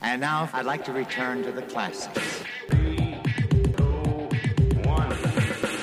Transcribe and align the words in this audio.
And 0.00 0.20
now 0.20 0.48
I'd 0.52 0.64
like 0.64 0.84
to 0.84 0.92
return 0.92 1.42
to 1.42 1.50
the 1.50 1.62
classics. 1.62 2.44
One. 4.84 5.12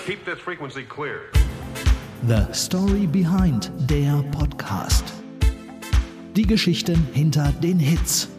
Keep 0.05 0.23
this 0.23 0.39
frequency 0.39 0.83
clear. 0.83 1.23
The 2.23 2.49
Story 2.53 3.07
Behind 3.07 3.69
der 3.89 4.23
Podcast. 4.31 5.03
Die 6.33 6.47
Geschichten 6.47 7.05
hinter 7.11 7.51
den 7.61 7.77
Hits. 7.77 8.29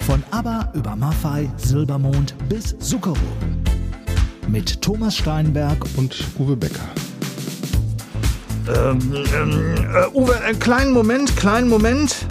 Von 0.00 0.24
ABBA 0.32 0.72
über 0.74 0.96
Maffei, 0.96 1.48
Silbermond 1.56 2.34
bis 2.48 2.76
Zuckerro. 2.80 3.16
Mit 4.48 4.82
Thomas 4.82 5.16
Steinberg 5.16 5.78
und 5.96 6.24
Uwe 6.40 6.56
Becker. 6.56 6.88
Ähm, 8.68 8.98
ähm, 9.34 9.76
äh, 9.94 10.08
Uwe, 10.12 10.40
einen 10.40 10.58
kleinen 10.58 10.92
Moment, 10.92 11.36
kleinen 11.36 11.68
Moment. 11.68 12.26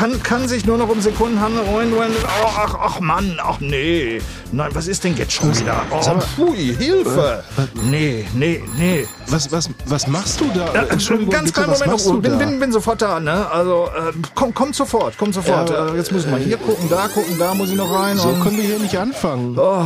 Kann, 0.00 0.22
kann 0.22 0.48
sich 0.48 0.64
nur 0.64 0.78
noch 0.78 0.88
um 0.88 0.98
Sekunden 1.02 1.38
handeln. 1.42 1.66
Moment. 1.70 2.14
Oh, 2.24 2.46
ach, 2.56 2.74
ach 2.74 3.00
Mann, 3.00 3.38
ach 3.38 3.60
nee. 3.60 4.22
Nein, 4.50 4.70
was 4.72 4.86
ist 4.86 5.04
denn 5.04 5.14
jetzt 5.14 5.32
schon 5.32 5.54
wieder? 5.58 5.82
Oh, 5.90 6.00
pfui, 6.00 6.74
Hilfe. 6.74 7.44
Nee, 7.74 8.26
nee, 8.32 8.62
nee. 8.78 9.06
Was, 9.26 9.52
was, 9.52 9.68
was 9.84 10.06
machst 10.06 10.40
du 10.40 10.46
da? 10.54 10.72
Ja, 10.72 10.82
Entschuldigung, 10.84 11.34
ganz 11.34 11.52
kleinen 11.52 11.72
was 11.72 11.80
Moment, 11.80 12.06
noch, 12.06 12.22
bin, 12.22 12.38
bin, 12.38 12.60
bin 12.60 12.72
sofort 12.72 13.02
da, 13.02 13.20
ne? 13.20 13.46
Also, 13.50 13.88
äh, 13.94 14.12
komm, 14.34 14.54
komm 14.54 14.72
sofort, 14.72 15.18
komm 15.18 15.34
sofort. 15.34 15.68
Ja, 15.68 15.88
äh, 15.88 15.96
jetzt 15.98 16.12
müssen 16.12 16.30
wir 16.30 16.38
hier 16.38 16.56
gucken, 16.56 16.88
da 16.88 17.06
gucken, 17.08 17.38
da 17.38 17.52
muss 17.52 17.68
ich 17.68 17.76
noch 17.76 17.92
rein. 17.92 18.16
So 18.16 18.30
können 18.42 18.56
wir 18.56 18.64
hier 18.64 18.78
nicht 18.78 18.96
anfangen. 18.96 19.54
Oh, 19.58 19.84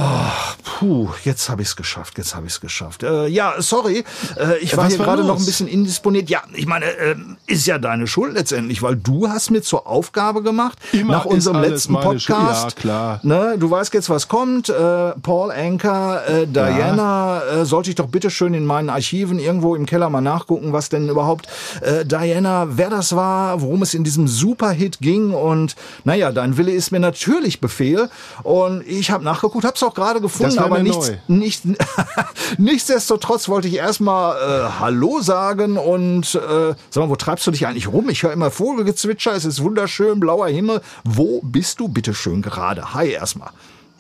puh, 0.85 1.09
jetzt 1.25 1.49
habe 1.49 1.63
ich 1.63 1.69
es 1.69 1.77
geschafft, 1.77 2.19
jetzt 2.19 2.35
habe 2.35 2.47
ich 2.47 2.53
es 2.53 2.61
geschafft. 2.61 3.03
Äh, 3.03 3.27
ja, 3.29 3.55
sorry, 3.59 4.05
äh, 4.37 4.59
ich 4.59 4.73
Ja, 4.73 4.77
war 4.77 4.85
was 4.85 4.93
hier 4.93 4.99
war 5.01 5.07
gerade 5.07 5.25
noch 5.25 5.39
ein 5.39 5.45
bisschen 5.45 5.69
indisponiert. 5.69 6.29
Ja, 6.29 6.43
ich 6.53 6.67
meine, 6.67 6.87
äh, 6.87 7.15
ist 7.47 7.67
ja 7.67 7.79
deine 7.79 8.07
Schuld 8.07 8.35
letztendlich, 8.35 8.83
weil 8.83 8.97
du 8.97 9.29
hast 9.29 9.51
mir 9.51 9.63
zur 9.63 9.87
Aufgabe 9.87 10.43
gemacht, 10.43 10.79
Immer 10.93 11.13
nach 11.15 11.25
unserem 11.25 11.61
letzten. 11.61 11.95
Podcast. 11.95 12.77
Ja, 12.77 12.81
klar. 12.81 13.21
Ne, 13.23 13.57
du 13.59 13.71
weißt 13.71 13.95
jetzt, 13.95 14.11
was 14.11 14.29
kommt. 14.29 14.69
Äh, 14.69 15.13
Paul 15.23 15.51
Anker, 15.53 16.27
äh, 16.27 16.47
Diana, 16.47 17.43
äh, 17.43 17.65
sollte 17.65 17.91
ich 17.91 17.97
doch 17.97 18.09
bitte 18.09 18.31
schön 18.31 18.53
in 18.53 18.67
meinen 18.67 18.91
Archiven 18.91 19.39
irgendwo 19.39 19.77
im 19.77 19.87
Keller 19.87 20.11
mal 20.11 20.21
nachgucken, 20.21 20.73
was 20.73 20.89
denn 20.89 21.09
überhaupt 21.09 21.47
äh, 21.81 22.05
Diana, 22.05 22.67
wer 22.77 22.91
das 22.91 23.15
war, 23.15 23.61
worum 23.61 23.83
es 23.83 23.95
in 23.95 24.05
diesem 24.05 24.27
Superhit 24.29 24.99
ging. 25.01 25.33
Und 25.33 25.77
naja, 26.05 26.33
dein 26.33 26.57
Wille 26.57 26.73
ist 26.73 26.91
mir 26.91 27.01
natürlich 27.01 27.61
Befehl. 27.61 28.11
Und 28.43 28.87
ich 28.87 29.11
habe 29.11 29.25
nachgeguckt, 29.25 29.65
habe 29.65 29.77
es 29.77 29.83
auch 29.83 29.95
gerade 29.95 30.21
gefunden, 30.21 30.55
Das 30.55 30.65
aber 30.75 30.83
nichts, 30.83 31.09
neu. 31.09 31.17
nicht, 31.29 31.63
nichtsdestotrotz 32.59 33.49
wollte 33.49 33.69
ich 33.69 33.77
erstmal 33.77 34.37
äh, 34.37 34.71
Hallo 34.81 35.21
sagen 35.21 35.77
und 35.77 36.35
äh, 36.35 36.75
sag 36.91 37.03
mal, 37.03 37.09
wo 37.09 37.17
treibst 37.17 37.47
du 37.47 37.51
dich 37.51 37.67
eigentlich 37.67 37.89
rum? 37.89 38.09
Ich 38.09 38.23
höre 38.23 38.33
immer 38.33 38.51
Vogelgezwitscher, 38.51 39.33
es 39.33 39.45
ist 39.45 39.63
wunderschön, 39.63 40.21
blauer 40.21 40.49
Himmel. 40.49 40.81
Wo 41.05 41.41
bist 41.43 41.81
du 41.81 41.89
bitte 41.89 42.15
schön 42.15 42.43
gerade? 42.43 42.95
Hi 42.95 43.11
erstmal. 43.11 43.51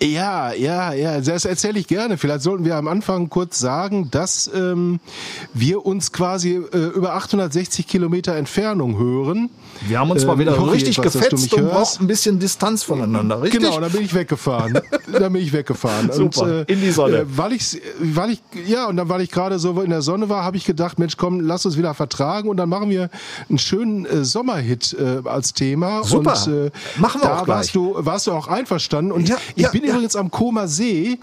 Ja, 0.05 0.52
ja, 0.52 0.92
ja, 0.92 1.20
das 1.20 1.45
erzähle 1.45 1.78
ich 1.78 1.86
gerne. 1.86 2.18
Vielleicht 2.18 2.42
sollten 2.42 2.64
wir 2.64 2.77
am 2.77 2.89
Anfang 2.89 3.30
kurz 3.30 3.58
sagen, 3.58 4.11
dass 4.11 4.51
ähm, 4.55 5.01
wir 5.55 5.86
uns 5.86 6.12
quasi 6.12 6.56
äh, 6.73 6.77
über 6.95 7.14
860 7.14 7.86
Kilometer 7.86 8.34
Entfernung 8.34 8.98
hören. 8.98 9.48
Wir 9.89 9.98
haben 9.98 10.11
uns 10.11 10.23
Ähm, 10.23 10.28
mal 10.28 10.39
wieder 10.39 10.52
ich 10.52 10.58
hoffe 10.58 10.73
richtig 10.73 10.96
du 10.96 11.02
gefetzt 11.02 11.52
und 11.55 11.68
brauchen 11.70 12.05
ein 12.05 12.06
bisschen 12.06 12.39
Distanz 12.39 12.83
voneinander, 12.84 13.40
richtig? 13.42 13.61
Genau, 13.62 13.80
dann 13.80 13.90
bin 13.92 14.02
ich 14.02 14.14
weggefahren. 14.14 14.78
dann 15.12 15.33
bin 15.33 15.42
ich 15.42 15.52
weggefahren. 15.52 16.11
Super, 16.12 16.42
und, 16.42 16.51
äh, 16.68 16.73
in 16.73 16.80
die 16.80 16.90
Sonne. 16.90 17.18
Äh, 17.20 17.24
weil 17.27 17.52
ich, 17.52 17.80
weil 17.98 18.30
ich, 18.30 18.42
ja, 18.67 18.86
und 18.86 18.96
dann, 18.96 19.08
weil 19.08 19.23
ich 19.23 19.30
gerade 19.30 19.58
so 19.58 19.80
in 19.80 19.90
der 19.90 20.02
Sonne 20.02 20.28
war, 20.28 20.45
habe 20.45 20.57
ich 20.57 20.64
gedacht, 20.64 20.98
Mensch, 20.98 21.17
komm, 21.17 21.40
lass 21.40 21.64
uns 21.67 21.77
wieder 21.78 21.95
vertragen 21.95 22.48
und 22.48 22.57
dann 22.58 22.68
machen 22.68 22.90
wir 22.90 23.08
einen 23.48 23.58
schönen 23.58 24.05
äh, 24.07 24.24
Sommerhit 24.24 24.95
äh, 24.98 25.27
als 25.28 25.55
Thema. 25.55 26.05
Super. 26.05 26.36
Und, 26.46 26.52
äh, 26.52 26.70
Machen 26.98 27.23
wir 27.23 27.28
da 27.28 27.39
auch 27.39 27.45
gleich. 27.45 27.57
warst 27.57 27.74
du, 27.74 27.95
warst 27.96 28.27
du 28.27 28.33
auch 28.33 28.48
einverstanden. 28.48 29.12
Und 29.12 29.28
Ja, 29.28 29.36
ich 29.57 29.62
ja, 29.62 29.70
bin 29.70 29.84
ja. 29.84 29.93
Ah. 29.94 29.98
übrigens 29.98 30.16
am 30.16 30.30
Koma 30.30 30.66
See. 30.66 31.18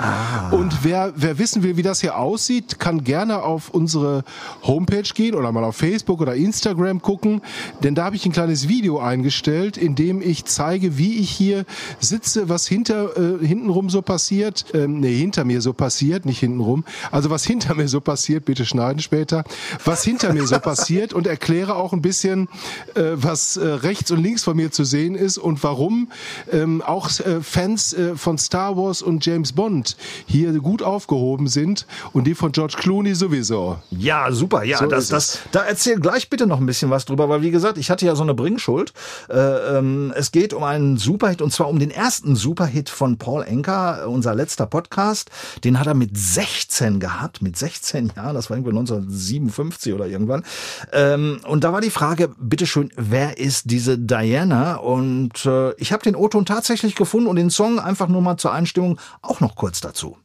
Und 0.52 0.84
wer, 0.84 1.14
wer 1.16 1.38
wissen 1.38 1.62
will, 1.64 1.76
wie 1.78 1.82
das 1.82 2.02
hier 2.02 2.18
aussieht, 2.18 2.80
kann 2.80 3.04
gerne 3.04 3.44
auf 3.44 3.70
unsere 3.70 4.24
Homepage 4.64 5.10
gehen 5.14 5.36
oder 5.36 5.52
mal 5.52 5.64
auf 5.64 5.76
Facebook 5.76 6.22
oder 6.22 6.36
Instagram 6.36 7.02
gucken. 7.02 7.42
Denn 7.84 7.96
da 7.96 8.06
habe 8.06 8.16
ich 8.16 8.26
ein 8.26 8.32
kleines 8.32 8.68
Video 8.68 9.00
eingestellt, 9.00 9.78
in 9.78 9.96
dem 9.96 10.22
ich 10.22 10.46
zeige, 10.46 10.98
wie 10.98 11.18
ich 11.18 11.30
hier 11.30 11.66
sitze, 12.00 12.48
was 12.48 12.68
hinter, 12.68 13.18
äh, 13.18 13.46
hintenrum 13.46 13.90
so 13.90 14.02
passiert. 14.02 14.66
Ähm, 14.74 15.00
nee, 15.00 15.18
hinter 15.18 15.44
mir 15.44 15.62
so 15.62 15.74
passiert, 15.74 16.26
nicht 16.26 16.40
hintenrum. 16.40 16.86
Also 17.12 17.30
was 17.30 17.44
hinter 17.44 17.76
mir 17.76 17.88
so 17.88 18.00
passiert, 18.00 18.46
bitte 18.46 18.66
schneiden 18.66 19.02
später. 19.02 19.44
Was 19.84 20.04
hinter 20.04 20.34
mir 20.34 20.48
so 20.48 20.60
passiert 20.60 21.14
und 21.14 21.28
erkläre 21.28 21.76
auch 21.76 21.92
ein 21.94 22.02
bisschen, 22.02 22.48
äh, 22.96 23.02
was 23.16 23.58
äh, 23.58 23.68
rechts 23.68 24.12
und 24.12 24.24
links 24.24 24.44
von 24.44 24.56
mir 24.56 24.72
zu 24.72 24.86
sehen 24.86 25.16
ist 25.16 25.38
und 25.38 25.62
warum 25.64 26.10
ähm, 26.52 26.82
auch 26.82 27.10
äh, 27.20 27.42
Fans 27.42 27.94
äh, 27.94 28.16
von 28.16 28.38
Star 28.38 28.51
Wars 28.54 29.02
und 29.02 29.26
James 29.26 29.54
Bond 29.54 29.96
hier 30.26 30.54
gut 30.60 30.84
aufgehoben 30.84 31.48
sind 31.48 31.86
und 32.14 32.26
die 32.26 32.36
von 32.36 32.52
George 32.52 32.76
Clooney 32.78 33.16
sowieso. 33.16 33.78
Ja, 33.92 34.32
super. 34.32 34.64
Ja, 34.64 34.78
So 34.78 34.88
das, 34.88 35.08
das, 35.08 35.40
da 35.52 35.62
erzähl 35.64 36.00
gleich 36.00 36.30
bitte 36.30 36.48
noch 36.48 36.60
ein 36.60 36.66
bisschen 36.66 36.90
was 36.90 37.06
drüber, 37.06 37.30
weil 37.30 37.42
wie 37.42 37.52
gesagt, 37.52 37.78
ich 37.78 37.90
hatte 37.90 38.06
ja 38.06 38.16
so 38.16 38.24
eine 38.24 38.34
Bringschuld. 38.34 38.94
Äh, 39.30 39.78
ähm, 39.78 40.14
es 40.16 40.32
geht 40.32 40.54
um 40.54 40.64
einen 40.64 40.98
Superhit 40.98 41.42
und 41.42 41.52
zwar 41.52 41.70
um 41.70 41.80
den 41.80 41.92
ersten 41.92 42.36
Superhit 42.36 42.90
von 42.90 43.18
Paul 43.18 43.44
Enker, 43.44 44.08
unser 44.08 44.36
letzter 44.36 44.66
Podcast. 44.66 45.30
Den 45.64 45.80
hat 45.80 45.88
er 45.88 45.94
mit 45.94 46.18
16 46.18 47.00
gehabt, 47.00 47.42
mit 47.42 47.58
16 47.58 48.14
Jahren, 48.16 48.36
das 48.36 48.50
war 48.50 48.58
irgendwie 48.58 48.72
1957 48.72 49.94
oder 49.94 50.08
irgendwann. 50.08 50.44
Ähm, 50.92 51.40
und 51.48 51.64
da 51.64 51.74
war 51.74 51.82
die 51.82 51.90
Frage, 51.90 52.30
bitteschön, 52.40 52.92
wer 52.96 53.38
ist 53.38 53.72
diese 53.72 53.98
Diana? 53.98 54.76
Und 54.76 55.46
äh, 55.46 55.74
ich 55.76 55.94
habe 55.94 56.04
den 56.04 56.16
O-Ton 56.16 56.46
tatsächlich 56.46 56.96
gefunden 56.96 57.28
und 57.28 57.36
den 57.36 57.50
Song 57.50 57.80
einfach 57.80 58.08
nur 58.08 58.22
mal 58.22 58.38
zur 58.42 58.52
Einstimmung 58.54 59.00
auch 59.22 59.40
noch 59.40 59.56
kurz 59.56 59.80
dazu. 59.80 60.18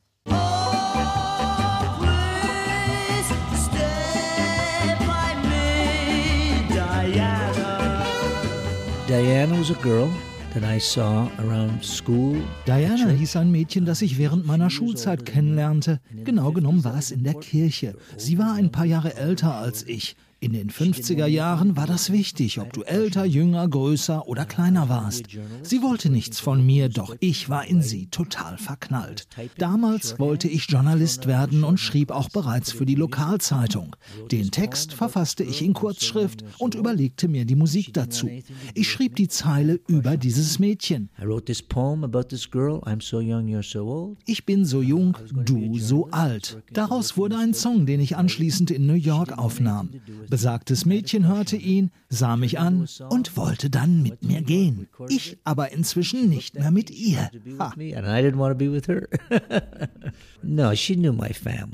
Diana 9.09 9.57
was 9.57 9.71
a 9.71 9.75
girl 9.83 10.09
that 10.53 10.65
I 10.65 10.81
saw 10.81 11.31
around 11.39 11.85
school. 11.85 12.43
Diana 12.67 13.11
hieß 13.11 13.37
ein 13.37 13.53
Mädchen, 13.53 13.85
das 13.85 14.03
ich 14.03 14.19
während 14.19 14.47
meiner 14.47 14.71
Schulzeit 14.71 15.25
kennenlernte. 15.25 16.01
Genau 16.25 16.51
genommen 16.53 16.83
war 16.83 16.99
es 16.99 17.11
in 17.11 17.23
der 17.23 17.35
Kirche. 17.35 17.97
Sie 18.17 18.39
war 18.39 18.55
ein 18.55 18.73
paar 18.73 18.87
Jahre 18.87 19.15
älter 19.15 19.55
als 19.55 19.87
ich. 19.87 20.17
In 20.39 20.53
den 20.53 20.71
50er 20.71 21.27
Jahren 21.27 21.77
war 21.77 21.87
das 21.87 22.13
wichtig, 22.13 22.61
ob 22.61 22.71
du 22.75 22.83
älter, 22.83 23.25
jünger, 23.25 23.67
größer 23.67 24.29
oder 24.29 24.45
kleiner 24.45 24.91
warst. 24.91 25.25
Sie 25.63 25.81
wollte 25.81 26.11
nichts 26.11 26.41
von 26.41 26.65
mir, 26.65 26.91
doch 26.91 27.17
ich 27.21 27.49
war 27.49 27.67
in 27.67 27.81
sie 27.81 28.09
total 28.09 28.59
verknallt. 28.59 29.27
Damals 29.57 30.19
wollte 30.19 30.47
ich 30.47 30.69
Journalist 30.69 31.27
werden 31.27 31.65
und 31.65 31.81
schrieb 31.81 32.11
auch 32.11 32.29
bereits 32.29 32.71
für 32.71 32.85
die 32.85 32.97
Lokalzeitung. 32.97 33.97
Den 34.31 34.51
Text 34.51 34.93
verfasste 34.93 35.43
ich 35.43 35.63
in 35.63 35.73
Kurzschrift 35.73 36.45
und 36.59 36.75
überlegte 36.75 37.29
mir 37.29 37.47
die 37.47 37.57
Musik 37.57 37.95
dazu. 37.95 38.29
Ich 38.75 38.91
schrieb 38.91 39.17
die 39.17 39.29
Zeile 39.29 39.81
über 39.89 40.19
dieses 40.19 40.59
Mädchen. 40.59 41.09
I 41.19 41.25
wrote 41.25 41.47
this 41.47 41.63
poem 41.63 42.05
about 42.05 42.25
this 42.25 42.51
girl. 42.51 42.83
I'm 42.85 43.03
so 43.03 43.21
young, 43.21 43.47
you're 43.47 43.63
so 43.63 43.87
old. 43.87 44.19
Ich 44.27 44.45
bin 44.45 44.67
so 44.67 44.83
jung, 44.83 45.17
du 45.33 45.79
so 45.79 46.11
alt. 46.11 46.63
Daraus 46.75 47.17
wurde 47.17 47.39
ein 47.39 47.55
Song, 47.55 47.87
den 47.87 48.01
ich 48.01 48.19
anschließend 48.19 48.71
in 48.71 48.87
New 48.87 48.93
York 48.93 49.39
aufnahm. 49.39 49.89
Besagtes 50.29 50.87
Mädchen 50.87 51.27
hörte 51.27 51.57
ihn, 51.57 51.91
sah 52.09 52.37
mich 52.37 52.59
an 52.59 52.87
und 53.09 53.37
wollte 53.37 53.71
dann 53.71 54.03
mit 54.03 54.23
mir 54.23 54.43
gehen. 54.43 54.89
Ich 55.09 55.39
aber 55.45 55.73
inzwischen 55.73 56.29
nicht 56.29 56.55
mehr 56.55 56.71
mit 56.71 56.91
ihr. 56.91 57.31
Ha. 57.59 57.75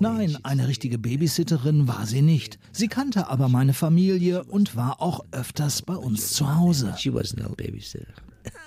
Nein, 0.00 0.38
eine 0.42 0.68
richtige 0.68 0.98
Babysitterin 0.98 1.88
war 1.88 2.06
sie 2.06 2.22
nicht. 2.22 2.58
Sie 2.72 2.88
kannte 2.88 3.28
aber 3.28 3.48
meine 3.48 3.74
Familie 3.74 4.44
und 4.44 4.76
war 4.76 5.00
auch 5.00 5.24
öfters 5.32 5.82
bei 5.82 5.96
uns 5.96 6.32
zu 6.32 6.54
Hause. 6.54 6.94
She 6.98 7.10
babysitter. 7.10 8.06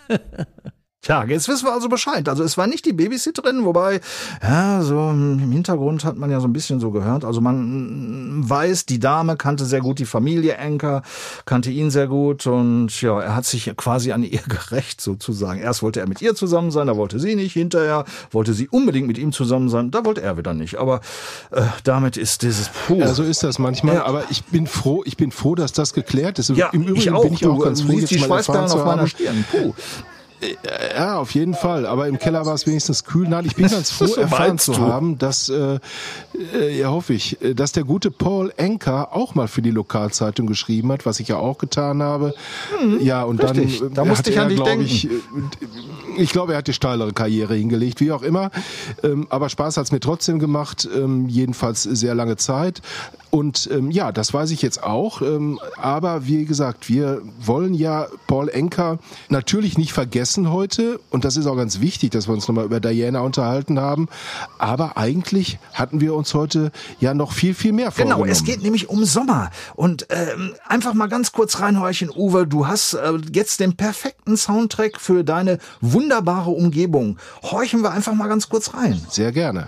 Tja, 1.05 1.23
jetzt 1.25 1.47
wissen 1.47 1.67
wir 1.67 1.73
also 1.73 1.87
Bescheid. 1.87 2.27
Also 2.27 2.43
es 2.43 2.57
war 2.57 2.65
nicht 2.65 2.83
die 2.83 2.91
Babysitterin, 2.91 3.63
wobei, 3.63 4.01
ja, 4.41 4.81
so 4.81 5.11
im 5.11 5.51
Hintergrund 5.51 6.03
hat 6.03 6.17
man 6.17 6.31
ja 6.31 6.39
so 6.39 6.47
ein 6.47 6.53
bisschen 6.53 6.79
so 6.79 6.89
gehört. 6.89 7.23
Also 7.23 7.41
man 7.41 8.41
weiß, 8.49 8.87
die 8.87 8.97
Dame 8.97 9.37
kannte 9.37 9.65
sehr 9.65 9.81
gut 9.81 9.99
die 9.99 10.05
Familie 10.05 10.53
Enker, 10.53 11.03
kannte 11.45 11.69
ihn 11.69 11.91
sehr 11.91 12.07
gut 12.07 12.47
und 12.47 12.99
ja, 13.03 13.21
er 13.21 13.35
hat 13.35 13.45
sich 13.45 13.71
quasi 13.77 14.13
an 14.13 14.23
ihr 14.23 14.41
gerecht 14.49 14.99
sozusagen. 14.99 15.59
Erst 15.59 15.83
wollte 15.83 15.99
er 15.99 16.09
mit 16.09 16.23
ihr 16.23 16.33
zusammen 16.33 16.71
sein, 16.71 16.87
da 16.87 16.97
wollte 16.97 17.19
sie 17.19 17.35
nicht. 17.35 17.53
Hinterher 17.53 18.05
wollte 18.31 18.55
sie 18.55 18.67
unbedingt 18.67 19.05
mit 19.05 19.19
ihm 19.19 19.31
zusammen 19.31 19.69
sein, 19.69 19.91
da 19.91 20.05
wollte 20.05 20.23
er 20.23 20.37
wieder 20.37 20.55
nicht. 20.55 20.77
Aber 20.77 21.01
äh, 21.51 21.61
damit 21.83 22.17
ist 22.17 22.41
dieses 22.41 22.69
Puh. 22.69 22.97
Ja, 22.97 23.13
so 23.13 23.21
ist 23.21 23.43
das 23.43 23.59
manchmal. 23.59 23.97
Ja. 23.97 24.05
Aber 24.05 24.23
ich 24.31 24.43
bin 24.45 24.65
froh, 24.65 25.03
ich 25.05 25.17
bin 25.17 25.29
froh, 25.29 25.53
dass 25.53 25.71
das 25.71 25.93
geklärt 25.93 26.39
ist. 26.39 26.49
ja, 26.49 26.69
Im 26.69 26.81
Übrigen 26.81 26.97
ich 26.97 27.11
auch. 27.11 27.21
bin 27.21 27.33
ich 27.33 27.45
auch 27.45 27.59
ganz 27.59 27.81
froh, 27.81 27.91
siehst 27.91 28.09
die 28.09 28.15
jetzt 28.15 28.27
mal 28.27 28.37
erfahren 28.37 28.67
zu 28.67 28.77
auf 28.77 28.85
meiner 28.85 29.01
haben, 29.01 29.07
Stirn. 29.07 29.45
Puh. 29.51 29.75
Ja, 30.95 31.17
auf 31.17 31.31
jeden 31.31 31.53
Fall. 31.53 31.85
Aber 31.85 32.07
im 32.07 32.19
Keller 32.19 32.45
war 32.45 32.53
es 32.53 32.67
wenigstens 32.67 33.03
kühl. 33.03 33.27
Nein, 33.27 33.45
ich 33.45 33.55
bin 33.55 33.67
ganz 33.67 33.91
froh, 33.91 34.05
So 34.15 34.21
erfahren 34.21 34.57
zu 34.57 34.77
haben, 34.77 35.17
dass, 35.17 35.49
äh, 35.49 35.79
äh, 36.53 36.77
ja 36.77 36.89
hoffe 36.89 37.13
ich, 37.13 37.41
äh, 37.41 37.53
dass 37.53 37.71
der 37.71 37.83
gute 37.83 38.11
Paul 38.11 38.53
Enker 38.57 39.15
auch 39.15 39.35
mal 39.35 39.47
für 39.47 39.61
die 39.61 39.71
Lokalzeitung 39.71 40.47
geschrieben 40.47 40.91
hat, 40.91 41.05
was 41.05 41.19
ich 41.19 41.29
ja 41.29 41.37
auch 41.37 41.57
getan 41.57 42.03
habe. 42.03 42.33
ja, 42.99 43.23
und 43.23 43.41
richtig. 43.41 43.79
dann 43.79 43.91
äh, 43.91 43.93
Da 43.93 44.05
musste 44.05 44.29
hat 44.29 44.33
ich 44.33 44.39
an 44.39 44.49
dich 44.49 44.61
denken. 44.61 44.85
Ich, 44.85 45.05
äh, 45.05 45.09
ich 46.17 46.31
glaube, 46.31 46.53
er 46.53 46.59
hat 46.59 46.67
die 46.67 46.73
steilere 46.73 47.13
Karriere 47.13 47.55
hingelegt, 47.55 47.99
wie 47.99 48.11
auch 48.11 48.21
immer. 48.21 48.51
Ähm, 49.03 49.27
aber 49.29 49.49
Spaß 49.49 49.77
hat's 49.77 49.91
mir 49.91 49.99
trotzdem 49.99 50.39
gemacht, 50.39 50.87
ähm, 50.93 51.27
jedenfalls 51.27 51.83
sehr 51.83 52.15
lange 52.15 52.37
Zeit. 52.37 52.81
Und 53.35 53.69
ähm, 53.69 53.91
ja, 53.91 54.13
das 54.13 54.33
weiß 54.33 54.51
ich 54.51 54.61
jetzt 54.61 54.81
auch. 54.81 55.21
Ähm, 55.21 55.59
aber 55.75 56.25
wie 56.25 56.45
gesagt, 56.45 56.87
wir 56.87 57.21
wollen 57.37 57.73
ja 57.73 58.07
Paul 58.27 58.47
Enker 58.47 58.97
natürlich 59.27 59.77
nicht 59.77 59.91
vergessen 59.91 60.53
heute. 60.53 61.01
Und 61.09 61.25
das 61.25 61.35
ist 61.35 61.45
auch 61.45 61.57
ganz 61.57 61.81
wichtig, 61.81 62.11
dass 62.11 62.29
wir 62.29 62.33
uns 62.33 62.47
nochmal 62.47 62.63
über 62.63 62.79
Diana 62.79 63.19
unterhalten 63.19 63.77
haben. 63.77 64.07
Aber 64.57 64.95
eigentlich 64.95 65.59
hatten 65.73 65.99
wir 65.99 66.15
uns 66.15 66.33
heute 66.33 66.71
ja 67.01 67.13
noch 67.13 67.33
viel, 67.33 67.53
viel 67.53 67.73
mehr 67.73 67.91
vorgenommen. 67.91 68.23
Genau, 68.23 68.31
es 68.31 68.45
geht 68.45 68.63
nämlich 68.63 68.87
um 68.87 69.03
Sommer. 69.03 69.51
Und 69.75 70.07
ähm, 70.11 70.53
einfach 70.65 70.93
mal 70.93 71.07
ganz 71.07 71.33
kurz 71.33 71.59
reinhorchen, 71.59 72.09
Uwe, 72.15 72.47
du 72.47 72.67
hast 72.67 72.93
äh, 72.93 73.17
jetzt 73.33 73.59
den 73.59 73.75
perfekten 73.75 74.37
Soundtrack 74.37 75.01
für 75.01 75.25
deine 75.25 75.59
wunderbare 75.81 76.51
Umgebung. 76.51 77.17
Horchen 77.43 77.81
wir 77.81 77.91
einfach 77.91 78.13
mal 78.13 78.29
ganz 78.29 78.47
kurz 78.47 78.73
rein. 78.73 78.97
Sehr 79.09 79.33
gerne. 79.33 79.67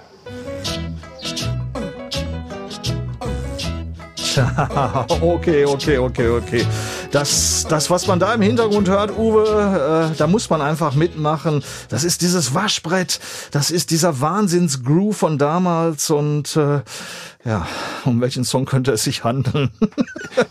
okay, 5.22 5.66
okay, 5.66 5.98
okay, 5.98 6.28
okay. 6.30 6.66
Das, 7.12 7.66
das, 7.68 7.90
was 7.90 8.08
man 8.08 8.20
da 8.20 8.34
im 8.34 8.42
Hintergrund 8.42 8.90
hört, 8.90 9.18
Uwe, 9.18 10.12
äh, 10.14 10.18
da 10.18 10.28
muss 10.28 10.50
man 10.50 10.62
einfach 10.62 10.94
mitmachen. 10.94 11.64
Das 11.90 12.04
ist 12.04 12.22
dieses 12.22 12.54
Waschbrett, 12.54 13.20
das 13.52 13.72
ist 13.72 13.92
dieser 13.92 14.22
Wahnsinnsgroove 14.22 15.16
von 15.16 15.38
damals 15.38 16.10
und 16.10 16.56
äh, 16.56 16.82
ja, 17.48 17.66
um 18.04 18.20
welchen 18.20 18.44
Song 18.44 18.66
könnte 18.66 18.92
es 18.92 19.06
sich 19.06 19.24
handeln? 19.24 19.70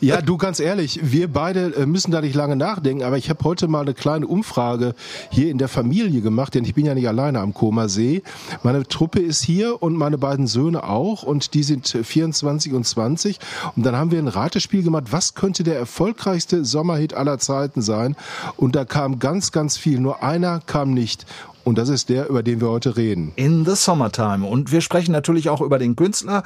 Ja, 0.00 0.20
du 0.20 0.36
ganz 0.36 0.58
ehrlich, 0.58 0.98
wir 1.02 1.28
beide 1.28 1.74
äh, 1.76 1.86
müssen 1.86 2.10
da 2.10 2.20
nicht 2.20 2.34
lange 2.34 2.56
nachdenken, 2.56 3.04
aber 3.04 3.18
ich 3.18 3.30
habe 3.30 3.44
heute 3.44 3.68
mal 3.68 3.82
eine 3.82 3.94
kleine 3.94 4.26
Umfrage 4.26 4.94
hier 5.30 5.50
in 5.50 5.58
der 5.58 5.68
Familie 5.68 6.22
gemacht, 6.22 6.54
denn 6.54 6.64
ich 6.64 6.74
bin 6.74 6.86
ja 6.86 6.94
nicht 6.94 7.06
alleine 7.06 7.38
am 7.38 7.54
Koma 7.54 7.88
See. 7.88 8.22
Meine 8.64 8.82
Truppe 8.88 9.20
ist 9.20 9.42
hier 9.42 9.80
und 9.82 9.94
meine 9.94 10.18
beiden 10.18 10.46
Söhne 10.48 10.84
auch 10.84 11.22
und 11.22 11.54
die 11.54 11.62
sind 11.62 11.94
äh, 11.94 12.02
24 12.02 12.72
und 12.72 12.84
20 12.84 13.38
und 13.76 13.86
dann 13.86 13.94
haben 13.94 14.10
wir 14.10 14.18
ein 14.18 14.28
Ratespiel 14.28 14.82
gemacht, 14.82 15.04
was 15.10 15.34
könnte 15.34 15.62
der 15.62 15.78
erfolgreichste 15.78 16.64
Sommerhit 16.64 17.14
aller 17.14 17.38
Zeiten 17.38 17.82
sein 17.82 18.16
und 18.56 18.74
da 18.74 18.84
kam 18.84 19.18
ganz, 19.18 19.52
ganz 19.52 19.76
viel, 19.76 20.00
nur 20.00 20.22
einer 20.24 20.60
kam 20.66 20.94
nicht 20.94 21.26
und 21.66 21.76
das 21.76 21.88
ist 21.88 22.10
der, 22.10 22.28
über 22.28 22.44
den 22.44 22.60
wir 22.60 22.68
heute 22.68 22.96
reden. 22.96 23.32
In 23.34 23.64
the 23.64 23.74
Summertime. 23.74 24.46
Und 24.46 24.70
wir 24.70 24.80
sprechen 24.80 25.10
natürlich 25.10 25.48
auch 25.48 25.60
über 25.60 25.80
den 25.80 25.96
Künstler. 25.96 26.44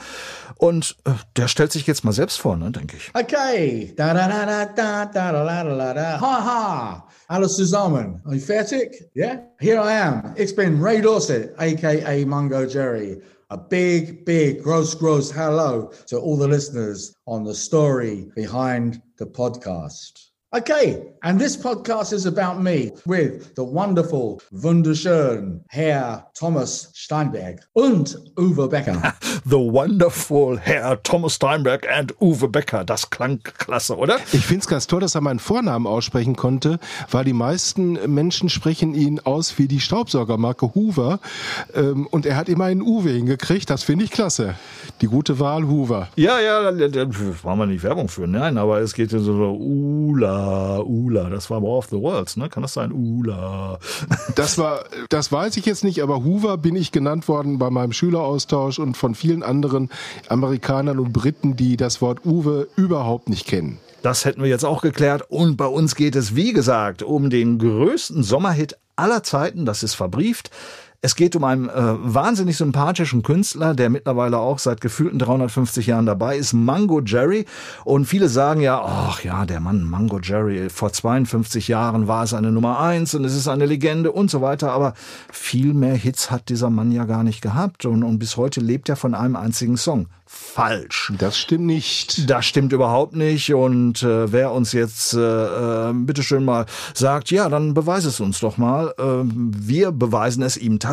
Und 0.57 0.97
äh, 1.05 1.11
der 1.37 1.47
stellt 1.47 1.73
sich 1.73 1.87
jetzt 1.87 2.05
mal 2.05 2.13
selbst 2.13 2.39
vor, 2.41 2.57
ne, 2.57 2.71
denke 2.71 2.97
ich. 2.97 3.11
Okay. 3.13 3.93
Da 3.99 4.15
da 4.15 4.27
da 4.27 4.47
da 4.47 4.65
da 4.65 5.05
da 5.05 5.33
da 5.33 5.63
da 5.63 5.77
da 5.77 5.95
da. 5.95 6.21
Ha 6.23 6.45
ha. 6.45 7.09
Alles 7.29 7.55
zusammen. 7.55 8.23
Are 8.25 8.35
you 8.35 8.41
fertig? 8.41 9.11
Yeah? 9.15 9.41
Here 9.59 9.77
I 9.77 9.93
am. 9.93 10.35
Ich 10.37 10.57
bin 10.57 10.81
Ray 10.83 11.03
Dorset, 11.03 11.53
aka 11.59 12.25
Mungo 12.25 12.65
Jerry. 12.65 13.21
A 13.51 13.59
big, 13.59 14.25
big, 14.25 14.63
gross, 14.63 14.95
gross 14.95 15.31
hello 15.31 15.91
to 16.07 16.19
all 16.19 16.39
the 16.39 16.49
listeners 16.49 17.15
on 17.27 17.45
the 17.45 17.55
story 17.55 18.33
behind 18.35 19.03
the 19.19 19.27
podcast. 19.27 20.30
Okay, 20.53 21.01
and 21.23 21.39
this 21.41 21.57
podcast 21.57 22.13
is 22.13 22.27
about 22.27 22.61
me 22.61 22.91
with 23.07 23.55
the 23.55 23.63
wonderful, 23.63 24.41
wunderschön 24.51 25.61
Herr 25.69 26.27
Thomas 26.35 26.91
Steinberg 26.93 27.61
und 27.73 28.19
Uwe 28.37 28.67
Becker. 28.69 29.15
The 29.45 29.57
Wonderful 29.57 30.59
Herr 30.59 31.01
Thomas 31.05 31.35
Steinberg 31.37 31.87
and 31.89 32.13
Uwe 32.21 32.49
Becker. 32.49 32.83
Das 32.85 33.11
klang 33.11 33.39
klasse, 33.45 33.97
oder? 33.97 34.17
Ich 34.33 34.45
finde 34.45 34.63
es 34.63 34.67
ganz 34.67 34.89
toll, 34.89 34.99
dass 35.01 35.15
er 35.15 35.21
meinen 35.21 35.39
Vornamen 35.39 35.87
aussprechen 35.87 36.35
konnte, 36.35 36.81
weil 37.13 37.25
die 37.25 37.33
meisten 37.33 37.93
Menschen 38.13 38.49
sprechen 38.49 38.95
ihn 38.95 39.21
aus 39.21 39.57
wie 39.57 39.69
die 39.69 39.79
Staubsaugermarke 39.81 40.75
Hoover. 40.75 41.21
Ähm, 41.75 42.09
und 42.09 42.27
er 42.27 42.37
hat 42.37 42.49
immer 42.49 42.65
einen 42.65 42.83
Uwe 42.83 43.11
hingekriegt. 43.11 43.71
Das 43.71 43.85
finde 43.85 44.05
ich 44.05 44.11
klasse. 44.11 44.57
Die 45.01 45.07
gute 45.07 45.39
Wahl 45.39 45.69
Hoover. 45.69 46.09
Ja, 46.17 46.41
ja, 46.41 46.73
da- 46.73 46.89
da- 46.89 47.07
wollen 47.45 47.59
wir 47.59 47.67
nicht 47.67 47.85
Werbung 47.85 48.09
für, 48.09 48.27
nein, 48.27 48.59
aber 48.59 48.81
es 48.81 48.95
geht 48.95 49.13
ja 49.13 49.21
so, 49.21 49.37
so 49.37 49.53
Ula, 49.57 50.40
Ula, 50.85 51.29
das 51.31 51.51
war 51.51 51.63
War 51.63 51.71
of 51.71 51.87
the 51.87 51.97
Worlds, 51.97 52.37
ne? 52.37 52.49
Kann 52.49 52.63
das 52.63 52.75
sein? 52.75 52.93
Ula. 52.93 53.79
Das 54.37 54.59
war, 54.59 54.85
das 55.09 55.33
weiß 55.33 55.57
ich 55.57 55.67
jetzt 55.67 55.85
nicht, 55.85 56.03
aber 56.03 56.25
Hoover 56.25 56.57
bin 56.57 56.77
ich 56.77 56.93
genannt 56.93 57.29
worden 57.29 57.59
bei 57.59 57.69
meinem 57.69 57.93
Schüleraustausch 57.93 58.79
und 58.79 58.97
von 58.97 59.15
vielen 59.15 59.43
anderen 59.43 59.91
Amerikanern 60.29 60.99
und 60.99 61.13
Briten, 61.13 61.57
die 61.57 61.77
das 61.77 62.01
Wort 62.01 62.25
Uwe 62.25 62.69
überhaupt 62.77 63.29
nicht 63.29 63.47
kennen. 63.47 63.79
Das 64.03 64.25
hätten 64.25 64.43
wir 64.43 64.49
jetzt 64.49 64.65
auch 64.65 64.83
geklärt. 64.83 65.25
Und 65.29 65.57
bei 65.57 65.67
uns 65.67 65.95
geht 65.95 66.17
es, 66.17 66.35
wie 66.35 66.53
gesagt, 66.53 67.03
um 67.03 67.29
den 67.29 67.59
größten 67.59 68.23
Sommerhit 68.23 68.77
aller 68.97 69.23
Zeiten. 69.23 69.67
Das 69.67 69.83
ist 69.83 69.95
verbrieft. 69.95 70.51
Es 71.03 71.17
geht 71.17 71.35
um 71.35 71.45
einen 71.45 71.71
äh, 71.71 71.73
wahnsinnig 71.73 72.59
sympathischen 72.59 73.23
Künstler, 73.23 73.73
der 73.73 73.89
mittlerweile 73.89 74.37
auch 74.37 74.59
seit 74.59 74.83
gefühlten 74.83 75.19
350 75.19 75.87
Jahren 75.87 76.05
dabei 76.05 76.37
ist, 76.37 76.53
Mango 76.53 77.01
Jerry. 77.01 77.47
Und 77.87 78.05
viele 78.05 78.29
sagen 78.29 78.61
ja, 78.61 78.83
ach 78.85 79.25
ja, 79.25 79.47
der 79.47 79.61
Mann 79.61 79.83
Mango 79.83 80.21
Jerry, 80.21 80.69
vor 80.69 80.93
52 80.93 81.69
Jahren 81.69 82.07
war 82.07 82.25
es 82.25 82.35
eine 82.35 82.53
Nummer 82.53 82.81
eins 82.81 83.15
und 83.15 83.25
es 83.25 83.35
ist 83.35 83.49
eine 83.49 83.65
Legende 83.65 84.13
und 84.13 84.31
so 84.31 84.43
weiter. 84.43 84.73
Aber 84.73 84.93
viel 85.33 85.73
mehr 85.73 85.95
Hits 85.95 86.31
hat 86.31 86.51
dieser 86.51 86.69
Mann 86.69 86.93
ja 86.93 87.07
gar 87.07 87.25
nicht 87.25 87.41
gehabt. 87.41 87.87
Und, 87.87 88.03
und 88.03 88.19
bis 88.19 88.37
heute 88.37 88.61
lebt 88.61 88.91
er 88.91 88.97
von 88.97 89.15
einem 89.15 89.37
einzigen 89.37 89.79
Song. 89.79 90.07
Falsch. 90.33 91.13
Das 91.19 91.37
stimmt 91.37 91.67
nicht. 91.67 92.31
Das 92.31 92.47
stimmt 92.47 92.73
überhaupt 92.73 93.17
nicht. 93.17 93.53
Und 93.53 94.05
äh, 94.05 94.31
wer 94.31 94.53
uns 94.53 94.73
jetzt 94.73 95.13
äh, 95.13 95.19
äh, 95.19 95.93
bitteschön 95.93 96.45
mal 96.45 96.67
sagt, 96.95 97.33
ja, 97.33 97.49
dann 97.49 97.75
beweise 97.75 98.09
es 98.09 98.21
uns 98.21 98.39
doch 98.39 98.57
mal. 98.57 98.95
Äh, 98.97 99.25
wir 99.25 99.91
beweisen 99.91 100.45
es 100.45 100.57
ihm 100.57 100.79
tatsächlich, 100.79 100.90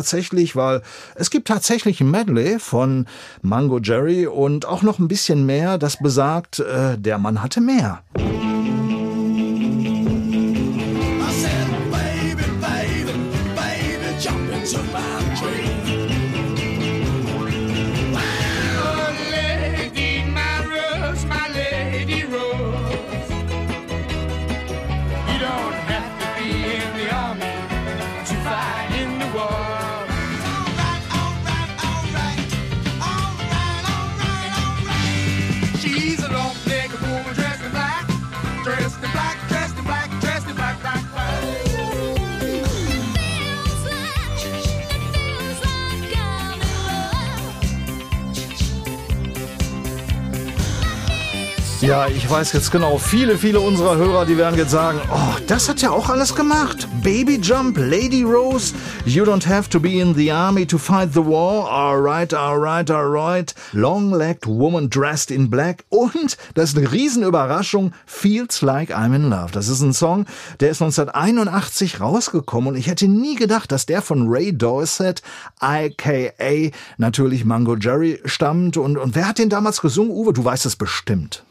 weil 0.56 0.82
es 1.14 1.30
gibt 1.30 1.48
tatsächlich 1.48 2.00
ein 2.00 2.10
Medley 2.10 2.58
von 2.58 3.06
Mango 3.42 3.78
Jerry 3.78 4.26
und 4.26 4.66
auch 4.66 4.82
noch 4.82 4.98
ein 4.98 5.08
bisschen 5.08 5.46
mehr, 5.46 5.78
das 5.78 5.98
besagt, 5.98 6.60
äh, 6.60 6.98
der 6.98 7.18
Mann 7.18 7.42
hatte 7.42 7.60
mehr. 7.60 8.02
Ja, 51.88 52.06
ich 52.06 52.28
weiß 52.28 52.52
jetzt 52.52 52.70
genau, 52.70 52.98
viele, 52.98 53.38
viele 53.38 53.60
unserer 53.60 53.96
Hörer, 53.96 54.26
die 54.26 54.36
werden 54.36 54.58
jetzt 54.58 54.72
sagen, 54.72 55.00
oh, 55.10 55.36
das 55.46 55.70
hat 55.70 55.80
ja 55.80 55.88
auch 55.88 56.10
alles 56.10 56.34
gemacht. 56.34 56.86
Baby 57.02 57.40
Jump, 57.42 57.78
Lady 57.78 58.24
Rose, 58.24 58.74
You 59.06 59.24
don't 59.24 59.48
have 59.48 59.70
to 59.70 59.80
be 59.80 59.98
in 59.98 60.14
the 60.14 60.30
army 60.30 60.66
to 60.66 60.76
fight 60.76 61.14
the 61.14 61.24
war, 61.24 61.66
alright, 61.70 62.34
alright, 62.34 62.90
alright, 62.90 63.54
Long-Legged 63.72 64.46
Woman 64.46 64.90
Dressed 64.90 65.30
in 65.30 65.48
Black 65.48 65.86
und, 65.88 66.36
das 66.52 66.72
ist 66.72 66.76
eine 66.76 66.92
Riesenüberraschung, 66.92 67.94
Feels 68.04 68.60
Like 68.60 68.94
I'm 68.94 69.16
in 69.16 69.30
Love. 69.30 69.52
Das 69.52 69.68
ist 69.68 69.80
ein 69.80 69.94
Song, 69.94 70.26
der 70.60 70.68
ist 70.68 70.82
1981 70.82 72.02
rausgekommen 72.02 72.74
und 72.74 72.76
ich 72.76 72.88
hätte 72.88 73.08
nie 73.08 73.34
gedacht, 73.34 73.72
dass 73.72 73.86
der 73.86 74.02
von 74.02 74.28
Ray 74.28 74.52
Dorset, 74.52 75.22
aka 75.58 76.70
natürlich 76.98 77.46
Mango 77.46 77.76
Jerry, 77.76 78.20
stammt 78.26 78.76
und, 78.76 78.98
und 78.98 79.14
wer 79.14 79.26
hat 79.26 79.38
den 79.38 79.48
damals 79.48 79.80
gesungen? 79.80 80.12
Uwe, 80.12 80.34
du 80.34 80.44
weißt 80.44 80.66
es 80.66 80.76
bestimmt. 80.76 81.44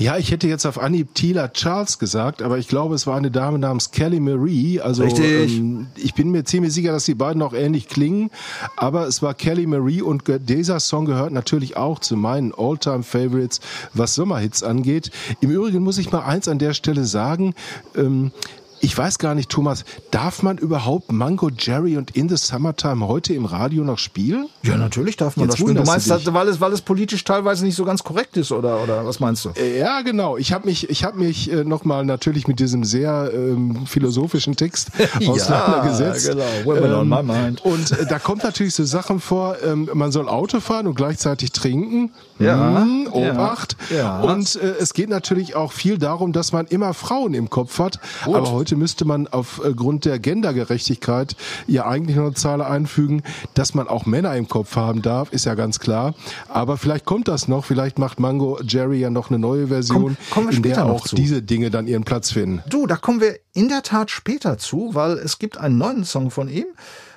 Ja, 0.00 0.16
ich 0.16 0.30
hätte 0.30 0.48
jetzt 0.48 0.64
auf 0.64 0.80
Anhieb 0.80 1.14
Tila 1.14 1.48
Charles 1.48 1.98
gesagt, 1.98 2.40
aber 2.40 2.56
ich 2.56 2.68
glaube, 2.68 2.94
es 2.94 3.06
war 3.06 3.18
eine 3.18 3.30
Dame 3.30 3.58
namens 3.58 3.90
Kelly 3.90 4.18
Marie. 4.18 4.80
Also. 4.80 5.04
Ähm, 5.04 5.88
ich 5.94 6.14
bin 6.14 6.30
mir 6.30 6.44
ziemlich 6.44 6.72
sicher, 6.72 6.90
dass 6.90 7.04
die 7.04 7.14
beiden 7.14 7.42
auch 7.42 7.52
ähnlich 7.52 7.86
klingen, 7.86 8.30
aber 8.78 9.06
es 9.06 9.20
war 9.20 9.34
Kelly 9.34 9.66
Marie 9.66 10.00
und 10.00 10.22
dieser 10.48 10.80
Song 10.80 11.04
gehört 11.04 11.32
natürlich 11.32 11.76
auch 11.76 11.98
zu 11.98 12.16
meinen 12.16 12.54
All-Time 12.56 13.02
Favorites, 13.02 13.60
was 13.92 14.14
Sommerhits 14.14 14.62
angeht. 14.62 15.10
Im 15.42 15.50
Übrigen 15.50 15.82
muss 15.82 15.98
ich 15.98 16.10
mal 16.10 16.24
eins 16.24 16.48
an 16.48 16.58
der 16.58 16.72
Stelle 16.72 17.04
sagen. 17.04 17.54
Ähm, 17.94 18.32
ich 18.80 18.96
weiß 18.96 19.18
gar 19.18 19.34
nicht, 19.34 19.50
Thomas, 19.50 19.84
darf 20.10 20.42
man 20.42 20.58
überhaupt 20.58 21.12
Mango 21.12 21.50
Jerry 21.56 21.96
und 21.96 22.16
In 22.16 22.28
the 22.28 22.36
Summertime 22.36 23.06
heute 23.06 23.34
im 23.34 23.44
Radio 23.44 23.84
noch 23.84 23.98
spielen? 23.98 24.48
Ja, 24.62 24.76
natürlich 24.76 25.16
darf 25.16 25.36
man 25.36 25.44
Jetzt 25.46 25.54
das 25.54 25.60
spielen. 25.60 25.76
Du 25.76 25.82
meinst, 25.84 26.08
du 26.10 26.34
weil 26.34 26.48
es, 26.48 26.60
weil 26.60 26.72
es 26.72 26.80
politisch 26.80 27.22
teilweise 27.24 27.64
nicht 27.64 27.76
so 27.76 27.84
ganz 27.84 28.02
korrekt 28.02 28.36
ist, 28.36 28.52
oder, 28.52 28.82
oder 28.82 29.04
was 29.06 29.20
meinst 29.20 29.44
du? 29.44 29.50
Äh, 29.50 29.78
Ja, 29.78 30.00
genau. 30.02 30.36
Ich 30.36 30.52
habe 30.52 30.66
mich, 30.66 30.88
ich 30.88 31.04
habe 31.04 31.18
mich 31.18 31.52
äh, 31.52 31.64
nochmal 31.64 32.04
natürlich 32.04 32.48
mit 32.48 32.58
diesem 32.58 32.84
sehr 32.84 33.30
ähm, 33.34 33.86
philosophischen 33.86 34.56
Text 34.56 34.90
auseinandergesetzt. 35.26 36.28
genau. 36.30 36.44
Women 36.64 36.92
on 36.94 37.08
my 37.08 37.22
mind. 37.22 37.64
Und 37.64 37.90
äh, 37.92 38.06
da 38.06 38.18
kommt 38.18 38.44
natürlich 38.44 38.74
so 38.74 38.84
Sachen 38.84 39.20
vor. 39.20 39.56
Ähm, 39.64 39.88
man 39.94 40.12
soll 40.12 40.28
Auto 40.28 40.60
fahren 40.60 40.86
und 40.86 40.94
gleichzeitig 40.94 41.52
trinken. 41.52 42.12
Ja, 42.38 42.80
Hm, 42.80 43.08
ja, 43.14 43.32
Obacht. 43.32 43.76
ja. 43.94 44.20
Und 44.20 44.56
äh, 44.56 44.74
es 44.80 44.94
geht 44.94 45.10
natürlich 45.10 45.54
auch 45.56 45.72
viel 45.72 45.98
darum, 45.98 46.32
dass 46.32 46.52
man 46.52 46.66
immer 46.66 46.94
Frauen 46.94 47.34
im 47.34 47.50
Kopf 47.50 47.78
hat. 47.78 47.98
Aber 48.24 48.50
heute 48.50 48.69
müsste 48.76 49.04
man 49.04 49.26
aufgrund 49.28 50.04
der 50.04 50.18
Gendergerechtigkeit 50.18 51.36
ja 51.66 51.86
eigentlich 51.86 52.16
noch 52.16 52.26
eine 52.26 52.34
Zahl 52.34 52.62
einfügen, 52.62 53.22
dass 53.54 53.74
man 53.74 53.88
auch 53.88 54.06
Männer 54.06 54.34
im 54.36 54.48
Kopf 54.48 54.76
haben 54.76 55.02
darf, 55.02 55.32
ist 55.32 55.46
ja 55.46 55.54
ganz 55.54 55.80
klar. 55.80 56.14
Aber 56.48 56.76
vielleicht 56.76 57.04
kommt 57.04 57.28
das 57.28 57.48
noch. 57.48 57.64
Vielleicht 57.64 57.98
macht 57.98 58.20
Mango 58.20 58.58
Jerry 58.62 59.00
ja 59.00 59.10
noch 59.10 59.30
eine 59.30 59.38
neue 59.38 59.68
Version, 59.68 60.16
Komm- 60.30 60.48
in 60.50 60.62
der 60.62 60.86
auch 60.86 61.06
diese 61.08 61.42
Dinge 61.42 61.70
dann 61.70 61.86
ihren 61.86 62.04
Platz 62.04 62.30
finden. 62.30 62.62
Du, 62.68 62.86
da 62.86 62.96
kommen 62.96 63.20
wir 63.20 63.38
in 63.52 63.68
der 63.68 63.82
Tat 63.82 64.10
später 64.10 64.58
zu, 64.58 64.94
weil 64.94 65.12
es 65.12 65.38
gibt 65.38 65.58
einen 65.58 65.78
neuen 65.78 66.04
Song 66.04 66.30
von 66.30 66.48
ihm. 66.48 66.66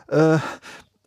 Äh, 0.10 0.38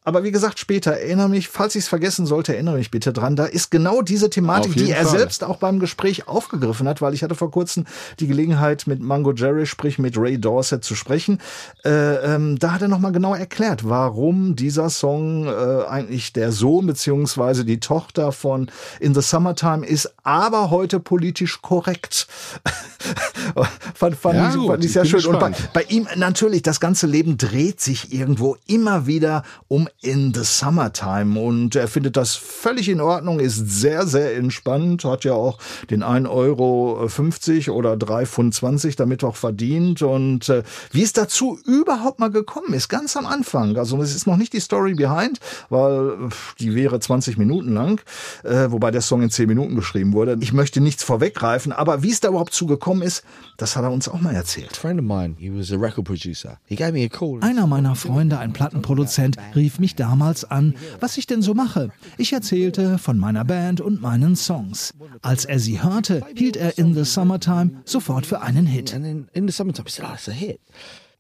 aber 0.07 0.23
wie 0.23 0.31
gesagt, 0.31 0.61
später 0.61 0.93
erinnere 0.93 1.29
mich, 1.29 1.49
falls 1.49 1.75
ich 1.75 1.83
es 1.83 1.89
vergessen 1.89 2.27
sollte, 2.27 2.55
erinnere 2.55 2.77
mich 2.77 2.93
bitte 2.93 3.13
dran. 3.13 3.35
Da 3.35 3.45
ist 3.45 3.73
genau 3.73 4.03
diese 4.03 4.31
Thematik, 4.31 4.75
die 4.77 4.93
er 4.93 5.05
Fall. 5.05 5.19
selbst 5.19 5.43
auch 5.43 5.57
beim 5.57 5.81
Gespräch 5.81 6.29
aufgegriffen 6.29 6.87
hat, 6.87 7.03
weil 7.03 7.13
ich 7.13 7.25
hatte 7.25 7.35
vor 7.35 7.51
kurzem 7.51 7.87
die 8.21 8.29
Gelegenheit, 8.29 8.87
mit 8.87 9.01
Mango 9.01 9.33
Jerry, 9.33 9.67
sprich 9.67 9.99
mit 9.99 10.17
Ray 10.17 10.39
Dorset 10.39 10.85
zu 10.85 10.95
sprechen. 10.95 11.41
Äh, 11.85 12.35
ähm, 12.35 12.57
da 12.57 12.71
hat 12.71 12.83
er 12.83 12.89
nochmal 12.89 13.11
genau 13.11 13.35
erklärt, 13.35 13.89
warum 13.89 14.55
dieser 14.55 14.91
Song 14.91 15.49
äh, 15.49 15.87
eigentlich 15.89 16.33
der 16.33 16.53
Sohn 16.53 16.87
beziehungsweise 16.87 17.65
die 17.65 17.81
Tochter 17.81 18.31
von 18.31 18.71
In 19.01 19.13
the 19.13 19.23
Summertime 19.23 19.85
ist, 19.85 20.15
aber 20.23 20.71
heute 20.71 21.01
politisch 21.01 21.63
korrekt. 21.63 22.29
fand, 23.95 24.15
fand, 24.15 24.37
Ja, 24.37 24.51
ich, 24.51 24.55
gut, 24.55 24.67
fand 24.69 24.85
ich 24.85 24.93
sehr 24.93 25.05
schön. 25.05 25.27
Und 25.27 25.41
bei, 25.41 25.53
bei 25.73 25.83
ihm 25.89 26.07
natürlich, 26.15 26.63
das 26.63 26.79
ganze 26.79 27.09
Leben 27.09 27.39
dreht 27.39 27.81
sich 27.81 28.13
irgendwo 28.13 28.57
immer 28.69 29.09
wieder 29.09 29.43
um 29.67 29.89
In 30.01 30.33
the 30.35 30.45
Summertime. 30.45 31.39
Und 31.39 31.77
er 31.77 31.89
findet 31.89 32.17
das 32.17 32.35
völlig 32.35 32.89
in 32.89 33.01
Ordnung, 33.01 33.41
ist 33.41 33.57
sehr, 33.57 34.07
sehr 34.07 34.37
entspannt, 34.37 35.05
hat 35.05 35.25
ja 35.25 35.35
auch 35.35 35.59
den 35.91 36.03
1,50 36.03 36.29
Euro 36.31 37.79
oder 37.79 37.95
3,20 37.95 38.27
Pfund 38.27 39.01
damit 39.01 39.25
auch 39.25 39.37
verdient. 39.37 40.03
Und 40.03 40.49
äh, 40.49 40.63
wie 40.93 41.03
es 41.03 41.13
dazu 41.13 41.59
überhaupt 41.65 42.19
mal 42.19 42.31
gekommen 42.31 42.73
ist, 42.73 42.89
ganz 42.89 43.17
am 43.17 43.27
Anfang. 43.27 43.77
Also 43.77 44.01
es 44.01 44.15
ist 44.15 44.27
noch 44.27 44.37
nicht 44.37 44.53
die 44.53 44.61
Story 44.61 44.95
behind, 44.95 45.41
weil 45.69 46.31
die 46.59 46.75
wäre 46.75 46.99
20 46.99 47.37
Minuten 47.37 47.75
lang, 47.75 48.01
äh, 48.45 48.71
wobei 48.71 48.91
der 48.91 49.03
Song 49.03 49.23
in 49.23 49.31
10 49.31 49.47
Minuten 49.47 49.77
geschrieben 49.77 50.13
wurde. 50.13 50.39
Ich 50.41 50.53
möchte 50.53 50.81
nichts 50.81 51.03
vorweggreifen, 51.03 51.73
aber 51.73 52.03
wie 52.03 52.11
es 52.11 52.21
da 52.21 52.29
überhaupt 52.29 52.55
zugekommen 52.55 53.03
ist, 53.03 53.25
das 53.59 53.77
hat 53.77 53.85
er 53.85 53.91
uns 53.91 54.09
auch 54.09 54.21
mal 54.21 54.35
erzählt. 54.35 54.77
friend 54.87 55.01
of 55.01 55.05
mine, 55.05 55.35
he 55.39 55.51
was 55.51 55.73
a 55.73 55.77
record 55.77 56.05
producer. 56.05 56.59
He 56.67 56.77
gave 56.77 56.93
me 56.93 57.05
a 57.05 57.09
call. 57.09 57.41
Einer 57.41 57.67
meiner 57.67 57.97
Freunde, 57.97 58.39
ein 58.39 58.53
Plattenproduzent, 58.53 59.37
rief 59.55 59.79
mich 59.79 59.86
damals 59.95 60.45
an, 60.45 60.75
was 61.01 61.17
ich 61.19 61.27
denn 61.27 61.43
so 61.43 61.55
mache. 61.55 61.91
Ich 62.19 62.33
erzählte 62.33 62.99
von 62.99 63.19
meiner 63.19 63.45
Band 63.45 63.81
und 63.81 64.01
meinen 64.01 64.37
Songs. 64.37 64.93
Als 65.23 65.45
er 65.45 65.59
sie 65.59 65.83
hörte, 65.83 66.23
hielt 66.35 66.57
er 66.57 66.79
In 66.79 66.95
the 66.95 67.05
Summertime 67.05 67.83
sofort 67.85 68.27
für 68.27 68.41
einen 68.41 68.67
Hit. 68.67 68.95
And 68.95 69.05
then 69.05 69.29
in 69.33 69.47
the 69.47 69.53
summertime, 69.53 69.87
he 69.87 69.93
said, 69.93 70.07
it's 70.15 70.29
a 70.29 70.33
hit. 70.33 70.61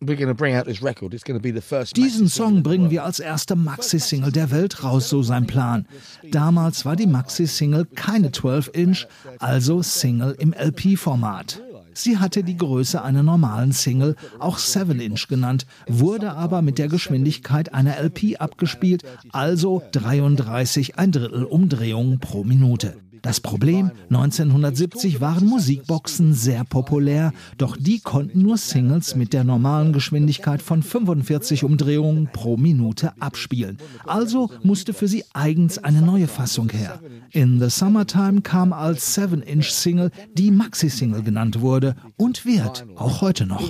We're 0.00 0.16
going 0.16 0.28
to 0.28 0.34
bring 0.34 0.54
out 0.54 0.66
this 0.66 0.82
record. 0.82 1.14
It's 1.14 1.24
going 1.24 1.38
to 1.38 1.42
be 1.42 1.52
the 1.52 1.62
first. 1.62 1.96
Diesen 1.96 2.28
Song 2.28 2.62
bringen 2.62 2.84
world." 2.84 2.92
wir 2.92 3.04
als 3.04 3.18
erste 3.18 3.56
Maxi-Single 3.56 4.30
der 4.30 4.50
Welt 4.50 4.84
raus, 4.84 5.08
so 5.08 5.22
sein 5.22 5.46
Plan. 5.46 5.86
Damals 6.30 6.84
war 6.84 6.96
die 6.96 7.06
Maxi-Single 7.06 7.86
keine 7.94 8.28
12-Inch, 8.28 9.06
also 9.38 9.82
Single 9.82 10.36
im 10.38 10.52
LP-Format. 10.52 11.62
Sie 11.96 12.18
hatte 12.18 12.44
die 12.44 12.58
Größe 12.58 13.00
einer 13.00 13.22
normalen 13.22 13.72
Single, 13.72 14.16
auch 14.38 14.58
7-Inch 14.58 15.28
genannt, 15.28 15.66
wurde 15.88 16.34
aber 16.34 16.60
mit 16.60 16.76
der 16.76 16.88
Geschwindigkeit 16.88 17.72
einer 17.72 17.98
LP 17.98 18.38
abgespielt, 18.38 19.02
also 19.32 19.82
33 19.92 20.98
ein 20.98 21.10
Drittel 21.10 21.44
Umdrehungen 21.44 22.20
pro 22.20 22.44
Minute. 22.44 22.98
Das 23.26 23.40
Problem, 23.40 23.90
1970 24.08 25.20
waren 25.20 25.46
Musikboxen 25.46 26.32
sehr 26.32 26.62
populär, 26.62 27.32
doch 27.58 27.76
die 27.76 27.98
konnten 27.98 28.42
nur 28.42 28.56
Singles 28.56 29.16
mit 29.16 29.32
der 29.32 29.42
normalen 29.42 29.92
Geschwindigkeit 29.92 30.62
von 30.62 30.80
45 30.80 31.64
Umdrehungen 31.64 32.28
pro 32.32 32.56
Minute 32.56 33.14
abspielen. 33.18 33.78
Also 34.06 34.50
musste 34.62 34.94
für 34.94 35.08
sie 35.08 35.24
eigens 35.34 35.78
eine 35.78 36.02
neue 36.02 36.28
Fassung 36.28 36.70
her. 36.70 37.00
In 37.32 37.58
the 37.58 37.68
Summertime 37.68 38.42
kam 38.42 38.72
als 38.72 39.18
7-Inch-Single 39.18 40.12
die 40.34 40.52
Maxi-Single 40.52 41.24
genannt 41.24 41.60
wurde 41.60 41.96
und 42.16 42.46
wird 42.46 42.86
auch 42.94 43.22
heute 43.22 43.44
noch. 43.44 43.60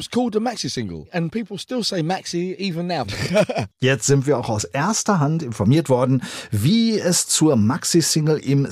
Jetzt 3.80 4.04
sind 4.04 4.26
wir 4.26 4.36
auch 4.36 4.50
aus 4.50 4.64
erster 4.64 5.18
Hand 5.18 5.42
informiert 5.42 5.88
worden, 5.88 6.22
wie 6.50 6.98
es 6.98 7.26
zur 7.26 7.56
Maxi-Single 7.56 8.36
im 8.36 8.66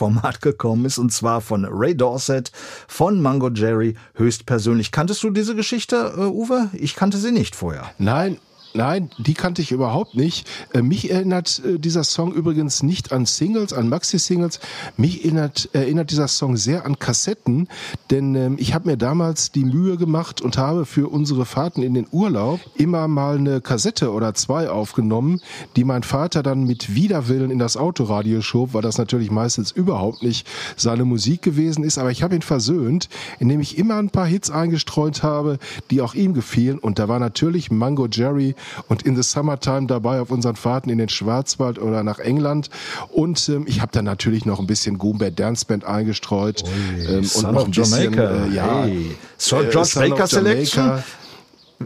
7-Inch-Format 0.00 0.40
gekommen 0.40 0.84
ist, 0.84 0.98
und 0.98 1.12
zwar 1.12 1.40
von 1.40 1.64
Ray 1.64 1.96
Dorset, 1.96 2.50
von 2.88 3.20
Mango 3.20 3.50
Jerry 3.50 3.96
höchstpersönlich. 4.14 4.92
Kanntest 4.92 5.22
du 5.22 5.30
diese 5.30 5.54
Geschichte, 5.54 6.14
äh, 6.16 6.20
Uwe? 6.20 6.70
Ich 6.72 6.96
kannte 6.96 7.18
sie 7.18 7.32
nicht 7.32 7.54
vorher. 7.54 7.90
Nein, 7.98 8.38
nein, 8.74 9.10
die 9.18 9.34
kannte 9.34 9.62
ich 9.62 9.72
überhaupt 9.72 10.14
nicht. 10.14 10.46
Äh, 10.72 10.82
mich 10.82 11.10
erinnert 11.10 11.62
äh, 11.64 11.78
dieser 11.78 12.04
Song 12.04 12.32
übrigens 12.32 12.82
nicht 12.82 13.12
an 13.12 13.26
Singles, 13.26 13.72
an 13.72 13.88
Maxi-Singles. 13.88 14.60
Mich 14.96 15.24
erinnert, 15.24 15.68
erinnert 15.72 16.10
dieser 16.10 16.28
Song 16.28 16.56
sehr 16.56 16.84
an 16.86 16.98
Kassetten, 16.98 17.68
denn 18.10 18.34
ähm, 18.34 18.56
ich 18.58 18.74
habe 18.74 18.88
mir 18.88 18.96
damals 18.96 19.52
die 19.52 19.64
Mühe 19.64 19.96
gemacht 19.96 20.40
und 20.40 20.58
habe 20.58 20.86
für 20.86 21.08
unsere 21.08 21.44
Fahrten 21.44 21.82
in 21.82 21.94
den 21.94 22.06
Urlaub 22.10 22.60
immer 22.76 23.08
mal 23.08 23.38
eine 23.38 23.60
Kassette 23.60 24.12
oder 24.12 24.34
zwei 24.34 24.68
aufgenommen, 24.68 25.40
die 25.76 25.84
mein 25.84 26.02
Vater 26.02 26.42
dann 26.42 26.64
mit 26.64 26.94
Widerwillen 26.94 27.50
in 27.50 27.58
das 27.58 27.76
Autoradio 27.76 28.40
schob, 28.40 28.74
weil 28.74 28.82
das 28.82 28.98
natürlich 28.98 29.30
meistens 29.30 29.70
überhaupt 29.70 30.22
nicht 30.22 30.46
seine 30.76 31.04
Musik 31.04 31.42
gewesen 31.42 31.84
ist. 31.84 31.98
Aber 31.98 32.10
ich 32.10 32.22
habe 32.22 32.34
ihn 32.34 32.42
versöhnt, 32.42 33.08
indem 33.38 33.60
ich 33.60 33.78
immer 33.78 33.96
ein 33.96 34.10
paar 34.10 34.26
Hits 34.26 34.50
eingestreut 34.50 35.22
habe, 35.22 35.58
die 35.90 36.00
auch 36.00 36.14
ihm 36.14 36.34
gefielen. 36.34 36.78
Und 36.78 36.98
da 36.98 37.08
war 37.08 37.18
natürlich 37.18 37.70
Mango 37.70 38.06
Jerry 38.06 38.54
und 38.88 39.02
In 39.02 39.16
the 39.16 39.22
Summertime 39.22 39.86
dabei 39.86 40.20
auf 40.20 40.30
unseren 40.30 40.56
Fahrten 40.56 40.90
in 40.90 40.98
den 40.98 41.08
Schwarzwald 41.08 41.78
oder 41.78 42.02
nach 42.02 42.18
England. 42.18 42.70
Und 43.10 43.48
ähm, 43.48 43.64
ich 43.66 43.80
habe 43.80 43.92
dann 43.92 44.04
natürlich 44.04 44.44
noch 44.44 44.58
ein 44.60 44.66
bisschen 44.66 44.98
Goombert 44.98 45.38
Dance 45.38 45.64
Band 45.66 45.84
eingestreut. 45.84 46.62
ähm, 47.08 47.28
und 47.34 47.52
noch 47.52 47.64
ein 47.64 47.70
bisschen, 47.70 48.14
Jamaica. 48.14 48.44
äh, 48.46 48.48
ja, 48.54 48.82
Hey. 48.82 49.06
Äh, 49.06 49.14
George 49.38 49.70
Son 49.84 50.02
of 50.04 50.10
Baker 50.10 50.26
Selection. 50.26 51.02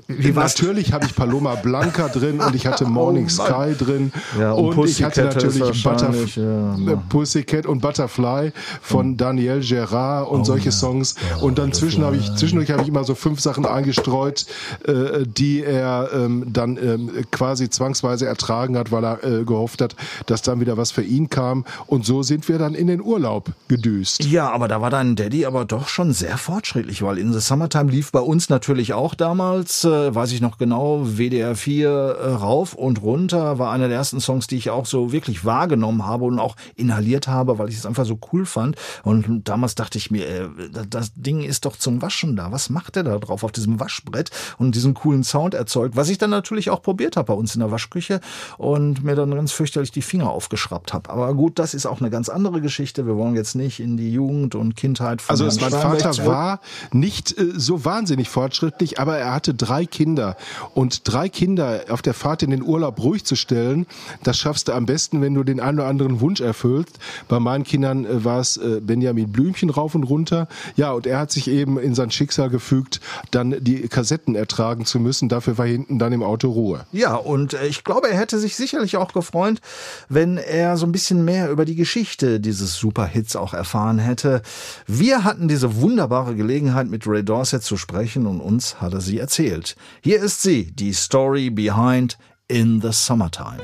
Wie 0.08 0.34
war's? 0.34 0.54
Natürlich 0.58 0.92
habe 0.92 1.06
ich 1.06 1.14
Paloma 1.14 1.54
Blanca 1.54 2.08
drin 2.08 2.40
und 2.40 2.54
ich 2.54 2.66
hatte 2.66 2.84
Morning 2.88 3.26
Oh. 3.26 3.28
Sky 3.28 3.74
drin 3.76 4.12
Ja, 4.38 4.52
und 4.52 4.76
und, 4.76 4.88
ich 4.88 5.02
hatte 5.02 5.24
natürlich 5.24 5.82
Butterf 5.82 6.36
ja, 6.36 6.74
äh, 6.74 6.96
Pussycat 7.08 7.66
und 7.66 7.80
Butterfly 7.80 8.52
von 8.82 9.16
Daniel 9.16 9.60
Gerard 9.60 10.26
Oh 10.28 10.34
und 10.34 10.44
solche 10.44 10.72
Songs 10.72 11.14
und 11.40 11.58
dann 11.58 11.72
zwischen 11.72 12.04
habe 12.04 12.16
ich 12.16 12.34
zwischendurch 12.34 12.70
habe 12.70 12.82
ich 12.82 12.88
immer 12.88 13.04
so 13.04 13.14
fünf 13.14 13.40
Sachen 13.40 13.66
eingestreut, 13.66 14.46
äh, 14.86 15.24
die 15.26 15.62
er 15.62 16.10
ähm, 16.12 16.44
dann 16.52 16.76
ähm, 16.76 17.10
quasi 17.30 17.70
zwangsweise 17.70 18.26
ertragen 18.26 18.76
hat, 18.76 18.90
weil 18.90 19.04
er 19.04 19.22
äh, 19.24 19.44
gehofft 19.44 19.80
hat, 19.80 19.94
dass 20.26 20.42
dann 20.42 20.60
wieder 20.60 20.76
was 20.76 20.90
für 20.90 21.02
ihn 21.02 21.30
kam 21.30 21.64
und 21.86 22.04
so 22.04 22.22
sind 22.22 22.48
wir 22.48 22.58
dann 22.58 22.74
in 22.74 22.88
den 22.88 23.00
Urlaub 23.00 23.50
gedüst. 23.68 24.24
Ja, 24.24 24.50
aber 24.50 24.68
da 24.68 24.80
war 24.80 24.90
dein 24.90 25.16
Daddy 25.16 25.46
aber 25.46 25.64
doch 25.64 25.88
schon 25.88 26.12
sehr 26.12 26.36
fortschrittlich, 26.36 27.02
weil 27.02 27.18
In 27.18 27.32
the 27.32 27.40
Summertime 27.40 27.90
lief 27.90 28.10
bei 28.12 28.20
uns 28.20 28.48
natürlich 28.48 28.92
auch 28.92 29.14
damals, 29.14 29.83
äh, 29.84 30.14
weiß 30.14 30.32
ich 30.32 30.40
noch 30.40 30.58
genau, 30.58 31.02
WDR 31.04 31.54
4 31.54 31.88
äh, 31.88 32.28
rauf 32.32 32.74
und 32.74 33.02
runter, 33.02 33.58
war 33.58 33.72
einer 33.72 33.88
der 33.88 33.96
ersten 33.96 34.20
Songs, 34.20 34.46
die 34.46 34.56
ich 34.56 34.70
auch 34.70 34.86
so 34.86 35.12
wirklich 35.12 35.44
wahrgenommen 35.44 36.06
habe 36.06 36.24
und 36.24 36.38
auch 36.38 36.56
inhaliert 36.76 37.28
habe, 37.28 37.58
weil 37.58 37.68
ich 37.68 37.76
es 37.76 37.86
einfach 37.86 38.04
so 38.04 38.18
cool 38.32 38.46
fand. 38.46 38.76
Und 39.02 39.48
damals 39.48 39.74
dachte 39.74 39.98
ich 39.98 40.10
mir, 40.10 40.26
äh, 40.26 40.48
das 40.88 41.12
Ding 41.14 41.42
ist 41.42 41.64
doch 41.64 41.76
zum 41.76 42.02
Waschen 42.02 42.36
da. 42.36 42.52
Was 42.52 42.70
macht 42.70 42.96
der 42.96 43.02
da 43.02 43.18
drauf 43.18 43.44
auf 43.44 43.52
diesem 43.52 43.80
Waschbrett 43.80 44.30
und 44.58 44.74
diesen 44.74 44.94
coolen 44.94 45.24
Sound 45.24 45.54
erzeugt? 45.54 45.96
Was 45.96 46.08
ich 46.08 46.18
dann 46.18 46.30
natürlich 46.30 46.70
auch 46.70 46.82
probiert 46.82 47.16
habe 47.16 47.26
bei 47.26 47.34
uns 47.34 47.54
in 47.54 47.60
der 47.60 47.70
Waschküche 47.70 48.20
und 48.58 49.04
mir 49.04 49.14
dann 49.14 49.34
ganz 49.34 49.52
fürchterlich 49.52 49.90
die 49.90 50.02
Finger 50.02 50.30
aufgeschraubt 50.30 50.92
habe. 50.92 51.10
Aber 51.10 51.34
gut, 51.34 51.58
das 51.58 51.74
ist 51.74 51.86
auch 51.86 52.00
eine 52.00 52.10
ganz 52.10 52.28
andere 52.28 52.60
Geschichte. 52.60 53.06
Wir 53.06 53.16
wollen 53.16 53.34
jetzt 53.34 53.54
nicht 53.54 53.80
in 53.80 53.96
die 53.96 54.12
Jugend 54.12 54.54
und 54.54 54.76
Kindheit 54.76 55.22
von 55.22 55.32
Also 55.32 55.46
Herrn 55.46 55.72
mein 55.72 55.80
Vater 55.80 56.26
war 56.26 56.60
nicht 56.92 57.36
äh, 57.38 57.52
so 57.56 57.84
wahnsinnig 57.84 58.28
fortschrittlich, 58.28 58.98
aber 58.98 59.18
er 59.18 59.32
hatte 59.32 59.54
drei 59.54 59.73
Kinder. 59.84 60.36
Und 60.74 61.00
drei 61.04 61.28
Kinder 61.28 61.84
auf 61.88 62.02
der 62.02 62.14
Fahrt 62.14 62.44
in 62.44 62.50
den 62.50 62.62
Urlaub 62.62 63.02
ruhig 63.02 63.24
zu 63.24 63.34
stellen, 63.34 63.86
das 64.22 64.38
schaffst 64.38 64.68
du 64.68 64.72
am 64.72 64.86
besten, 64.86 65.20
wenn 65.20 65.34
du 65.34 65.42
den 65.42 65.58
einen 65.58 65.80
oder 65.80 65.88
anderen 65.88 66.20
Wunsch 66.20 66.40
erfüllst. 66.40 66.98
Bei 67.28 67.40
meinen 67.40 67.64
Kindern 67.64 68.04
äh, 68.04 68.24
war 68.24 68.40
es 68.40 68.56
äh, 68.56 68.80
Benjamin 68.80 69.32
Blümchen 69.32 69.70
rauf 69.70 69.94
und 69.94 70.04
runter. 70.04 70.46
Ja, 70.76 70.92
und 70.92 71.06
er 71.06 71.18
hat 71.18 71.32
sich 71.32 71.48
eben 71.48 71.78
in 71.78 71.94
sein 71.94 72.10
Schicksal 72.10 72.50
gefügt, 72.50 73.00
dann 73.30 73.56
die 73.60 73.88
Kassetten 73.88 74.36
ertragen 74.36 74.84
zu 74.84 75.00
müssen. 75.00 75.28
Dafür 75.28 75.58
war 75.58 75.66
hinten 75.66 75.98
dann 75.98 76.12
im 76.12 76.22
Auto 76.22 76.50
Ruhe. 76.50 76.86
Ja, 76.92 77.16
und 77.16 77.54
äh, 77.54 77.66
ich 77.66 77.84
glaube, 77.84 78.08
er 78.08 78.18
hätte 78.18 78.38
sich 78.38 78.56
sicherlich 78.56 78.96
auch 78.96 79.12
gefreut, 79.12 79.60
wenn 80.08 80.36
er 80.36 80.76
so 80.76 80.86
ein 80.86 80.92
bisschen 80.92 81.24
mehr 81.24 81.50
über 81.50 81.64
die 81.64 81.74
Geschichte 81.74 82.40
dieses 82.40 82.76
Superhits 82.76 83.36
auch 83.36 83.54
erfahren 83.54 83.98
hätte. 83.98 84.42
Wir 84.86 85.24
hatten 85.24 85.48
diese 85.48 85.80
wunderbare 85.80 86.34
Gelegenheit, 86.34 86.88
mit 86.88 87.06
Ray 87.06 87.24
Dorset 87.24 87.62
zu 87.62 87.76
sprechen 87.76 88.26
und 88.26 88.40
uns 88.40 88.80
hat 88.80 88.92
er 88.92 89.00
sie 89.00 89.18
erzählt. 89.18 89.63
Hier 90.02 90.20
ist 90.20 90.42
sie, 90.42 90.72
die 90.72 90.92
Story 90.92 91.50
behind 91.50 92.18
In 92.48 92.80
the 92.80 92.92
Summertime. 92.92 93.60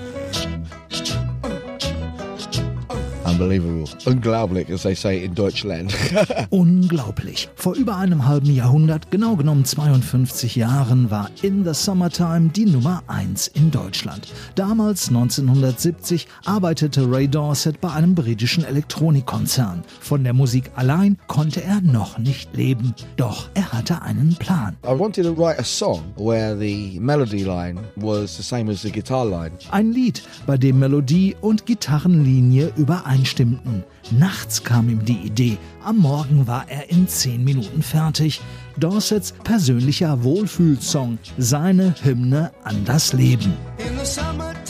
Unbelievable. 3.30 3.88
Unglaublich, 4.06 4.68
as 4.70 4.82
they 4.82 4.94
say 4.94 5.24
in 5.24 5.34
Deutschland. 5.34 5.94
Unglaublich. 6.50 7.48
Vor 7.54 7.74
über 7.74 7.96
einem 7.96 8.26
halben 8.26 8.52
Jahrhundert, 8.52 9.10
genau 9.10 9.36
genommen 9.36 9.64
52 9.64 10.56
Jahren, 10.56 11.10
war 11.10 11.30
In 11.42 11.64
the 11.64 11.72
Summertime 11.72 12.48
die 12.48 12.66
Nummer 12.66 13.02
1 13.06 13.48
in 13.48 13.70
Deutschland. 13.70 14.28
Damals, 14.56 15.08
1970, 15.08 16.26
arbeitete 16.44 17.10
Ray 17.10 17.28
Dorset 17.28 17.80
bei 17.80 17.92
einem 17.92 18.14
britischen 18.14 18.64
Elektronikkonzern. 18.64 19.82
Von 20.00 20.24
der 20.24 20.32
Musik 20.32 20.70
allein 20.74 21.16
konnte 21.26 21.62
er 21.62 21.80
noch 21.80 22.18
nicht 22.18 22.56
leben. 22.56 22.94
Doch 23.16 23.48
er 23.54 23.72
hatte 23.72 24.02
einen 24.02 24.34
Plan. 24.36 24.76
I 24.84 24.98
wanted 24.98 25.24
to 25.24 25.32
write 25.32 25.58
a 25.58 25.64
song 25.64 26.02
where 26.16 26.58
the 26.58 26.98
melody 27.00 27.44
line 27.44 27.78
was 27.96 28.36
the 28.36 28.42
same 28.42 28.70
as 28.70 28.82
the 28.82 28.90
guitar 28.90 29.24
line. 29.24 29.52
Ein 29.70 29.92
Lied, 29.92 30.22
bei 30.46 30.56
dem 30.56 30.78
Melodie 30.78 31.36
und 31.40 31.66
Gitarrenlinie 31.66 32.72
übereinstimmten. 33.20 33.84
Nachts 34.10 34.64
kam 34.64 34.88
ihm 34.88 35.04
die 35.04 35.26
Idee. 35.26 35.58
Am 35.84 35.98
Morgen 35.98 36.46
war 36.46 36.64
er 36.68 36.90
in 36.90 37.06
zehn 37.06 37.44
Minuten 37.44 37.82
fertig. 37.82 38.40
Dorsets 38.78 39.32
persönlicher 39.44 40.22
Wohlfühlsong, 40.24 41.18
seine 41.36 41.94
Hymne 42.02 42.52
an 42.64 42.84
das 42.84 43.12
Leben. 43.12 43.52
In 43.78 43.98
the 43.98 44.06
summertime, 44.06 44.69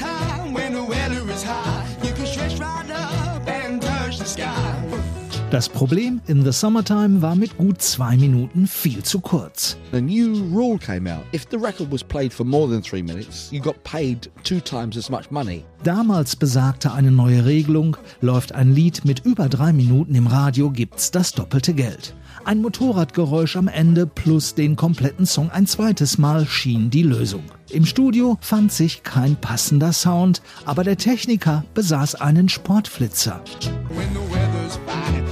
Das 5.50 5.68
Problem 5.68 6.20
in 6.28 6.44
The 6.44 6.52
Summertime 6.52 7.22
war 7.22 7.34
mit 7.34 7.58
gut 7.58 7.82
zwei 7.82 8.16
Minuten 8.16 8.68
viel 8.68 9.02
zu 9.02 9.18
kurz. 9.18 9.76
A 9.92 10.00
new 10.00 10.44
rule 10.54 10.78
came 10.78 11.12
out. 11.12 11.24
If 11.34 11.48
the 11.50 11.56
record 11.56 11.90
was 11.90 12.04
played 12.04 12.32
for 12.32 12.46
more 12.46 12.70
than 12.70 12.80
three 12.80 13.02
minutes, 13.02 13.48
you 13.50 13.60
got 13.60 13.82
paid 13.82 14.30
two 14.44 14.60
times 14.60 14.96
as 14.96 15.10
much 15.10 15.32
money. 15.32 15.64
Damals 15.82 16.36
besagte 16.36 16.92
eine 16.92 17.10
neue 17.10 17.46
Regelung, 17.46 17.96
läuft 18.20 18.54
ein 18.54 18.76
Lied 18.76 19.04
mit 19.04 19.26
über 19.26 19.48
drei 19.48 19.72
Minuten 19.72 20.14
im 20.14 20.28
Radio, 20.28 20.70
gibt's 20.70 21.10
das 21.10 21.32
doppelte 21.32 21.74
Geld. 21.74 22.14
Ein 22.44 22.62
Motorradgeräusch 22.62 23.56
am 23.56 23.66
Ende 23.66 24.06
plus 24.06 24.54
den 24.54 24.76
kompletten 24.76 25.26
Song 25.26 25.50
ein 25.50 25.66
zweites 25.66 26.16
Mal 26.16 26.46
schien 26.46 26.90
die 26.90 27.02
Lösung. 27.02 27.42
Im 27.70 27.86
Studio 27.86 28.38
fand 28.40 28.70
sich 28.70 29.02
kein 29.02 29.34
passender 29.34 29.92
Sound, 29.92 30.42
aber 30.64 30.84
der 30.84 30.96
Techniker 30.96 31.64
besaß 31.74 32.14
einen 32.14 32.48
Sportflitzer. 32.48 33.42
When 33.88 34.08
the 34.14 34.32
weather's 34.32 34.78
fine, 34.86 35.29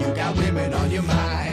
you 0.00 0.14
got 0.14 0.36
women, 0.36 0.36
you 0.36 0.36
got 0.36 0.36
women 0.36 0.74
on 0.74 0.90
your 0.90 1.02
mind. 1.02 1.46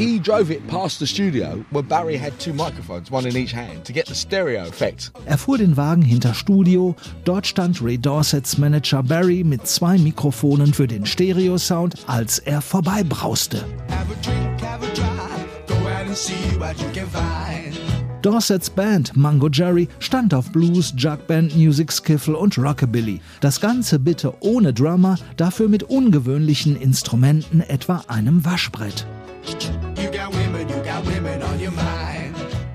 He 0.00 0.18
drove 0.18 0.50
it 0.50 0.66
past 0.66 0.98
the 0.98 1.06
studio 1.06 1.62
where 1.70 1.82
Barry 1.82 2.16
had 2.16 2.38
two 2.40 2.54
microphones, 2.54 3.10
one 3.10 3.26
in 3.26 3.36
each 3.36 3.52
hand, 3.52 3.84
to 3.84 3.92
get 3.92 4.06
the 4.06 4.14
stereo 4.14 4.62
effect. 4.66 5.12
Er 5.26 5.36
fuhr 5.36 5.58
den 5.58 5.76
Wagen 5.76 6.02
hinter 6.02 6.32
Studio, 6.32 6.96
dort 7.24 7.46
stand 7.46 7.82
Ray 7.82 7.98
Dorsets 7.98 8.56
Manager 8.56 9.02
Barry 9.02 9.44
mit 9.44 9.66
zwei 9.66 9.98
Mikrofonen 9.98 10.72
für 10.72 10.86
den 10.86 11.04
Stereo-Sound, 11.04 11.96
als 12.06 12.38
er 12.38 12.62
vorbeibrauste. 12.62 13.58
Have 13.90 14.10
a 14.10 14.16
drink, 14.22 14.60
have 14.62 14.82
a 14.82 14.94
drive, 14.94 15.66
go 15.66 15.74
out 15.74 16.06
and 16.06 16.16
see 16.16 16.58
what 16.58 16.80
you 16.80 16.88
can 16.94 17.06
find. 17.08 17.79
Dorsets 18.22 18.68
Band 18.68 19.16
Mango 19.16 19.48
Jerry 19.48 19.88
stand 19.98 20.34
auf 20.34 20.50
Blues, 20.52 20.92
Jugband, 20.96 21.56
Music 21.56 21.90
Skiffle 21.90 22.36
und 22.36 22.58
Rockabilly. 22.58 23.20
Das 23.40 23.60
Ganze 23.60 23.98
bitte 23.98 24.34
ohne 24.40 24.74
Drummer, 24.74 25.16
dafür 25.38 25.68
mit 25.68 25.84
ungewöhnlichen 25.84 26.76
Instrumenten, 26.76 27.60
etwa 27.62 28.04
einem 28.08 28.44
Waschbrett. 28.44 29.06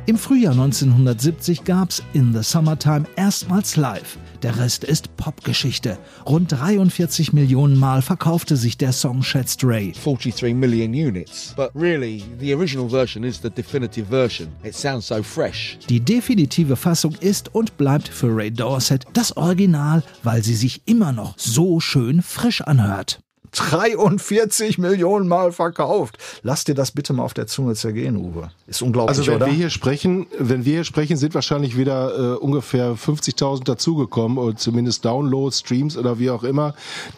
Im 0.07 0.17
Frühjahr 0.17 0.53
1970 0.53 1.63
gab's 1.63 2.01
In 2.13 2.33
the 2.33 2.41
Summertime 2.41 3.05
erstmals 3.15 3.75
live. 3.75 4.17
Der 4.43 4.57
Rest 4.57 4.83
ist 4.83 5.15
Popgeschichte. 5.17 5.97
Rund 6.25 6.51
43 6.51 7.33
Millionen 7.33 7.77
Mal 7.77 8.01
verkaufte 8.01 8.55
sich 8.57 8.77
der 8.77 8.91
Song, 8.91 9.23
schätzt 9.23 9.63
Ray. 9.63 9.93
43 9.93 10.53
million 10.53 10.93
units. 10.93 11.53
But 11.55 11.71
really, 11.75 12.23
the 12.39 12.53
original 12.53 12.89
version 12.89 13.23
is 13.23 13.39
the 13.41 13.49
definitive 13.49 14.07
version. 14.09 14.49
It 14.63 14.75
sounds 14.75 15.07
so 15.07 15.23
fresh. 15.23 15.77
Die 15.89 15.99
definitive 15.99 16.75
Fassung 16.75 17.15
ist 17.19 17.53
und 17.53 17.77
bleibt 17.77 18.07
für 18.07 18.35
Ray 18.35 18.51
Dorset 18.51 19.05
das 19.13 19.35
Original, 19.37 20.03
weil 20.23 20.43
sie 20.43 20.55
sich 20.55 20.81
immer 20.85 21.11
noch 21.11 21.35
so 21.37 21.79
schön 21.79 22.21
frisch 22.21 22.61
anhört. 22.61 23.19
43 23.55 24.77
Millionen 24.77 25.27
Mal 25.27 25.51
verkauft. 25.51 26.17
Lass 26.43 26.63
dir 26.63 26.75
das 26.75 26.91
bitte 26.91 27.13
mal 27.13 27.23
auf 27.23 27.33
der 27.33 27.47
Zunge 27.47 27.75
zergehen, 27.75 28.17
Uwe. 28.17 28.51
Ist 28.67 28.81
unglaublich, 28.81 29.17
Also 29.17 29.31
wenn 29.31 29.37
oder? 29.37 29.45
wir 29.47 29.53
hier 29.53 29.69
sprechen, 29.69 30.27
wenn 30.37 30.65
wir 30.65 30.73
hier 30.73 30.83
sprechen, 30.83 31.17
sind 31.17 31.33
wahrscheinlich 31.35 31.77
wieder 31.77 32.33
äh, 32.33 32.37
ungefähr 32.37 32.95
50.000 32.95 33.63
dazugekommen 33.63 34.37
oder 34.37 34.55
zumindest 34.55 35.05
Downloads, 35.05 35.59
Streams 35.59 35.97
oder 35.97 36.19
wie 36.19 36.29
auch 36.29 36.43
immer. 36.43 36.73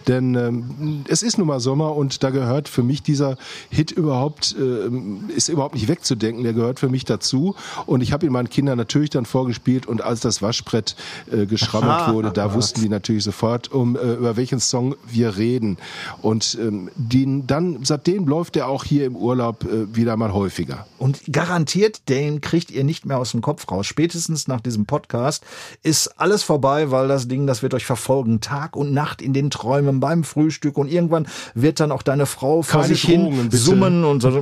Denn 0.08 0.36
ähm, 0.36 1.06
es 1.08 1.24
ist 1.24 1.38
nun 1.38 1.48
mal 1.48 1.60
Sommer 1.60 1.96
und 1.96 2.24
da 2.24 2.30
gehört 2.30 2.70
für 2.70 2.84
mich 2.84 3.02
dieser 3.02 3.38
Hit 3.70 3.92
überhaupt 3.92 4.56
äh, 4.60 4.90
ist 5.34 5.50
überhaupt 5.50 5.76
nicht 5.76 5.88
wegzudenken. 5.88 6.44
Der 6.44 6.54
gehört 6.54 6.80
für 6.80 6.90
mich 6.90 7.06
dazu 7.06 7.56
und 7.86 8.02
ich 8.02 8.12
habe 8.12 8.26
ihn 8.26 8.32
meinen 8.32 8.50
Kindern 8.50 8.78
natürlich 8.78 9.10
dann 9.10 9.26
vorgespielt 9.26 9.86
und 9.86 10.02
als 10.02 10.20
das 10.20 10.42
Waschbrett 10.42 10.96
äh, 11.32 11.46
geschrammelt 11.46 12.08
wurde, 12.14 12.32
da 12.32 12.54
wussten 12.54 12.82
die 12.82 12.90
natürlich 12.90 13.24
sofort, 13.24 13.72
um 13.72 13.96
äh, 13.96 14.14
über 14.14 14.36
welchen 14.38 14.60
Song 14.60 14.96
wir 15.10 15.38
reden. 15.38 15.78
Und 16.22 16.27
ähm, 16.28 16.90
den, 16.96 17.48
dann 17.48 17.80
seitdem 17.84 18.28
läuft 18.28 18.58
er 18.58 18.68
auch 18.68 18.84
hier 18.84 19.06
im 19.06 19.16
Urlaub 19.16 19.64
äh, 19.64 19.96
wieder 19.96 20.18
mal 20.18 20.34
häufiger. 20.34 20.86
Und 20.98 21.22
garantiert, 21.32 22.10
den 22.10 22.42
kriegt 22.42 22.70
ihr 22.70 22.84
nicht 22.84 23.06
mehr 23.06 23.18
aus 23.18 23.32
dem 23.32 23.42
Kopf 23.42 23.72
raus. 23.72 23.86
Spätestens 23.86 24.48
nach 24.50 24.60
diesem 24.60 24.86
Podcast 24.86 25.46
ist 25.84 26.20
alles 26.20 26.44
vorbei, 26.44 26.92
weil 26.92 27.08
das 27.08 27.30
Ding, 27.30 27.48
das 27.48 27.64
wird 27.64 27.74
euch 27.74 27.86
verfolgen. 27.86 28.42
Tag 28.42 28.76
und 28.76 28.94
Nacht 28.94 29.22
in 29.22 29.32
den 29.32 29.50
Träumen, 29.50 30.02
beim 30.02 30.26
Frühstück. 30.26 30.78
Und 30.78 30.92
irgendwann 30.92 31.28
wird 31.54 31.80
dann 31.80 31.94
auch 31.94 32.02
deine 32.02 32.26
Frau 32.26 32.62
vor 32.62 32.82
Keine 32.82 32.94
sich 32.94 33.04
hin 33.04 33.44
bitte. 33.44 33.58
summen 33.58 34.04
und 34.04 34.22
so. 34.22 34.42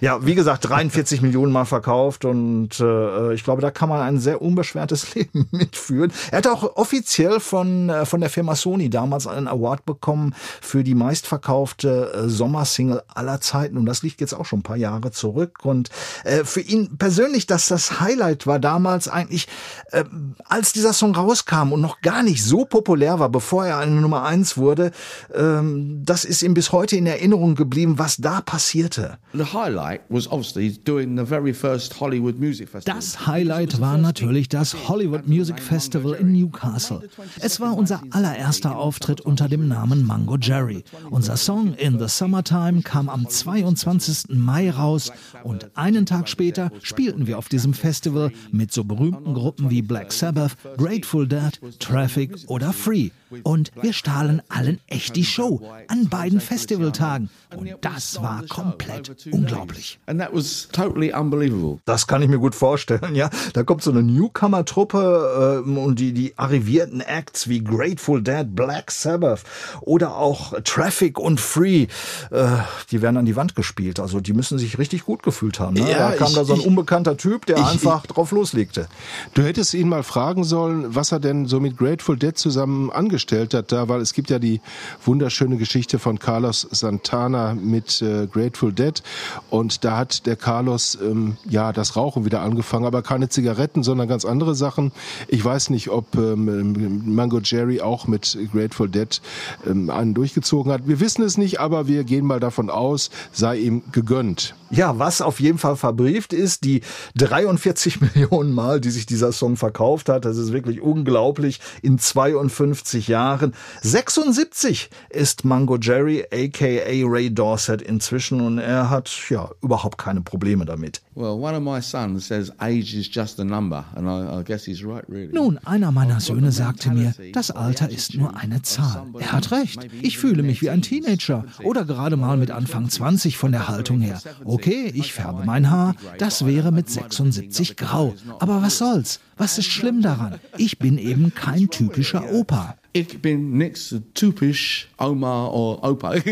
ja, 0.00 0.26
wie 0.26 0.34
gesagt, 0.34 0.68
43 0.68 1.22
Millionen 1.22 1.52
Mal 1.52 1.66
verkauft. 1.66 2.24
Und 2.24 2.80
äh, 2.80 3.32
ich 3.34 3.44
glaube, 3.44 3.62
da 3.62 3.70
kann 3.70 3.88
man 3.88 4.00
ein 4.00 4.18
sehr 4.18 4.42
unbeschwertes 4.42 5.14
Leben 5.14 5.46
mitführen. 5.52 6.12
Er 6.32 6.38
hat 6.38 6.48
auch 6.48 6.76
offiziell 6.76 7.38
von, 7.38 7.90
äh, 7.90 8.06
von 8.06 8.20
der 8.20 8.30
Firma 8.30 8.56
Sony 8.56 8.90
damals 8.90 9.28
einen 9.28 9.46
Award 9.46 9.84
bekommen 9.84 10.15
bekommen 10.16 10.34
für 10.60 10.82
die 10.84 10.94
meistverkaufte 10.94 12.12
äh, 12.12 12.28
Sommersingle 12.28 13.02
aller 13.14 13.40
Zeiten. 13.40 13.76
Und 13.76 13.86
das 13.86 14.02
liegt 14.02 14.20
jetzt 14.20 14.34
auch 14.34 14.44
schon 14.44 14.60
ein 14.60 14.62
paar 14.62 14.76
Jahre 14.76 15.10
zurück. 15.10 15.64
Und 15.64 15.90
äh, 16.24 16.44
für 16.44 16.60
ihn 16.60 16.96
persönlich, 16.96 17.46
dass 17.46 17.68
das 17.68 18.00
Highlight 18.00 18.46
war 18.46 18.58
damals 18.58 19.08
eigentlich, 19.08 19.46
äh, 19.92 20.04
als 20.44 20.72
dieser 20.72 20.92
Song 20.92 21.14
rauskam 21.14 21.72
und 21.72 21.80
noch 21.80 22.00
gar 22.00 22.22
nicht 22.22 22.42
so 22.42 22.64
populär 22.64 23.18
war, 23.18 23.28
bevor 23.28 23.66
er 23.66 23.78
eine 23.78 24.00
Nummer 24.00 24.24
eins 24.24 24.56
wurde, 24.56 24.92
ähm, 25.34 26.02
das 26.04 26.24
ist 26.24 26.42
ihm 26.42 26.54
bis 26.54 26.72
heute 26.72 26.96
in 26.96 27.06
Erinnerung 27.06 27.54
geblieben, 27.54 27.98
was 27.98 28.16
da 28.16 28.40
passierte. 28.40 29.18
The 29.32 29.44
highlight 29.44 30.00
was 30.08 30.30
obviously 30.30 30.78
doing 30.84 31.16
the 31.18 31.24
very 31.24 31.52
first 31.52 32.00
Hollywood 32.00 32.38
Music 32.38 32.68
Festival. 32.68 32.96
Das 32.96 33.26
Highlight 33.26 33.80
war 33.80 33.98
natürlich 33.98 34.48
das 34.48 34.88
Hollywood 34.88 35.26
Music 35.26 35.60
Festival 35.60 36.14
in 36.14 36.32
Newcastle. 36.32 37.02
Es 37.40 37.60
war 37.60 37.76
unser 37.76 38.02
allererster 38.10 38.76
Auftritt 38.76 39.20
unter 39.26 39.48
dem 39.48 39.68
Namen 39.68 40.05
Mango 40.06 40.36
Jerry. 40.36 40.84
Unser 41.10 41.36
Song 41.36 41.74
In 41.74 41.98
the 41.98 42.08
Summertime 42.08 42.82
kam 42.82 43.08
am 43.08 43.28
22. 43.28 44.36
Mai 44.36 44.70
raus 44.70 45.10
und 45.42 45.76
einen 45.76 46.06
Tag 46.06 46.28
später 46.28 46.70
spielten 46.82 47.26
wir 47.26 47.38
auf 47.38 47.48
diesem 47.48 47.74
Festival 47.74 48.32
mit 48.52 48.72
so 48.72 48.84
berühmten 48.84 49.34
Gruppen 49.34 49.70
wie 49.70 49.82
Black 49.82 50.12
Sabbath, 50.12 50.56
Grateful 50.76 51.26
Dead, 51.26 51.60
Traffic 51.80 52.36
oder 52.46 52.72
Free. 52.72 53.10
Und 53.42 53.72
wir 53.80 53.92
stahlen 53.92 54.40
allen 54.48 54.78
echt 54.86 55.16
die 55.16 55.24
Show 55.24 55.60
an 55.88 56.08
beiden 56.08 56.40
Festivaltagen. 56.40 57.28
Und 57.54 57.68
das 57.80 58.20
war 58.22 58.42
komplett 58.48 59.10
unglaublich. 59.30 59.98
And 60.06 60.20
that 60.20 60.30
was 60.34 60.68
totally 60.72 61.12
unbelievable. 61.12 61.78
Das 61.84 62.06
kann 62.06 62.20
ich 62.22 62.28
mir 62.28 62.38
gut 62.38 62.54
vorstellen, 62.54 63.14
ja. 63.14 63.30
Da 63.52 63.62
kommt 63.62 63.82
so 63.82 63.90
eine 63.92 64.02
Newcomer-Truppe 64.02 65.62
äh, 65.66 65.70
und 65.70 65.98
die, 65.98 66.12
die 66.12 66.32
arrivierten 66.36 67.00
Acts 67.00 67.48
wie 67.48 67.62
Grateful 67.62 68.22
Dead, 68.22 68.46
Black 68.54 68.90
Sabbath 68.90 69.42
oder 69.80 70.16
auch 70.16 70.54
Traffic 70.64 71.18
und 71.18 71.40
Free, 71.40 71.86
äh, 72.30 72.46
die 72.90 73.00
werden 73.02 73.16
an 73.16 73.26
die 73.26 73.36
Wand 73.36 73.54
gespielt. 73.54 74.00
Also 74.00 74.20
die 74.20 74.32
müssen 74.32 74.58
sich 74.58 74.78
richtig 74.78 75.04
gut 75.04 75.22
gefühlt 75.22 75.60
haben. 75.60 75.74
Ne? 75.74 75.90
Ja, 75.90 76.10
da 76.10 76.16
kam 76.16 76.28
ich- 76.28 76.34
da 76.34 76.44
so 76.44 76.54
ein 76.54 76.60
ich- 76.60 76.66
unbekannter 76.66 77.16
Typ, 77.16 77.46
der 77.46 77.58
ich- 77.58 77.64
einfach 77.64 78.06
drauf 78.06 78.32
loslegte. 78.32 78.88
Du 79.34 79.42
hättest 79.42 79.72
ihn 79.74 79.88
mal 79.88 80.02
fragen 80.02 80.42
sollen, 80.44 80.94
was 80.94 81.12
er 81.12 81.20
denn 81.20 81.46
so 81.46 81.60
mit 81.60 81.76
Grateful 81.78 82.16
Dead 82.16 82.36
zusammen 82.36 82.90
angestellt 82.90 83.54
hat 83.54 83.70
da, 83.72 83.88
weil 83.88 84.00
es 84.00 84.12
gibt 84.14 84.30
ja 84.30 84.38
die 84.38 84.60
wunderschöne 85.04 85.56
Geschichte 85.56 85.98
von 85.98 86.18
Carlos 86.18 86.66
Santana 86.70 87.45
mit 87.54 88.02
äh, 88.02 88.26
Grateful 88.26 88.72
Dead 88.72 89.02
und 89.50 89.84
da 89.84 89.98
hat 89.98 90.26
der 90.26 90.36
Carlos 90.36 90.98
ähm, 91.00 91.36
ja 91.48 91.72
das 91.72 91.96
Rauchen 91.96 92.24
wieder 92.24 92.40
angefangen, 92.40 92.84
aber 92.84 93.02
keine 93.02 93.28
Zigaretten, 93.28 93.82
sondern 93.82 94.08
ganz 94.08 94.24
andere 94.24 94.54
Sachen. 94.54 94.92
Ich 95.28 95.44
weiß 95.44 95.70
nicht, 95.70 95.90
ob 95.90 96.14
ähm, 96.16 97.14
Mango 97.14 97.40
Jerry 97.42 97.80
auch 97.80 98.06
mit 98.06 98.36
Grateful 98.52 98.88
Dead 98.88 99.20
ähm, 99.66 99.90
einen 99.90 100.14
durchgezogen 100.14 100.72
hat. 100.72 100.86
Wir 100.86 101.00
wissen 101.00 101.22
es 101.22 101.38
nicht, 101.38 101.60
aber 101.60 101.86
wir 101.86 102.04
gehen 102.04 102.26
mal 102.26 102.40
davon 102.40 102.70
aus, 102.70 103.10
sei 103.32 103.58
ihm 103.58 103.82
gegönnt. 103.92 104.54
Ja, 104.70 104.98
was 104.98 105.20
auf 105.20 105.38
jeden 105.38 105.58
Fall 105.58 105.76
verbrieft 105.76 106.32
ist, 106.32 106.64
die 106.64 106.80
43 107.16 108.00
Millionen 108.14 108.52
Mal, 108.52 108.80
die 108.80 108.90
sich 108.90 109.06
dieser 109.06 109.30
Song 109.30 109.56
verkauft 109.56 110.08
hat, 110.08 110.24
das 110.24 110.36
ist 110.38 110.52
wirklich 110.52 110.80
unglaublich, 110.80 111.60
in 111.82 111.98
52 111.98 113.08
Jahren. 113.08 113.54
76 113.82 114.90
ist 115.10 115.44
Mango 115.44 115.76
Jerry, 115.76 116.24
aka 116.32 116.66
Ray 116.66 117.25
Dorset 117.30 117.82
inzwischen 117.82 118.40
und 118.40 118.58
er 118.58 118.90
hat 118.90 119.10
ja 119.28 119.50
überhaupt 119.62 119.98
keine 119.98 120.20
Probleme 120.20 120.64
damit. 120.64 121.02
Well, 121.14 121.32
one 121.32 121.56
of 121.56 121.62
my 121.62 121.80
sons 121.80 122.26
says 122.26 122.52
age 122.58 122.94
is 122.94 123.08
just 123.10 123.40
a 123.40 123.44
number, 123.44 123.84
and 123.94 124.06
I, 124.06 124.40
I 124.40 124.44
guess 124.44 124.64
he's 124.64 124.84
right, 124.84 125.04
really. 125.08 125.32
Nun, 125.32 125.58
einer 125.64 125.92
meiner 125.92 126.20
Söhne 126.20 126.52
sagte 126.52 126.90
mir, 126.90 127.14
das 127.32 127.50
Alter 127.50 127.90
ist 127.90 128.14
nur 128.14 128.36
eine 128.36 128.62
Zahl. 128.62 129.06
Er 129.18 129.32
hat 129.32 129.50
recht. 129.50 129.88
Ich 130.02 130.18
fühle 130.18 130.42
mich 130.42 130.60
wie 130.62 130.70
ein 130.70 130.82
Teenager 130.82 131.44
oder 131.62 131.84
gerade 131.84 132.16
mal 132.16 132.36
mit 132.36 132.50
Anfang 132.50 132.88
20 132.88 133.36
von 133.36 133.52
der 133.52 133.68
Haltung 133.68 134.00
her. 134.00 134.20
Okay, 134.44 134.92
ich 134.94 135.12
färbe 135.12 135.44
mein 135.44 135.70
Haar, 135.70 135.94
das 136.18 136.44
wäre 136.44 136.72
mit 136.72 136.90
76 136.90 137.76
grau. 137.76 138.14
Aber 138.38 138.62
was 138.62 138.78
soll's? 138.78 139.20
Was 139.38 139.58
ist 139.58 139.66
schlimm 139.66 140.00
daran? 140.00 140.38
Ich 140.56 140.78
bin 140.78 140.96
eben 140.96 141.34
kein 141.34 141.68
typischer 141.68 142.32
Opa. 142.32 142.76
Ich 142.94 143.20
bin 143.20 143.58
nix 143.58 143.94
typisch 144.14 144.88
Oma 144.98 145.48
or 145.48 145.84
Opa. 145.84 146.14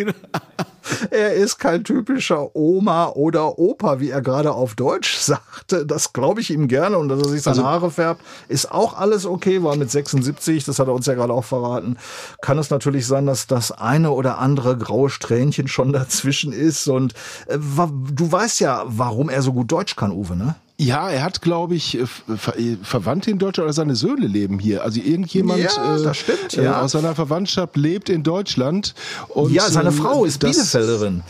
Er 1.11 1.35
ist 1.35 1.59
kein 1.59 1.85
typischer 1.85 2.55
Oma 2.55 3.09
oder 3.09 3.59
Opa, 3.59 4.01
wie 4.01 4.11
er 4.11 4.23
gerade 4.23 4.53
auf 4.53 4.75
Deutsch 4.75 5.17
sagte. 5.17 5.85
Das 5.87 6.12
glaube 6.12 6.40
ich 6.40 6.51
ihm 6.51 6.69
gerne 6.69 6.99
und 6.99 7.09
dass 7.09 7.21
er 7.21 7.29
sich 7.29 7.43
seine 7.43 7.59
Also- 7.59 7.67
Haare 7.69 7.90
färbt, 7.90 8.23
ist 8.49 8.71
auch 8.73 8.99
alles 8.99 9.27
okay, 9.27 9.62
weil 9.62 9.77
mit 9.77 9.90
76, 9.90 10.64
das 10.64 10.79
hat 10.79 10.88
er 10.88 10.95
uns 10.95 11.07
ja 11.07 11.14
gerade 11.14 11.33
auch 11.33 11.45
verraten, 11.45 11.97
kann 12.43 12.59
es 12.59 12.71
natürlich 12.71 13.07
sein, 13.07 13.27
dass 13.27 13.47
das 13.47 13.73
eine 13.73 14.11
oder 14.11 14.38
andere 14.38 14.77
graue 14.77 15.11
Strähnchen 15.11 15.69
schon 15.69 15.93
dazwischen 15.93 16.53
ist. 16.53 16.88
Und 16.88 17.14
äh, 17.47 17.59
du 17.59 18.31
weißt 18.33 18.61
ja, 18.61 18.83
warum 18.87 19.29
er 19.29 19.43
so 19.43 19.53
gut 19.53 19.71
Deutsch 19.71 19.97
kann, 19.97 20.12
Uwe, 20.12 20.37
ne? 20.37 20.55
Ja, 20.85 21.09
er 21.11 21.23
hat, 21.23 21.40
glaube 21.40 21.75
ich, 21.75 21.99
äh, 21.99 22.07
Ver 22.37 22.59
äh, 22.59 22.77
Verwandte 22.83 23.31
in 23.31 23.38
Deutschland 23.38 23.64
oder 23.66 23.73
seine 23.73 23.97
Söhne 23.97 24.27
leben 24.27 24.59
hier. 24.59 24.83
Also 24.85 25.01
irgendjemand 25.01 25.61
Ja, 25.61 25.97
äh, 26.11 26.14
stimmt, 26.14 26.55
äh, 26.59 26.64
ja. 26.64 26.81
aus 26.83 26.92
seiner 26.92 27.14
Verwandtschaft 27.14 27.77
lebt 27.77 28.09
in 28.11 28.23
Deutschland. 28.23 28.94
Und, 29.29 29.53
ja, 29.53 29.68
seine 29.70 29.88
ähm, 29.88 29.94
Frau 29.94 30.25
ist 30.25 30.42
das- 30.42 30.53
Bielefelderin. 30.57 31.23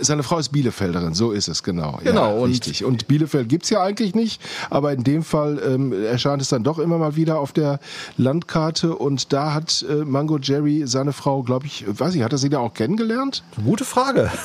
Seine 0.00 0.22
Frau 0.22 0.38
ist 0.38 0.50
Bielefelderin, 0.50 1.14
so 1.14 1.32
ist 1.32 1.48
es, 1.48 1.62
genau. 1.62 1.98
Genau, 2.02 2.26
ja, 2.36 2.42
und- 2.42 2.50
richtig. 2.50 2.84
Und 2.84 3.06
Bielefeld 3.08 3.48
gibt's 3.48 3.70
ja 3.70 3.82
eigentlich 3.82 4.14
nicht, 4.14 4.40
aber 4.70 4.92
in 4.92 5.04
dem 5.04 5.22
Fall 5.22 5.60
ähm, 5.66 5.92
erscheint 5.92 6.42
es 6.42 6.48
dann 6.48 6.62
doch 6.64 6.78
immer 6.78 6.98
mal 6.98 7.16
wieder 7.16 7.38
auf 7.38 7.52
der 7.52 7.78
Landkarte 8.16 8.94
und 8.94 9.32
da 9.32 9.54
hat 9.54 9.84
äh, 9.88 10.04
Mango 10.04 10.38
Jerry 10.38 10.82
seine 10.86 11.12
Frau, 11.12 11.42
glaube 11.42 11.66
ich, 11.66 11.84
weiß 11.88 12.14
ich, 12.14 12.22
hat 12.22 12.32
er 12.32 12.38
sie 12.38 12.48
da 12.50 12.58
auch 12.58 12.74
kennengelernt? 12.74 13.42
Gute 13.64 13.84
Frage. 13.84 14.30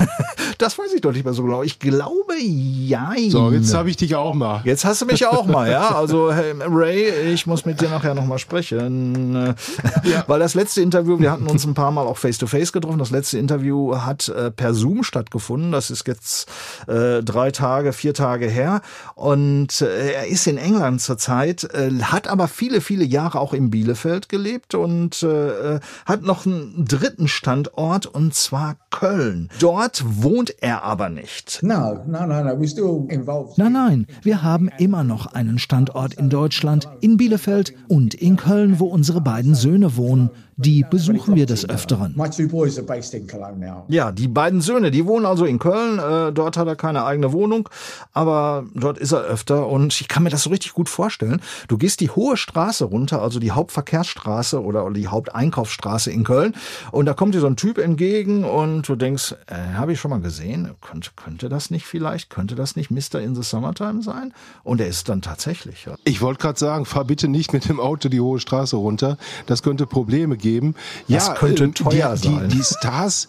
Das 0.58 0.78
weiß 0.80 0.94
ich 0.94 1.02
doch 1.02 1.12
nicht 1.12 1.26
mehr 1.26 1.34
so 1.34 1.44
genau. 1.44 1.64
Ich 1.64 1.80
glaube, 1.80 2.38
ja. 2.40 3.12
So, 3.30 3.52
jetzt 3.52 3.74
habe 3.74 3.90
ich 3.90 3.98
dich 3.98 4.16
auch 4.16 4.34
mal. 4.34 4.62
Jetzt 4.64 4.86
hast 4.86 5.02
du 5.02 5.06
mich 5.06 5.26
auch 5.26 5.46
mal, 5.46 5.70
ja. 5.70 5.94
Also 5.96 6.32
hey, 6.32 6.54
Ray, 6.66 7.34
ich 7.34 7.46
muss 7.46 7.66
mit 7.66 7.82
dir 7.82 7.90
nachher 7.90 8.14
noch 8.16 8.26
mal 8.26 8.38
sprechen, 8.40 9.36
äh, 9.48 9.54
weil 10.28 10.40
das 10.40 10.54
letzte 10.54 10.82
Interview, 10.82 11.20
wir 11.20 11.32
hatten 11.32 11.48
uns 11.48 11.66
ein 11.66 11.74
paar 11.74 11.92
Mal 11.92 12.04
auch 12.08 12.18
face 12.18 12.38
to 12.38 12.48
face 12.48 12.72
getroffen. 12.72 13.00
Das 13.00 13.12
letzte 13.12 13.38
Interview 13.38 13.98
hat 13.98 14.30
äh, 14.30 14.50
per 14.50 14.74
Zoom 14.74 15.04
stattgefunden. 15.04 15.45
Das 15.72 15.90
ist 15.90 16.08
jetzt 16.08 16.50
äh, 16.88 17.22
drei 17.24 17.52
Tage, 17.52 17.94
vier 17.94 18.14
Tage 18.14 18.48
her. 18.48 18.82
Und 19.16 19.82
äh, 19.82 20.14
er 20.14 20.28
ist 20.28 20.48
in 20.48 20.58
England 20.58 21.02
zurzeit, 21.02 21.64
äh, 21.64 21.92
hat 22.02 22.28
aber 22.28 22.48
viele, 22.48 22.82
viele 22.82 23.04
Jahre 23.04 23.40
auch 23.40 23.54
in 23.54 23.70
Bielefeld 23.70 24.30
gelebt 24.30 24.76
und 24.76 25.24
äh, 25.24 25.80
hat 26.06 26.22
noch 26.24 26.46
einen 26.46 26.86
dritten 26.86 27.28
Standort 27.28 28.06
und 28.06 28.34
zwar 28.34 28.76
Köln. 28.96 29.50
Dort 29.60 30.06
wohnt 30.24 30.56
er 30.62 30.84
aber 30.84 31.10
nicht. 31.10 31.60
No, 31.62 32.00
no, 32.08 32.26
no, 32.26 32.42
no. 32.42 32.52
We're 32.52 32.70
still 32.70 33.06
involved. 33.10 33.58
Nein, 33.58 33.74
nein, 33.74 34.08
wir 34.22 34.42
haben 34.42 34.70
immer 34.78 35.04
noch 35.04 35.26
einen 35.34 35.60
Standort 35.60 36.14
in 36.14 36.30
Deutschland, 36.30 36.88
in 37.02 37.18
Bielefeld 37.18 37.74
und 37.90 38.14
in 38.14 38.38
Köln, 38.38 38.80
wo 38.80 38.86
unsere 38.86 39.20
beiden 39.20 39.54
Söhne 39.54 39.98
wohnen. 39.98 40.30
Die 40.58 40.86
besuchen 40.90 41.36
wir 41.36 41.46
des 41.46 41.68
Öfteren. 41.68 42.14
My 42.16 42.30
two 42.30 42.48
boys 42.48 42.78
are 42.78 42.88
based 42.88 43.14
in 43.14 43.28
Cologne 43.28 43.58
now. 43.58 43.84
Ja, 43.90 44.14
die 44.14 44.30
beiden 44.30 44.62
Söhne, 44.62 44.90
die 44.90 45.06
wohnen 45.06 45.26
also 45.26 45.44
in 45.44 45.60
Köln. 45.60 46.00
Äh, 46.00 46.32
dort 46.32 46.56
hat 46.56 46.66
er 46.66 46.78
keine 46.78 47.04
eigene 47.04 47.34
Wohnung, 47.34 47.68
aber 48.14 48.64
dort 48.74 48.98
ist 48.98 49.12
er 49.12 49.24
öfter 49.24 49.68
und 49.68 50.00
ich 50.00 50.08
kann 50.08 50.24
mir 50.24 50.30
das 50.30 50.44
so 50.44 50.50
richtig 50.50 50.74
gut 50.74 50.88
vorstellen. 50.88 51.42
Du 51.68 51.78
gehst 51.78 52.00
die 52.00 52.10
hohe 52.10 52.38
Straße 52.38 52.86
runter, 52.86 53.22
also 53.22 53.40
die 53.40 53.52
Hauptverkehrsstraße 53.52 54.64
oder 54.64 54.90
die 54.92 55.10
Haupteinkaufsstraße 55.10 56.10
in 56.10 56.24
Köln 56.24 56.54
und 56.94 57.06
da 57.06 57.14
kommt 57.14 57.36
dir 57.36 57.42
so 57.42 57.48
ein 57.48 57.58
Typ 57.58 57.78
entgegen 57.78 58.46
und 58.46 58.85
du 58.88 58.96
denkst, 58.96 59.36
äh, 59.48 59.56
habe 59.74 59.94
ich 59.94 60.00
schon 60.00 60.12
mal 60.12 60.22
gesehen? 60.22 60.72
Könnte, 60.82 61.12
könnte 61.16 61.50
das 61.50 61.72
nicht 61.72 61.86
vielleicht? 61.86 62.30
Könnte 62.30 62.56
das 62.56 62.76
nicht 62.76 62.92
Mr. 62.92 63.20
in 63.20 63.36
the 63.36 63.44
Summertime 63.44 64.02
sein? 64.02 64.34
Und 64.64 64.82
er 64.82 64.88
ist 64.88 65.10
dann 65.10 65.22
tatsächlich. 65.22 65.86
Ja. 65.86 65.96
Ich 66.04 66.22
wollte 66.22 66.42
gerade 66.42 66.60
sagen, 66.60 66.86
fahr 66.86 67.06
bitte 67.06 67.28
nicht 67.28 67.54
mit 67.54 67.68
dem 67.70 67.80
Auto 67.80 68.10
die 68.10 68.20
hohe 68.20 68.40
Straße 68.40 68.76
runter. 68.76 69.18
Das 69.46 69.64
könnte 69.64 69.86
Probleme 69.86 70.38
geben. 70.38 70.76
Das 71.08 71.36
könnte 71.36 71.66
äh, 71.66 71.72
teuer 71.72 72.16
die, 72.16 72.28
sein. 72.28 72.50
Die, 72.50 72.58
die 72.58 72.64
Stars, 72.64 73.28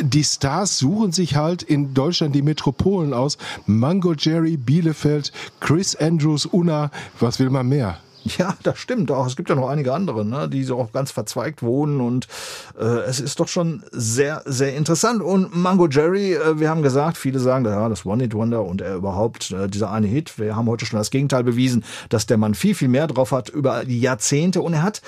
die 0.00 0.24
Stars 0.24 0.78
suchen 0.78 1.12
sich 1.12 1.36
halt 1.36 1.62
in 1.62 1.94
Deutschland 1.94 2.34
die 2.34 2.42
Metropolen 2.42 3.14
aus. 3.14 3.38
Mango 3.66 4.14
Jerry, 4.14 4.56
Bielefeld, 4.56 5.32
Chris 5.60 5.96
Andrews, 5.96 6.46
Unna. 6.46 6.90
Was 7.20 7.38
will 7.38 7.50
man 7.50 7.68
mehr? 7.68 7.98
Ja, 8.38 8.54
das 8.62 8.78
stimmt 8.78 9.10
auch. 9.10 9.26
Es 9.26 9.36
gibt 9.36 9.48
ja 9.48 9.54
noch 9.54 9.68
einige 9.68 9.92
andere, 9.92 10.24
ne, 10.24 10.48
die 10.48 10.62
so 10.64 10.78
auch 10.78 10.92
ganz 10.92 11.10
verzweigt 11.10 11.62
wohnen 11.62 12.00
und 12.00 12.28
äh, 12.78 12.84
es 12.84 13.20
ist 13.20 13.40
doch 13.40 13.48
schon 13.48 13.82
sehr, 13.90 14.42
sehr 14.44 14.74
interessant. 14.76 15.22
Und 15.22 15.54
Mango 15.56 15.88
Jerry, 15.88 16.34
äh, 16.34 16.60
wir 16.60 16.70
haben 16.70 16.82
gesagt, 16.82 17.16
viele 17.16 17.40
sagen, 17.40 17.64
ja, 17.64 17.88
das 17.88 18.06
One-Hit-Wonder 18.06 18.62
und 18.64 18.80
er 18.80 18.94
überhaupt, 18.94 19.50
äh, 19.50 19.68
dieser 19.68 19.90
eine 19.90 20.06
Hit. 20.06 20.38
Wir 20.38 20.54
haben 20.54 20.68
heute 20.68 20.86
schon 20.86 20.98
das 20.98 21.10
Gegenteil 21.10 21.42
bewiesen, 21.42 21.84
dass 22.10 22.26
der 22.26 22.38
Mann 22.38 22.54
viel, 22.54 22.74
viel 22.74 22.88
mehr 22.88 23.06
drauf 23.06 23.32
hat 23.32 23.48
über 23.48 23.84
die 23.84 24.00
Jahrzehnte 24.00 24.62
und 24.62 24.74
er 24.74 24.82
hat 24.82 25.02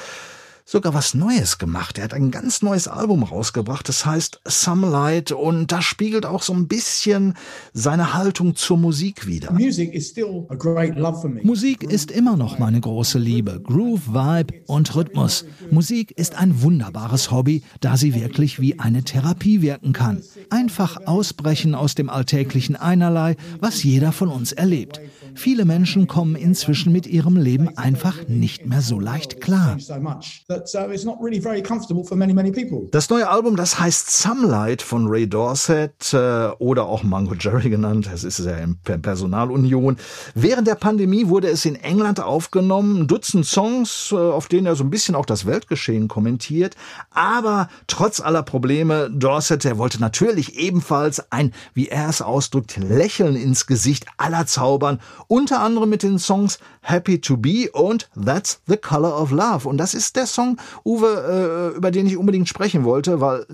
sogar 0.65 0.95
was 0.95 1.15
Neues 1.15 1.59
gemacht. 1.59 1.99
Er 1.99 2.05
hat 2.05 2.15
ein 2.15 2.31
ganz 2.31 2.63
neues 2.63 2.89
Album 2.89 3.23
rausgebracht, 3.23 3.89
das 3.89 4.07
heißt 4.07 4.41
Some 4.47 4.89
Light 4.89 5.31
und 5.33 5.71
das 5.73 5.85
spiegelt 5.85 6.25
auch 6.25 6.43
so 6.43 6.55
ein 6.55 6.69
bisschen 6.69 7.35
seine 7.73 8.15
Haltung 8.15 8.57
zur 8.57 8.79
Musik 8.79 9.27
wider. 9.27 9.53
Music 9.53 9.93
is 9.93 10.09
still 10.09 10.47
a 10.49 10.55
great 10.55 10.97
love 10.97 11.21
for 11.21 11.29
me. 11.29 11.41
Musik 11.43 11.83
ist 11.83 12.11
immer 12.11 12.37
noch 12.37 12.59
meine 12.59 12.81
große 12.81 13.19
Liebe. 13.19 13.61
Groove, 13.63 14.09
Vibe 14.09 14.55
und 14.67 14.95
Rhythmus. 14.97 15.45
Musik 15.71 16.13
ist 16.13 16.37
ein 16.37 16.63
wunderbares 16.63 17.31
Hobby, 17.31 17.63
da 17.81 17.97
sie 17.97 18.15
wirklich 18.15 18.61
wie 18.61 18.79
eine 18.79 19.03
Therapie 19.03 19.61
wirken 19.61 19.93
kann. 19.93 20.23
Einfach 20.49 21.07
ausbrechen 21.07 21.75
aus 21.75 21.95
dem 21.95 22.09
alltäglichen 22.09 22.77
Einerlei, 22.77 23.37
was 23.61 23.83
jeder 23.83 24.13
von 24.13 24.29
uns 24.29 24.53
erlebt. 24.53 25.01
Viele 25.35 25.65
Menschen 25.65 26.07
kommen 26.07 26.37
inzwischen 26.37 26.93
mit 26.93 27.07
ihrem 27.07 27.37
Leben 27.37 27.77
einfach 27.77 28.29
nicht 28.29 28.67
mehr 28.67 28.81
so 28.81 29.01
leicht 29.01 29.41
klar. 29.41 29.77
So 29.79 29.99
much 30.01 30.45
that 30.49 30.71
uh, 30.75 30.91
it's 30.93 31.05
not 31.05 31.19
really 31.21 31.41
very 31.41 31.63
comfortable 31.63 32.05
for 32.05 32.17
many, 32.17 32.33
many 32.33 32.51
people. 32.51 32.89
Das 32.91 33.11
neue 33.11 33.29
Album, 33.29 33.57
das 33.57 33.79
heißt 33.79 34.11
Sunlight 34.11 34.83
von 34.83 35.07
Ray 35.09 35.29
Dorset 35.29 36.13
äh, 36.13 36.49
oder 36.59 36.87
auch 36.87 37.03
Mango 37.03 37.35
Jerry 37.35 37.71
genannt. 37.71 38.09
Es 38.13 38.25
ist 38.25 38.39
ja 38.39 38.57
in 38.59 38.77
Per- 38.79 38.99
Personalunion. 38.99 39.97
Während 40.35 40.67
der 40.67 40.75
Pandemie 40.77 41.29
wurde 41.29 41.49
es 41.49 41.65
in 41.65 41.77
England 41.77 42.21
aufgenommen. 42.21 43.03
Ein 43.03 43.07
Dutzend 43.07 43.47
Songs, 43.47 44.11
äh, 44.13 44.17
auf 44.17 44.49
denen 44.49 44.67
er 44.67 44.77
so 44.77 44.85
ein 44.85 44.91
bisschen 44.91 45.15
auch 45.15 45.27
das 45.27 45.47
Weltgeschehen 45.47 46.09
kommentiert. 46.09 46.77
Aber 47.11 47.69
trotz 47.87 48.21
aller 48.21 48.43
Probleme, 48.43 49.11
Dorset, 49.11 49.65
der 49.65 49.79
wollte 49.79 50.01
natürlich 50.01 50.59
ebenfalls 50.59 51.33
ein, 51.33 51.53
wie 51.75 51.89
er 51.89 52.09
es 52.09 52.23
ausdrückt, 52.23 52.77
Lächeln 52.77 53.37
ins 53.37 53.67
Gesicht 53.67 54.07
aller 54.17 54.47
zaubern. 54.47 55.01
Unter 55.27 55.61
anderem 55.61 55.89
mit 55.91 56.03
den 56.03 56.19
Songs 56.19 56.59
Happy 56.83 57.21
to 57.21 57.37
Be 57.37 57.71
und 57.73 58.09
That's 58.15 58.61
the 58.67 58.77
Color 58.77 59.21
of 59.21 59.31
Love. 59.31 59.69
Und 59.69 59.79
das 59.79 59.95
ist 59.95 60.17
der 60.17 60.27
Song, 60.27 60.59
Uwe, 60.85 61.73
äh, 61.73 61.77
über 61.77 61.91
den 61.91 62.07
ich 62.07 62.17
unbedingt 62.17 62.49
sprechen 62.49 62.85
wollte, 62.85 63.21
weil, 63.21 63.47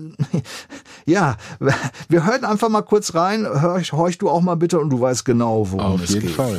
ja, 1.05 1.37
wir 2.09 2.25
hören 2.25 2.45
einfach 2.45 2.69
mal 2.69 2.81
kurz 2.81 3.15
rein. 3.15 3.45
Hörch, 3.45 3.93
horch 3.93 4.17
du 4.17 4.29
auch 4.29 4.41
mal 4.41 4.55
bitte 4.55 4.79
und 4.79 4.89
du 4.89 4.99
weißt 4.99 5.25
genau, 5.25 5.71
worum 5.71 5.93
Auf 5.93 6.03
es 6.03 6.11
jeden 6.11 6.27
geht. 6.27 6.35
Fall. 6.35 6.57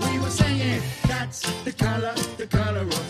We 0.00 0.20
were 0.20 0.30
singing, 0.30 0.80
that's 1.08 1.42
the 1.64 1.72
color, 1.72 2.14
the 2.38 2.46
color 2.46 2.82
of 2.82 3.09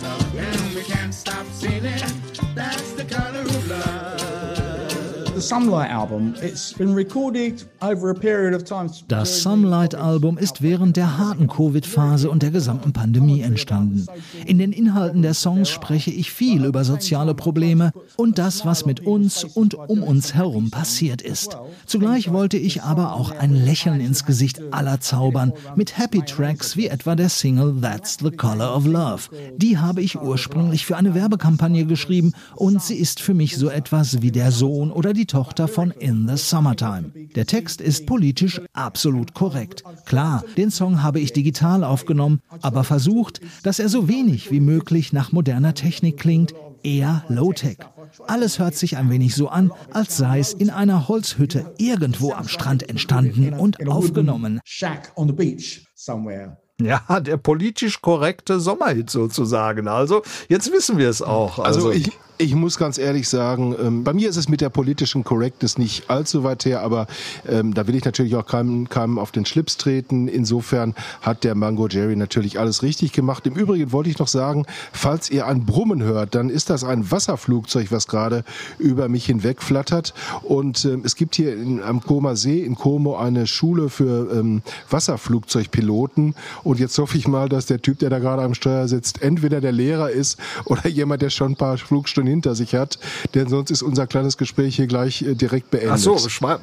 Das 9.09 9.42
Sunlight-Album 9.42 10.38
ist 10.38 10.61
während 10.61 10.96
der 10.96 11.18
harten 11.18 11.48
Covid-Phase 11.48 12.31
und 12.31 12.42
der 12.42 12.50
gesamten 12.50 12.92
Pandemie 12.92 13.40
entstanden. 13.40 14.07
In 14.44 14.59
den 14.59 14.72
Inhalten 14.72 15.22
der 15.22 15.33
Songs 15.33 15.70
spreche 15.70 16.11
ich 16.11 16.31
viel 16.31 16.64
über 16.64 16.85
soziale 16.85 17.35
Probleme 17.35 17.92
und 18.16 18.38
das, 18.38 18.66
was 18.66 18.85
mit 18.85 19.00
uns 19.00 19.44
und 19.44 19.74
um 19.74 20.03
uns 20.03 20.35
herum 20.35 20.70
passiert 20.70 21.22
ist. 21.22 21.57
Zugleich 21.87 22.33
wollte 22.33 22.59
ich 22.59 22.83
aber 22.83 23.14
auch 23.14 23.31
ein 23.31 23.55
Lächeln 23.55 24.00
ins 24.00 24.26
Gesicht 24.26 24.61
aller 24.72 25.00
zaubern 25.00 25.55
mit 25.74 25.96
Happy 25.96 26.20
Tracks 26.22 26.76
wie 26.76 26.88
etwa 26.88 27.14
der 27.14 27.31
Single 27.31 27.81
That's 27.81 28.18
the 28.22 28.31
Color 28.31 28.76
of 28.76 28.87
Love. 28.87 29.22
Die 29.57 29.79
habe 29.79 30.03
ich 30.03 30.20
ursprünglich 30.20 30.85
für 30.85 30.96
eine 30.96 31.14
Werbekampagne 31.14 31.87
geschrieben 31.87 32.33
und 32.57 32.83
sie 32.83 32.96
ist 32.96 33.20
für 33.20 33.35
mich 33.35 33.57
so 33.57 33.70
etwas 33.70 34.20
wie 34.20 34.33
der 34.33 34.53
Sohn 34.53 34.90
oder 34.90 35.12
die 35.12 35.30
Tochter 35.31 35.69
von 35.69 35.93
In 35.93 36.27
the 36.27 36.37
Summertime. 36.37 37.12
Der 37.37 37.47
Text 37.47 37.81
ist 37.81 38.05
politisch 38.05 38.61
absolut 38.73 39.33
korrekt. 39.33 39.85
Klar, 40.05 40.45
den 40.57 40.73
Song 40.73 41.05
habe 41.05 41.21
ich 41.21 41.33
digital 41.33 41.85
aufgenommen, 41.85 42.40
aber 42.62 42.83
versucht, 42.83 43.40
dass 43.62 43.79
er 43.79 43.88
so 43.88 44.09
wenig 44.09 44.51
wie 44.51 44.59
möglich 44.59 45.12
nach 45.12 45.31
moderner 45.31 45.75
Technik 45.75 46.19
klingt, 46.19 46.53
eher 46.83 47.25
Low-Tech. 47.29 47.79
Alles 48.27 48.59
hört 48.59 48.75
sich 48.75 48.97
ein 48.97 49.09
wenig 49.09 49.37
so 49.37 49.49
an, 49.49 49.71
als 49.93 50.16
sei 50.16 50.40
es 50.40 50.53
in 50.53 50.69
einer 50.69 51.07
Holzhütte 51.07 51.75
irgendwo 51.79 52.33
am 52.33 52.49
Strand 52.49 52.88
entstanden 52.88 53.55
und 53.55 53.87
aufgenommen. 53.87 54.61
Shack 54.64 55.12
on 55.14 55.29
the 55.29 55.33
beach 55.33 55.87
somewhere. 55.95 56.59
Ja, 56.81 57.21
der 57.21 57.37
politisch 57.37 58.01
korrekte 58.01 58.59
Sommerhit 58.59 59.11
sozusagen. 59.11 59.87
Also, 59.87 60.23
jetzt 60.49 60.73
wissen 60.73 60.99
wir 60.99 61.09
es 61.09 61.23
auch. 61.23 61.59
Also 61.59 61.93
ich, 61.93 62.11
ich 62.40 62.55
muss 62.55 62.79
ganz 62.79 62.96
ehrlich 62.96 63.29
sagen, 63.29 63.76
ähm, 63.79 64.03
bei 64.03 64.14
mir 64.14 64.31
ist 64.31 64.37
es 64.37 64.48
mit 64.48 64.62
der 64.62 64.70
politischen 64.70 65.24
Correctness 65.24 65.76
nicht 65.76 66.09
allzu 66.09 66.42
weit 66.42 66.64
her, 66.64 66.81
aber 66.81 67.07
ähm, 67.46 67.74
da 67.74 67.87
will 67.87 67.94
ich 67.94 68.05
natürlich 68.05 68.35
auch 68.35 68.46
keinem, 68.46 68.88
keinem 68.88 69.18
auf 69.18 69.31
den 69.31 69.44
Schlips 69.44 69.76
treten. 69.76 70.26
Insofern 70.26 70.94
hat 71.20 71.44
der 71.44 71.55
Mango 71.55 71.87
Jerry 71.87 72.16
natürlich 72.16 72.59
alles 72.59 72.83
richtig 72.83 73.12
gemacht. 73.12 73.46
Im 73.46 73.55
Übrigen 73.57 73.92
wollte 73.92 74.09
ich 74.09 74.18
noch 74.18 74.29
sagen, 74.29 74.64
falls 74.92 75.31
ihr 75.31 75.46
ein 75.46 75.66
Brummen 75.66 76.03
hört, 76.03 76.35
dann 76.35 76.48
ist 76.48 76.70
das 76.70 76.83
ein 76.83 77.11
Wasserflugzeug, 77.11 77.92
was 77.92 78.07
gerade 78.07 78.44
über 78.79 79.11
mich 79.11 79.26
hinweg 79.26 79.62
flattert. 79.62 80.14
Und 80.42 80.87
ähm, 80.87 81.03
es 81.05 81.16
gibt 81.16 81.35
hier 81.35 81.53
in, 81.53 81.83
am 81.83 82.00
Comer 82.00 82.37
See 82.37 82.61
in 82.64 82.74
Como 82.74 83.16
eine 83.16 83.46
Schule 83.46 83.90
für 83.90 84.33
ähm, 84.33 84.62
Wasserflugzeugpiloten. 84.88 86.35
Und 86.64 86.81
jetzt 86.81 86.96
hoffe 86.96 87.18
ich 87.18 87.29
mal, 87.29 87.50
dass 87.50 87.66
der 87.66 87.83
Typ, 87.83 87.98
der 87.98 88.09
da 88.09 88.18
gerade 88.18 88.42
am 88.42 88.55
Steuer 88.55 88.88
sitzt, 88.88 89.20
entweder 89.20 89.61
der 89.61 89.72
Lehrer 89.72 90.11
ist 90.11 90.38
oder 90.64 90.88
jemand, 90.88 91.20
der 91.20 91.29
schon 91.29 91.53
ein 91.53 91.57
paar 91.57 91.76
Flugstunden 91.76 92.30
hinter 92.31 92.55
sich 92.55 92.75
hat. 92.75 92.99
Denn 93.35 93.49
sonst 93.49 93.71
ist 93.71 93.83
unser 93.83 94.07
kleines 94.07 94.37
Gespräch 94.37 94.77
hier 94.77 94.87
gleich 94.87 95.23
äh, 95.23 95.35
direkt 95.35 95.71
beendet. 95.71 95.93
Ach 95.93 95.99
so, 95.99 96.16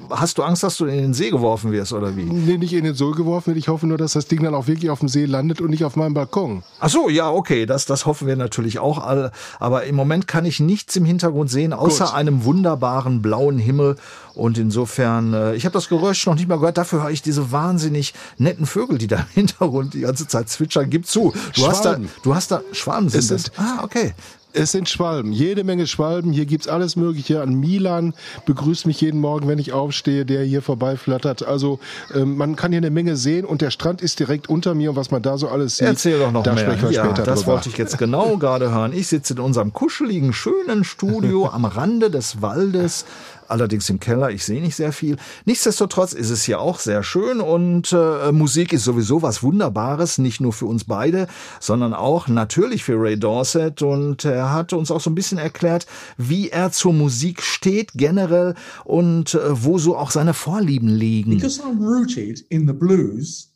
hast 0.09 0.37
du 0.37 0.43
Angst, 0.43 0.63
dass 0.63 0.77
du 0.77 0.85
in 0.85 0.97
den 0.97 1.13
See 1.13 1.29
geworfen 1.29 1.71
wirst 1.71 1.93
oder 1.93 2.15
wie? 2.15 2.23
Nee, 2.23 2.57
nicht 2.57 2.73
in 2.73 2.83
den 2.83 2.95
See 2.95 3.11
geworfen 3.11 3.47
wird. 3.47 3.57
Ich 3.57 3.67
hoffe 3.67 3.87
nur, 3.87 3.97
dass 3.97 4.13
das 4.13 4.27
Ding 4.27 4.43
dann 4.43 4.55
auch 4.55 4.67
wirklich 4.67 4.89
auf 4.89 4.99
dem 4.99 5.09
See 5.09 5.25
landet 5.25 5.61
und 5.61 5.69
nicht 5.69 5.83
auf 5.83 5.95
meinem 5.95 6.13
Balkon. 6.13 6.63
Ach 6.79 6.89
so, 6.89 7.09
ja, 7.09 7.29
okay, 7.29 7.65
das, 7.65 7.85
das 7.85 8.05
hoffen 8.05 8.27
wir 8.27 8.35
natürlich 8.35 8.79
auch 8.79 9.03
alle. 9.05 9.31
Aber 9.59 9.83
im 9.83 9.95
Moment 9.95 10.27
kann 10.27 10.45
ich 10.45 10.59
nichts 10.59 10.95
im 10.95 11.05
Hintergrund 11.05 11.49
sehen, 11.49 11.73
außer 11.73 12.05
Gut. 12.05 12.13
einem 12.15 12.43
wunderbaren 12.43 13.21
blauen 13.21 13.59
Himmel. 13.59 13.95
Und 14.33 14.57
insofern, 14.59 15.33
äh, 15.33 15.55
ich 15.55 15.65
habe 15.65 15.73
das 15.73 15.89
Geräusch 15.89 16.25
noch 16.27 16.35
nicht 16.35 16.47
mal 16.47 16.57
gehört. 16.57 16.77
Dafür 16.77 17.03
höre 17.03 17.09
ich 17.09 17.23
diese 17.23 17.51
wahnsinnig 17.51 18.13
netten 18.37 18.67
Vögel, 18.67 18.99
die 18.99 19.07
da 19.07 19.17
im 19.17 19.25
Hintergrund 19.33 19.95
die 19.95 20.01
ganze 20.01 20.27
Zeit 20.27 20.49
zwitschern. 20.49 20.89
Gib 20.89 21.07
zu. 21.07 21.33
Du 21.55 21.67
hast 21.67 21.85
da, 21.85 21.97
du 22.23 22.35
hast 22.35 22.51
da 22.51 22.61
Schwaben 22.71 23.09
sind 23.09 23.19
Es 23.19 23.27
das. 23.27 23.51
Ah, 23.57 23.83
okay. 23.83 24.13
Es 24.57 24.71
sind 24.71 24.89
Schwalben, 24.89 25.31
jede 25.31 25.63
Menge 25.63 25.87
Schwalben. 25.87 26.31
Hier 26.31 26.45
gibt's 26.45 26.67
alles 26.67 26.95
Mögliche. 26.95 27.41
An 27.41 27.53
Milan 27.59 28.13
begrüßt 28.45 28.85
mich 28.85 28.99
jeden 29.01 29.19
Morgen, 29.21 29.47
wenn 29.47 29.59
ich 29.59 29.71
aufstehe, 29.73 30.25
der 30.25 30.43
hier 30.43 30.61
vorbeiflattert. 30.61 31.45
Also 31.47 31.79
ähm, 32.13 32.37
man 32.37 32.55
kann 32.55 32.71
hier 32.71 32.79
eine 32.79 32.89
Menge 32.89 33.15
sehen 33.15 33.45
und 33.45 33.61
der 33.61 33.71
Strand 33.71 34.01
ist 34.01 34.19
direkt 34.19 34.49
unter 34.49 34.73
mir 34.75 34.91
und 34.91 34.95
was 34.95 35.11
man 35.11 35.21
da 35.21 35.37
so 35.37 35.47
alles 35.47 35.77
sieht, 35.77 35.87
Erzähl 35.87 36.19
doch 36.19 36.31
noch 36.31 36.43
da 36.43 36.53
mehr. 36.53 36.63
sprechen 36.65 36.89
wir 36.89 36.91
ja, 36.91 37.05
später 37.05 37.23
das 37.23 37.41
drüber. 37.41 37.53
wollte 37.53 37.69
ich 37.69 37.77
jetzt 37.77 37.97
genau 37.97 38.37
gerade 38.39 38.71
hören. 38.71 38.93
Ich 38.93 39.07
sitze 39.07 39.33
in 39.33 39.39
unserem 39.39 39.73
kuscheligen, 39.73 40.33
schönen 40.33 40.83
Studio 40.83 41.47
am 41.49 41.65
Rande 41.65 42.09
des 42.09 42.41
Waldes. 42.41 43.05
Allerdings 43.47 43.89
im 43.89 43.99
Keller, 43.99 44.29
ich 44.31 44.43
sehe 44.43 44.61
nicht 44.61 44.75
sehr 44.75 44.91
viel. 44.91 45.17
Nichtsdestotrotz 45.45 46.13
ist 46.13 46.29
es 46.29 46.43
hier 46.43 46.59
auch 46.59 46.79
sehr 46.79 47.03
schön 47.03 47.39
und 47.39 47.93
äh, 47.93 48.31
Musik 48.31 48.73
ist 48.73 48.83
sowieso 48.83 49.21
was 49.21 49.43
Wunderbares, 49.43 50.17
nicht 50.17 50.41
nur 50.41 50.53
für 50.53 50.65
uns 50.65 50.83
beide, 50.83 51.27
sondern 51.59 51.93
auch 51.93 52.27
natürlich 52.27 52.83
für 52.83 52.99
Ray 52.99 53.17
Dorset. 53.17 53.81
Und 53.81 54.25
er 54.25 54.53
hat 54.53 54.73
uns 54.73 54.91
auch 54.91 55.01
so 55.01 55.09
ein 55.09 55.15
bisschen 55.15 55.37
erklärt, 55.37 55.87
wie 56.17 56.49
er 56.49 56.71
zur 56.71 56.93
Musik 56.93 57.41
steht 57.41 57.91
generell 57.93 58.55
und 58.83 59.33
äh, 59.33 59.39
wo 59.63 59.77
so 59.77 59.97
auch 59.97 60.11
seine 60.11 60.33
Vorlieben 60.33 60.89
liegen. 60.89 61.37
Because 61.37 61.61
I'm 61.61 61.79
rooted 61.79 62.41
in 62.49 62.67
the 62.67 62.73
blues, 62.73 63.46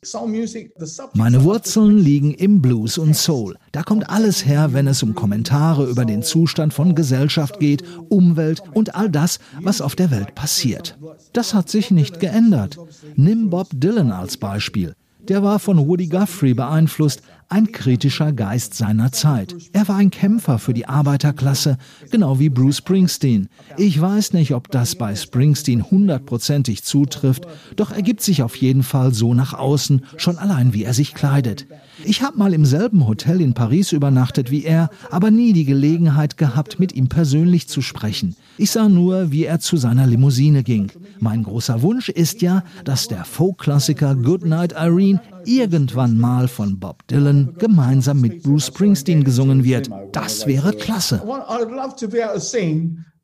Meine 1.14 1.44
Wurzeln 1.44 1.98
liegen 1.98 2.34
im 2.34 2.60
Blues 2.60 2.98
und 2.98 3.14
Soul. 3.14 3.56
Da 3.70 3.84
kommt 3.84 4.10
alles 4.10 4.44
her, 4.44 4.72
wenn 4.72 4.88
es 4.88 5.04
um 5.04 5.14
Kommentare 5.14 5.88
über 5.88 6.04
den 6.04 6.22
Zustand 6.22 6.74
von 6.74 6.96
Gesellschaft 6.96 7.60
geht, 7.60 7.84
Umwelt 8.08 8.64
und 8.74 8.96
all 8.96 9.08
das, 9.08 9.38
was 9.60 9.80
auf 9.80 9.94
der 9.94 10.10
Welt 10.10 10.34
passiert. 10.34 10.98
Das 11.32 11.54
hat 11.54 11.68
sich 11.68 11.92
nicht 11.92 12.18
geändert. 12.18 12.78
Nimm 13.14 13.48
Bob 13.48 13.68
Dylan 13.72 14.10
als 14.10 14.36
Beispiel. 14.36 14.96
Der 15.28 15.42
war 15.42 15.58
von 15.58 15.78
Woody 15.78 16.08
Guthrie 16.08 16.54
beeinflusst, 16.54 17.22
ein 17.48 17.70
kritischer 17.70 18.32
Geist 18.32 18.74
seiner 18.74 19.12
Zeit. 19.12 19.54
Er 19.72 19.86
war 19.86 19.96
ein 19.96 20.10
Kämpfer 20.10 20.58
für 20.58 20.72
die 20.72 20.86
Arbeiterklasse, 20.86 21.76
genau 22.10 22.38
wie 22.38 22.48
Bruce 22.48 22.78
Springsteen. 22.78 23.48
Ich 23.76 24.00
weiß 24.00 24.32
nicht, 24.32 24.54
ob 24.54 24.70
das 24.70 24.96
bei 24.96 25.14
Springsteen 25.14 25.90
hundertprozentig 25.90 26.82
zutrifft, 26.82 27.46
doch 27.76 27.92
er 27.92 28.02
gibt 28.02 28.22
sich 28.22 28.42
auf 28.42 28.56
jeden 28.56 28.82
Fall 28.82 29.12
so 29.12 29.34
nach 29.34 29.52
außen, 29.52 30.06
schon 30.16 30.38
allein 30.38 30.72
wie 30.72 30.84
er 30.84 30.94
sich 30.94 31.14
kleidet. 31.14 31.66
Ich 32.04 32.22
habe 32.22 32.38
mal 32.38 32.54
im 32.54 32.64
selben 32.64 33.06
Hotel 33.06 33.40
in 33.40 33.54
Paris 33.54 33.92
übernachtet 33.92 34.50
wie 34.50 34.64
er, 34.64 34.90
aber 35.10 35.30
nie 35.30 35.52
die 35.52 35.64
Gelegenheit 35.64 36.36
gehabt, 36.36 36.78
mit 36.78 36.92
ihm 36.92 37.08
persönlich 37.08 37.68
zu 37.68 37.82
sprechen. 37.82 38.34
Ich 38.58 38.70
sah 38.70 38.88
nur, 38.88 39.30
wie 39.30 39.44
er 39.44 39.60
zu 39.60 39.76
seiner 39.76 40.06
Limousine 40.06 40.62
ging. 40.62 40.90
Mein 41.20 41.42
großer 41.42 41.82
Wunsch 41.82 42.08
ist 42.08 42.42
ja, 42.42 42.64
dass 42.84 43.08
der 43.08 43.24
Folk-Klassiker 43.24 44.14
Goodnight 44.14 44.72
Irene 44.72 45.20
irgendwann 45.44 46.18
mal 46.18 46.48
von 46.48 46.78
Bob 46.78 47.06
Dylan 47.08 47.54
gemeinsam 47.58 48.20
mit 48.20 48.42
Bruce 48.42 48.66
Springsteen 48.66 49.24
gesungen 49.24 49.64
wird. 49.64 49.90
Das 50.12 50.46
wäre 50.46 50.72
klasse. 50.72 51.22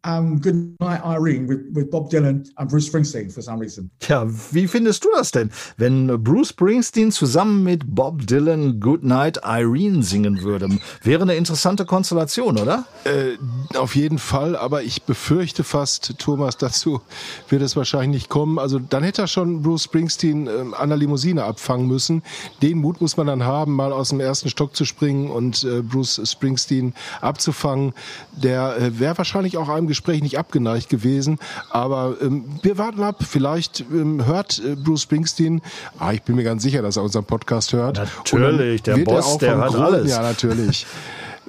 Um, 0.08 0.40
Good 0.40 0.80
Night 0.80 1.02
Irene 1.04 1.46
with, 1.46 1.58
with 1.74 1.90
Bob 1.90 2.08
Dylan 2.10 2.48
and 2.56 2.70
Bruce 2.70 2.88
Springsteen 2.88 3.30
for 3.30 3.42
some 3.42 3.60
reason. 3.60 3.90
Tja, 4.00 4.26
wie 4.52 4.66
findest 4.66 5.04
du 5.04 5.08
das 5.14 5.32
denn, 5.32 5.50
wenn 5.76 6.06
Bruce 6.24 6.48
Springsteen 6.48 7.12
zusammen 7.12 7.62
mit 7.62 7.82
Bob 7.94 8.26
Dylan 8.26 8.80
Goodnight 8.80 9.40
Irene 9.44 10.02
singen 10.02 10.40
würde? 10.40 10.70
Wäre 11.02 11.22
eine 11.22 11.34
interessante 11.34 11.84
Konstellation, 11.84 12.58
oder? 12.58 12.86
Äh, 13.04 13.36
auf 13.76 13.96
jeden 13.96 14.18
Fall, 14.18 14.56
aber 14.56 14.82
ich 14.82 15.02
befürchte 15.02 15.62
fast, 15.62 16.14
Thomas, 16.18 16.56
dazu 16.58 17.02
wird 17.50 17.60
es 17.60 17.76
wahrscheinlich 17.76 18.22
nicht 18.22 18.28
kommen. 18.30 18.58
Also 18.58 18.78
dann 18.78 19.02
hätte 19.02 19.22
er 19.22 19.28
schon 19.28 19.60
Bruce 19.60 19.84
Springsteen 19.84 20.46
äh, 20.46 20.50
an 20.74 20.88
der 20.88 20.96
Limousine 20.96 21.44
abfangen 21.44 21.86
müssen. 21.86 22.22
Den 22.62 22.78
Mut 22.78 23.02
muss 23.02 23.18
man 23.18 23.26
dann 23.26 23.44
haben, 23.44 23.76
mal 23.76 23.92
aus 23.92 24.08
dem 24.08 24.20
ersten 24.20 24.48
Stock 24.48 24.74
zu 24.74 24.86
springen 24.86 25.30
und 25.30 25.64
äh, 25.64 25.82
Bruce 25.82 26.22
Springsteen 26.24 26.94
abzufangen. 27.20 27.92
Der 28.32 28.76
äh, 28.78 28.98
wäre 28.98 29.18
wahrscheinlich 29.18 29.58
auch 29.58 29.68
einem 29.68 29.86
Gespräch 29.98 30.22
nicht 30.22 30.38
abgeneigt 30.38 30.88
gewesen. 30.88 31.38
Aber 31.70 32.16
ähm, 32.22 32.44
wir 32.62 32.78
warten 32.78 33.02
ab. 33.02 33.24
Vielleicht 33.28 33.80
ähm, 33.92 34.24
hört 34.24 34.60
äh, 34.64 34.76
Bruce 34.76 35.02
Springsteen, 35.02 35.60
ah, 35.98 36.12
ich 36.12 36.22
bin 36.22 36.36
mir 36.36 36.44
ganz 36.44 36.62
sicher, 36.62 36.82
dass 36.82 36.96
er 36.96 37.02
unseren 37.02 37.24
Podcast 37.24 37.72
hört. 37.72 37.98
Natürlich, 37.98 38.82
der 38.82 38.96
er 38.96 39.04
Boss, 39.04 39.38
der 39.38 39.56
hört 39.56 39.72
Gro- 39.74 39.82
alles. 39.82 40.10
Ja, 40.10 40.22
natürlich. 40.22 40.86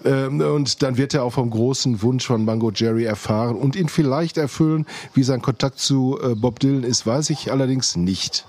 Ähm, 0.06 0.40
Und 0.40 0.82
dann 0.82 0.96
wird 0.96 1.14
er 1.14 1.24
auch 1.24 1.34
vom 1.34 1.50
großen 1.50 2.02
Wunsch 2.02 2.26
von 2.26 2.46
Mango 2.46 2.72
Jerry 2.74 3.04
erfahren 3.04 3.58
und 3.58 3.76
ihn 3.76 3.90
vielleicht 3.90 4.38
erfüllen. 4.38 4.86
Wie 5.14 5.24
sein 5.24 5.42
Kontakt 5.42 5.78
zu 5.78 6.18
äh, 6.24 6.36
Bob 6.36 6.62
Dylan 6.62 6.84
ist, 6.84 7.06
weiß 7.06 7.30
ich 7.32 7.52
allerdings 7.52 7.98
nicht. 7.98 8.46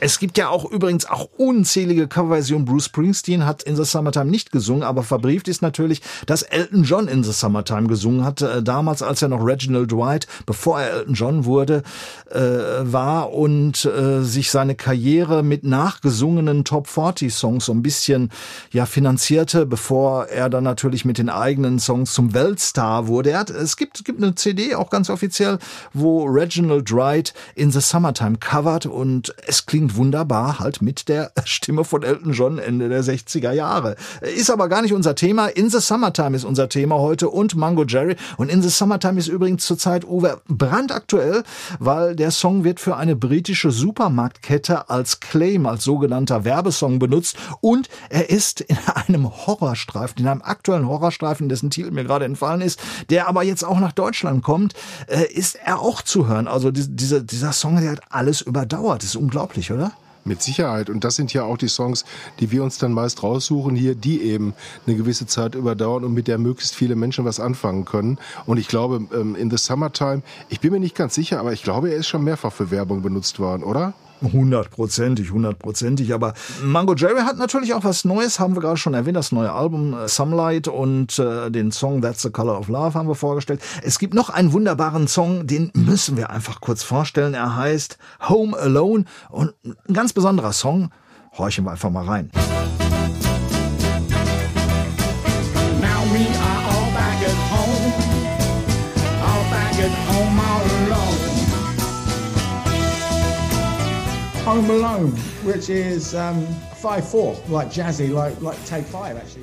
Es 0.00 0.18
gibt 0.18 0.38
ja 0.38 0.48
auch 0.48 0.64
übrigens 0.70 1.04
auch 1.04 1.28
unzählige 1.36 2.08
Coverversionen. 2.08 2.64
Bruce 2.64 2.86
Springsteen 2.86 3.44
hat 3.44 3.62
In 3.62 3.76
the 3.76 3.84
Summertime 3.84 4.30
nicht 4.30 4.50
gesungen, 4.50 4.82
aber 4.82 5.02
verbrieft 5.02 5.46
ist 5.46 5.60
natürlich, 5.60 6.00
dass 6.24 6.42
Elton 6.42 6.84
John 6.84 7.06
In 7.06 7.22
the 7.22 7.32
Summertime 7.32 7.86
gesungen 7.86 8.24
hat. 8.24 8.40
Äh, 8.40 8.62
damals, 8.62 9.02
als 9.02 9.20
er 9.20 9.28
noch 9.28 9.44
Reginald 9.44 9.92
Dwight, 9.92 10.26
bevor 10.46 10.80
er 10.80 10.94
Elton 10.94 11.14
John 11.14 11.44
wurde, 11.44 11.82
äh, 12.30 12.40
war 12.40 13.34
und 13.34 13.84
äh, 13.84 14.22
sich 14.22 14.50
seine 14.50 14.74
Karriere 14.74 15.42
mit 15.42 15.64
nachgesungenen 15.64 16.64
Top 16.64 16.86
40 16.86 17.32
Songs 17.32 17.66
so 17.66 17.72
ein 17.72 17.82
bisschen 17.82 18.30
ja 18.72 18.86
finanzierte, 18.86 19.66
bevor 19.66 20.26
er 20.28 20.48
dann 20.48 20.64
natürlich 20.64 21.04
mit 21.04 21.18
den 21.18 21.28
eigenen 21.28 21.78
Songs 21.78 22.14
zum 22.14 22.32
Weltstar 22.32 23.06
wurde. 23.06 23.32
Er 23.32 23.40
hat, 23.40 23.50
es 23.50 23.76
gibt, 23.76 23.98
es 23.98 24.04
gibt 24.04 24.22
eine 24.22 24.34
CD 24.34 24.74
auch 24.74 24.88
ganz 24.88 25.10
offiziell, 25.10 25.58
wo 25.92 26.24
Reginald 26.24 26.90
Wright 26.90 27.34
In 27.54 27.70
the 27.70 27.80
Summertime 27.80 28.38
covert 28.38 28.86
und 28.86 29.34
es 29.46 29.66
klingt 29.66 29.89
wunderbar 29.96 30.58
halt 30.58 30.82
mit 30.82 31.08
der 31.08 31.32
Stimme 31.44 31.84
von 31.84 32.02
Elton 32.02 32.32
John 32.32 32.58
Ende 32.58 32.88
der 32.88 33.02
60er 33.02 33.52
Jahre. 33.52 33.96
Ist 34.36 34.50
aber 34.50 34.68
gar 34.68 34.82
nicht 34.82 34.92
unser 34.92 35.14
Thema. 35.14 35.46
In 35.46 35.70
the 35.70 35.80
Summertime 35.80 36.36
ist 36.36 36.44
unser 36.44 36.68
Thema 36.68 36.96
heute 36.96 37.28
und 37.28 37.54
Mango 37.56 37.84
Jerry. 37.84 38.16
Und 38.36 38.50
In 38.50 38.62
the 38.62 38.68
Summertime 38.68 39.18
ist 39.18 39.28
übrigens 39.28 39.64
zurzeit 39.64 40.04
Uwe 40.04 40.40
brandaktuell, 40.48 41.44
weil 41.78 42.16
der 42.16 42.30
Song 42.30 42.64
wird 42.64 42.80
für 42.80 42.96
eine 42.96 43.16
britische 43.16 43.70
Supermarktkette 43.70 44.90
als 44.90 45.20
Claim, 45.20 45.66
als 45.66 45.84
sogenannter 45.84 46.44
Werbesong 46.44 46.98
benutzt 46.98 47.36
und 47.60 47.88
er 48.08 48.30
ist 48.30 48.60
in 48.60 48.78
einem 48.94 49.30
Horrorstreifen, 49.46 50.18
in 50.18 50.28
einem 50.28 50.42
aktuellen 50.42 50.86
Horrorstreifen, 50.88 51.48
dessen 51.48 51.70
Titel 51.70 51.90
mir 51.90 52.04
gerade 52.04 52.24
entfallen 52.24 52.60
ist, 52.60 52.80
der 53.08 53.28
aber 53.28 53.42
jetzt 53.42 53.64
auch 53.64 53.80
nach 53.80 53.92
Deutschland 53.92 54.42
kommt, 54.42 54.74
äh, 55.06 55.24
ist 55.32 55.56
er 55.56 55.80
auch 55.80 56.02
zu 56.02 56.28
hören. 56.28 56.48
Also 56.48 56.70
die, 56.70 56.88
dieser, 56.88 57.20
dieser 57.20 57.52
Song, 57.52 57.80
der 57.80 57.92
hat 57.92 58.00
alles 58.10 58.40
überdauert. 58.40 59.02
Das 59.02 59.10
ist 59.10 59.16
unglaublich, 59.16 59.72
oder? 59.72 59.79
Mit 60.24 60.42
Sicherheit. 60.42 60.90
Und 60.90 61.04
das 61.04 61.16
sind 61.16 61.32
ja 61.32 61.44
auch 61.44 61.56
die 61.56 61.68
Songs, 61.68 62.04
die 62.40 62.50
wir 62.50 62.62
uns 62.62 62.78
dann 62.78 62.92
meist 62.92 63.22
raussuchen 63.22 63.74
hier, 63.74 63.94
die 63.94 64.22
eben 64.22 64.54
eine 64.86 64.96
gewisse 64.96 65.26
Zeit 65.26 65.54
überdauern 65.54 66.04
und 66.04 66.12
mit 66.12 66.28
der 66.28 66.38
möglichst 66.38 66.74
viele 66.74 66.94
Menschen 66.94 67.24
was 67.24 67.40
anfangen 67.40 67.84
können. 67.86 68.18
Und 68.46 68.58
ich 68.58 68.68
glaube, 68.68 69.06
ähm, 69.14 69.34
in 69.34 69.50
the 69.50 69.56
Summertime, 69.56 70.22
ich 70.48 70.60
bin 70.60 70.72
mir 70.72 70.80
nicht 70.80 70.94
ganz 70.94 71.14
sicher, 71.14 71.40
aber 71.40 71.52
ich 71.52 71.62
glaube, 71.62 71.90
er 71.90 71.96
ist 71.96 72.06
schon 72.06 72.22
mehrfach 72.22 72.52
für 72.52 72.70
Werbung 72.70 73.02
benutzt 73.02 73.38
worden, 73.38 73.62
oder? 73.62 73.94
Hundertprozentig, 74.22 75.30
hundertprozentig. 75.30 76.12
Aber 76.12 76.34
Mango 76.62 76.94
Jerry 76.94 77.20
hat 77.20 77.38
natürlich 77.38 77.74
auch 77.74 77.84
was 77.84 78.04
Neues, 78.04 78.38
haben 78.38 78.54
wir 78.54 78.60
gerade 78.60 78.76
schon 78.76 78.94
erwähnt, 78.94 79.16
das 79.16 79.32
neue 79.32 79.52
Album 79.52 79.94
äh, 79.94 80.08
Sunlight 80.08 80.68
und 80.68 81.18
äh, 81.18 81.50
den 81.50 81.72
Song 81.72 82.02
That's 82.02 82.22
the 82.22 82.30
Color 82.30 82.58
of 82.58 82.68
Love 82.68 82.94
haben 82.94 83.08
wir 83.08 83.14
vorgestellt. 83.14 83.60
Es 83.82 83.98
gibt 83.98 84.14
noch 84.14 84.30
einen 84.30 84.52
wunderbaren 84.52 85.08
Song, 85.08 85.46
den 85.46 85.70
müssen 85.74 86.16
wir 86.16 86.30
einfach 86.30 86.60
kurz 86.60 86.82
vorstellen. 86.82 87.34
Er 87.34 87.56
heißt 87.56 87.98
Home 88.28 88.56
Alone 88.56 89.04
und 89.30 89.54
ein 89.64 89.94
ganz 89.94 90.12
besonderer 90.12 90.52
Song. 90.52 90.90
Horchen 91.36 91.64
wir 91.64 91.72
einfach 91.72 91.90
mal 91.90 92.04
rein. 92.04 92.30
Now 92.34 92.79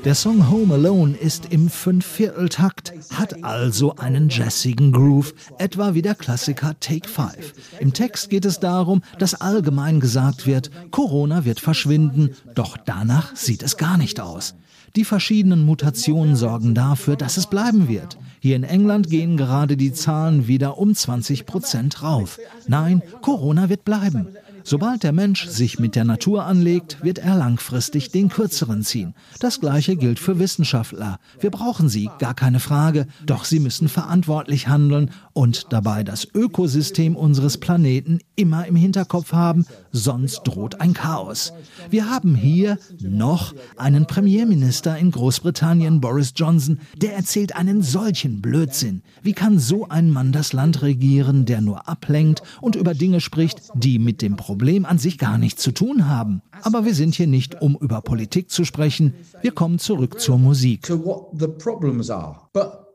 Der 0.03 0.15
Song 0.15 0.51
Home 0.51 0.73
Alone 0.73 1.15
ist 1.15 1.45
im 1.53 1.69
Fünfvierteltakt, 1.69 2.91
hat 3.13 3.41
also 3.41 3.95
einen 3.95 4.27
jazzigen 4.27 4.91
Groove, 4.91 5.33
etwa 5.59 5.93
wie 5.93 6.01
der 6.01 6.13
Klassiker 6.13 6.77
Take 6.81 7.07
5. 7.07 7.53
Im 7.79 7.93
Text 7.93 8.29
geht 8.29 8.43
es 8.43 8.59
darum, 8.59 9.01
dass 9.17 9.39
allgemein 9.39 10.01
gesagt 10.01 10.45
wird, 10.45 10.71
Corona 10.91 11.45
wird 11.45 11.61
verschwinden, 11.61 12.31
doch 12.53 12.75
danach 12.75 13.33
sieht 13.33 13.63
es 13.63 13.77
gar 13.77 13.97
nicht 13.97 14.19
aus. 14.19 14.55
Die 14.97 15.05
verschiedenen 15.05 15.65
Mutationen 15.65 16.35
sorgen 16.35 16.75
dafür, 16.75 17.15
dass 17.15 17.37
es 17.37 17.47
bleiben 17.47 17.87
wird. 17.87 18.17
Hier 18.41 18.57
in 18.57 18.63
England 18.63 19.09
gehen 19.09 19.37
gerade 19.37 19.77
die 19.77 19.93
Zahlen 19.93 20.47
wieder 20.47 20.77
um 20.77 20.93
20 20.93 21.45
Prozent 21.45 22.03
rauf. 22.03 22.39
Nein, 22.67 23.01
Corona 23.21 23.69
wird 23.69 23.85
bleiben. 23.85 24.27
Sobald 24.69 25.03
der 25.03 25.13
Mensch 25.13 25.47
sich 25.47 25.79
mit 25.79 25.95
der 25.95 26.03
Natur 26.03 26.43
anlegt, 26.43 27.01
wird 27.01 27.19
er 27.19 27.37
langfristig 27.37 28.11
den 28.11 28.27
kürzeren 28.27 28.83
ziehen. 28.83 29.15
Das 29.39 29.61
gleiche 29.61 29.95
gilt 29.95 30.19
für 30.19 30.39
Wissenschaftler. 30.39 31.19
Wir 31.39 31.51
brauchen 31.51 31.87
sie, 31.87 32.09
gar 32.19 32.33
keine 32.33 32.59
Frage, 32.59 33.07
doch 33.25 33.45
sie 33.45 33.61
müssen 33.61 33.87
verantwortlich 33.87 34.67
handeln 34.67 35.11
und 35.31 35.67
dabei 35.69 36.03
das 36.03 36.27
Ökosystem 36.33 37.15
unseres 37.15 37.57
Planeten 37.59 38.19
immer 38.35 38.67
im 38.67 38.75
Hinterkopf 38.75 39.31
haben, 39.31 39.65
sonst 39.93 40.41
droht 40.43 40.81
ein 40.81 40.93
Chaos. 40.93 41.53
Wir 41.89 42.09
haben 42.09 42.35
hier 42.35 42.77
noch 42.99 43.55
einen 43.77 44.05
Premierminister 44.05 44.97
in 44.97 45.11
Großbritannien, 45.11 46.01
Boris 46.01 46.33
Johnson, 46.35 46.81
der 46.97 47.15
erzählt 47.15 47.55
einen 47.55 47.83
solchen 47.83 48.41
Blödsinn. 48.41 49.01
Wie 49.23 49.31
kann 49.31 49.59
so 49.59 49.87
ein 49.87 50.11
Mann 50.11 50.33
das 50.33 50.51
Land 50.51 50.81
regieren, 50.81 51.45
der 51.45 51.61
nur 51.61 51.87
ablenkt 51.87 52.43
und 52.59 52.75
über 52.75 52.93
Dinge 52.93 53.21
spricht, 53.21 53.61
die 53.73 53.97
mit 53.97 54.21
dem 54.21 54.35
Problem 54.35 54.56
an 54.85 54.97
sich 54.97 55.17
gar 55.17 55.37
nichts 55.37 55.61
zu 55.61 55.71
tun 55.71 56.07
haben? 56.07 56.41
Aber 56.63 56.85
wir 56.85 56.93
sind 56.93 57.15
hier 57.15 57.27
nicht, 57.27 57.61
um 57.61 57.77
über 57.79 58.01
Politik 58.01 58.49
zu 58.49 58.65
sprechen. 58.65 59.13
Wir 59.41 59.51
kommen 59.51 59.79
zurück 59.79 60.19
zur 60.19 60.37
Musik. 60.37 60.89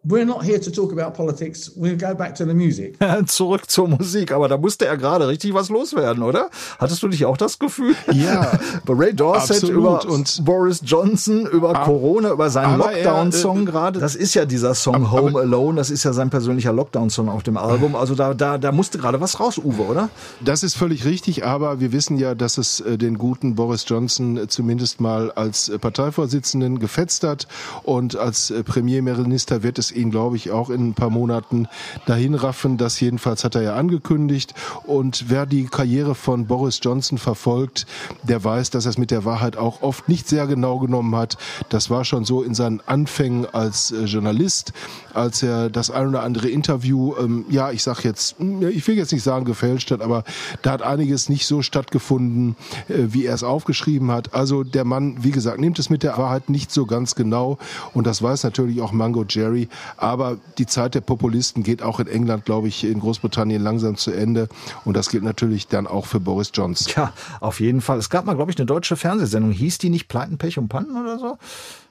We're 0.04 0.24
not 0.24 0.42
here 0.42 0.60
to 0.60 0.68
talk 0.72 0.90
about 0.90 1.14
politics. 1.14 1.70
We'll 1.76 1.96
go 1.96 2.12
back 2.12 2.34
to 2.34 2.44
the 2.44 2.54
music. 2.54 2.96
Zurück 3.26 3.70
zur 3.70 3.86
Musik, 3.86 4.32
aber 4.32 4.48
da 4.48 4.58
musste 4.58 4.84
er 4.84 4.96
gerade 4.96 5.28
richtig 5.28 5.54
was 5.54 5.68
loswerden, 5.68 6.24
oder? 6.24 6.50
Hattest 6.80 7.04
du 7.04 7.06
nicht 7.06 7.24
auch 7.24 7.36
das 7.36 7.56
Gefühl? 7.60 7.94
Ja. 8.12 8.50
Bei 8.84 8.94
Ray 8.94 9.14
Dorset 9.14 9.58
Absolut. 9.62 9.76
über 9.76 10.08
Und- 10.12 10.44
Boris 10.44 10.80
Johnson, 10.84 11.46
über 11.46 11.72
Corona, 11.74 12.32
über 12.32 12.50
seinen 12.50 12.78
Lockdown-Song 12.78 13.62
äh, 13.62 13.64
gerade. 13.66 14.00
Das 14.00 14.16
ist 14.16 14.34
ja 14.34 14.44
dieser 14.44 14.74
Song 14.74 15.12
Home 15.12 15.38
Alone, 15.38 15.76
das 15.76 15.90
ist 15.90 16.02
ja 16.02 16.12
sein 16.12 16.30
persönlicher 16.30 16.72
Lockdown-Song 16.72 17.28
auf 17.28 17.44
dem 17.44 17.56
Album. 17.56 17.94
Also 17.94 18.16
da, 18.16 18.34
da, 18.34 18.58
da 18.58 18.72
musste 18.72 18.98
gerade 18.98 19.20
was 19.20 19.38
raus, 19.38 19.56
Uwe, 19.58 19.82
oder? 19.82 20.08
Das 20.40 20.64
ist 20.64 20.74
völlig 20.74 21.04
richtig, 21.04 21.44
aber 21.46 21.78
wir 21.78 21.92
wissen 21.92 22.18
ja, 22.18 22.34
dass 22.34 22.58
es 22.58 22.80
äh, 22.80 22.98
den 22.98 23.18
guten 23.18 23.54
Boris 23.54 23.84
Johnson 23.86 24.36
äh, 24.36 24.48
zumindest 24.48 25.00
mal 25.00 25.30
als 25.30 25.68
äh, 25.68 25.78
Parteivorsitzenden 25.78 26.80
gefetzt 26.80 27.22
hat 27.22 27.46
und 27.84 28.16
als 28.16 28.52
Premierminister 28.64 29.62
wird 29.62 29.78
es 29.78 29.91
ihn, 29.94 30.10
glaube 30.10 30.36
ich, 30.36 30.50
auch 30.50 30.70
in 30.70 30.88
ein 30.88 30.94
paar 30.94 31.10
Monaten 31.10 31.68
dahin 32.06 32.34
raffen. 32.34 32.76
Das 32.76 33.00
jedenfalls 33.00 33.44
hat 33.44 33.54
er 33.54 33.62
ja 33.62 33.74
angekündigt. 33.74 34.54
Und 34.84 35.26
wer 35.28 35.46
die 35.46 35.64
Karriere 35.64 36.14
von 36.14 36.46
Boris 36.46 36.80
Johnson 36.82 37.18
verfolgt, 37.18 37.86
der 38.22 38.42
weiß, 38.42 38.70
dass 38.70 38.86
er 38.86 38.90
es 38.90 38.98
mit 38.98 39.10
der 39.10 39.24
Wahrheit 39.24 39.56
auch 39.56 39.82
oft 39.82 40.08
nicht 40.08 40.28
sehr 40.28 40.46
genau 40.46 40.78
genommen 40.78 41.14
hat. 41.16 41.36
Das 41.68 41.90
war 41.90 42.04
schon 42.04 42.24
so 42.24 42.42
in 42.42 42.54
seinen 42.54 42.80
Anfängen 42.86 43.46
als 43.52 43.90
äh, 43.90 44.04
Journalist, 44.04 44.72
als 45.14 45.42
er 45.42 45.70
das 45.70 45.90
ein 45.90 46.08
oder 46.08 46.22
andere 46.22 46.48
Interview, 46.48 47.14
ähm, 47.18 47.44
ja, 47.48 47.70
ich 47.70 47.82
sag 47.82 48.04
jetzt, 48.04 48.38
hm, 48.38 48.66
ich 48.68 48.86
will 48.86 48.96
jetzt 48.96 49.12
nicht 49.12 49.22
sagen 49.22 49.44
gefälscht 49.44 49.90
hat, 49.90 50.00
aber 50.00 50.24
da 50.62 50.72
hat 50.72 50.82
einiges 50.82 51.28
nicht 51.28 51.46
so 51.46 51.62
stattgefunden, 51.62 52.56
äh, 52.88 52.94
wie 53.08 53.26
er 53.26 53.34
es 53.34 53.42
aufgeschrieben 53.42 54.10
hat. 54.10 54.34
Also 54.34 54.64
der 54.64 54.84
Mann, 54.84 55.22
wie 55.22 55.30
gesagt, 55.30 55.60
nimmt 55.60 55.78
es 55.78 55.90
mit 55.90 56.02
der 56.02 56.16
Wahrheit 56.18 56.50
nicht 56.50 56.70
so 56.70 56.86
ganz 56.86 57.14
genau 57.14 57.58
und 57.94 58.06
das 58.06 58.22
weiß 58.22 58.44
natürlich 58.44 58.80
auch 58.80 58.92
Mango 58.92 59.24
Jerry. 59.28 59.68
Aber 59.96 60.38
die 60.58 60.66
Zeit 60.66 60.94
der 60.94 61.00
Populisten 61.00 61.62
geht 61.62 61.82
auch 61.82 62.00
in 62.00 62.06
England, 62.06 62.44
glaube 62.44 62.68
ich, 62.68 62.84
in 62.84 63.00
Großbritannien 63.00 63.62
langsam 63.62 63.96
zu 63.96 64.10
Ende 64.10 64.48
und 64.84 64.96
das 64.96 65.08
gilt 65.08 65.22
natürlich 65.22 65.68
dann 65.68 65.86
auch 65.86 66.06
für 66.06 66.20
Boris 66.20 66.50
Johnson. 66.54 66.92
Tja, 66.92 67.12
auf 67.40 67.60
jeden 67.60 67.80
Fall. 67.80 67.98
Es 67.98 68.10
gab 68.10 68.26
mal, 68.26 68.34
glaube 68.34 68.50
ich, 68.50 68.58
eine 68.58 68.66
deutsche 68.66 68.96
Fernsehsendung. 68.96 69.52
Hieß 69.52 69.78
die 69.78 69.90
nicht 69.90 70.08
Pleiten, 70.08 70.38
Pech 70.38 70.58
und 70.58 70.68
Pannen 70.68 70.96
oder 70.96 71.18
so? 71.18 71.38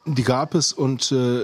Die 0.05 0.23
gab 0.23 0.55
es 0.55 0.73
und 0.73 1.11
äh, 1.11 1.41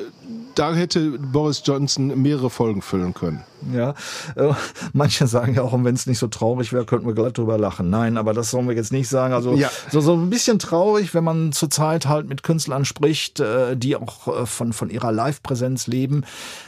da 0.55 0.73
hätte 0.73 1.19
Boris 1.19 1.61
Johnson 1.63 2.19
mehrere 2.19 2.49
Folgen 2.49 2.81
füllen 2.81 3.13
können. 3.13 3.43
Ja, 3.73 3.93
äh, 4.35 4.53
manche 4.93 5.27
sagen 5.27 5.55
ja 5.55 5.61
auch, 5.63 5.73
und 5.73 5.83
wenn 5.83 5.95
es 5.95 6.05
nicht 6.05 6.19
so 6.19 6.27
traurig 6.27 6.73
wäre, 6.73 6.85
könnten 6.85 7.07
wir 7.07 7.13
glatt 7.13 7.37
drüber 7.37 7.57
lachen. 7.57 7.89
Nein, 7.89 8.17
aber 8.17 8.33
das 8.33 8.51
sollen 8.51 8.67
wir 8.67 8.75
jetzt 8.75 8.91
nicht 8.91 9.09
sagen. 9.09 9.33
Also 9.33 9.53
Ja. 9.55 9.69
so, 9.91 9.99
so 9.99 10.13
ein 10.13 10.29
bisschen 10.29 10.57
traurig, 10.59 11.13
wenn 11.13 11.23
man 11.23 11.51
zurzeit 11.51 12.07
halt 12.07 12.27
mit 12.29 12.43
Künstlern 12.43 12.85
spricht, 12.85 13.39
äh, 13.39 13.75
die 13.75 13.95
auch 13.95 14.27
äh, 14.27 14.45
von, 14.45 14.73
von 14.73 14.89
ihrer 14.89 15.11
Live-Präsenz 15.11 15.87
leben. 15.87 16.23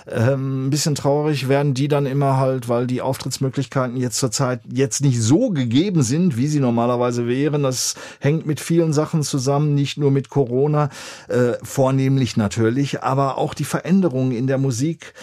Ähm, 0.07 0.67
ein 0.67 0.69
bisschen 0.69 0.95
traurig 0.95 1.47
werden 1.47 1.73
die 1.73 1.87
dann 1.87 2.05
immer 2.05 2.37
halt, 2.37 2.69
weil 2.69 2.85
die 2.87 3.01
Auftrittsmöglichkeiten 3.01 3.97
jetzt 3.97 4.19
zurzeit 4.19 4.61
jetzt 4.71 5.01
nicht 5.01 5.21
so 5.21 5.49
gegeben 5.49 6.01
sind, 6.03 6.37
wie 6.37 6.47
sie 6.47 6.59
normalerweise 6.59 7.27
wären. 7.27 7.63
Das 7.63 7.95
hängt 8.19 8.45
mit 8.45 8.59
vielen 8.59 8.93
Sachen 8.93 9.21
zusammen, 9.23 9.73
nicht 9.75 9.97
nur 9.97 10.11
mit 10.11 10.29
Corona, 10.29 10.89
äh, 11.27 11.53
vornehmlich 11.79 12.35
natürlich, 12.35 13.03
aber 13.03 13.37
auch 13.37 13.53
die 13.53 13.63
Veränderungen 13.63 14.33
in 14.33 14.47
der 14.47 14.57
Musik. 14.57 15.13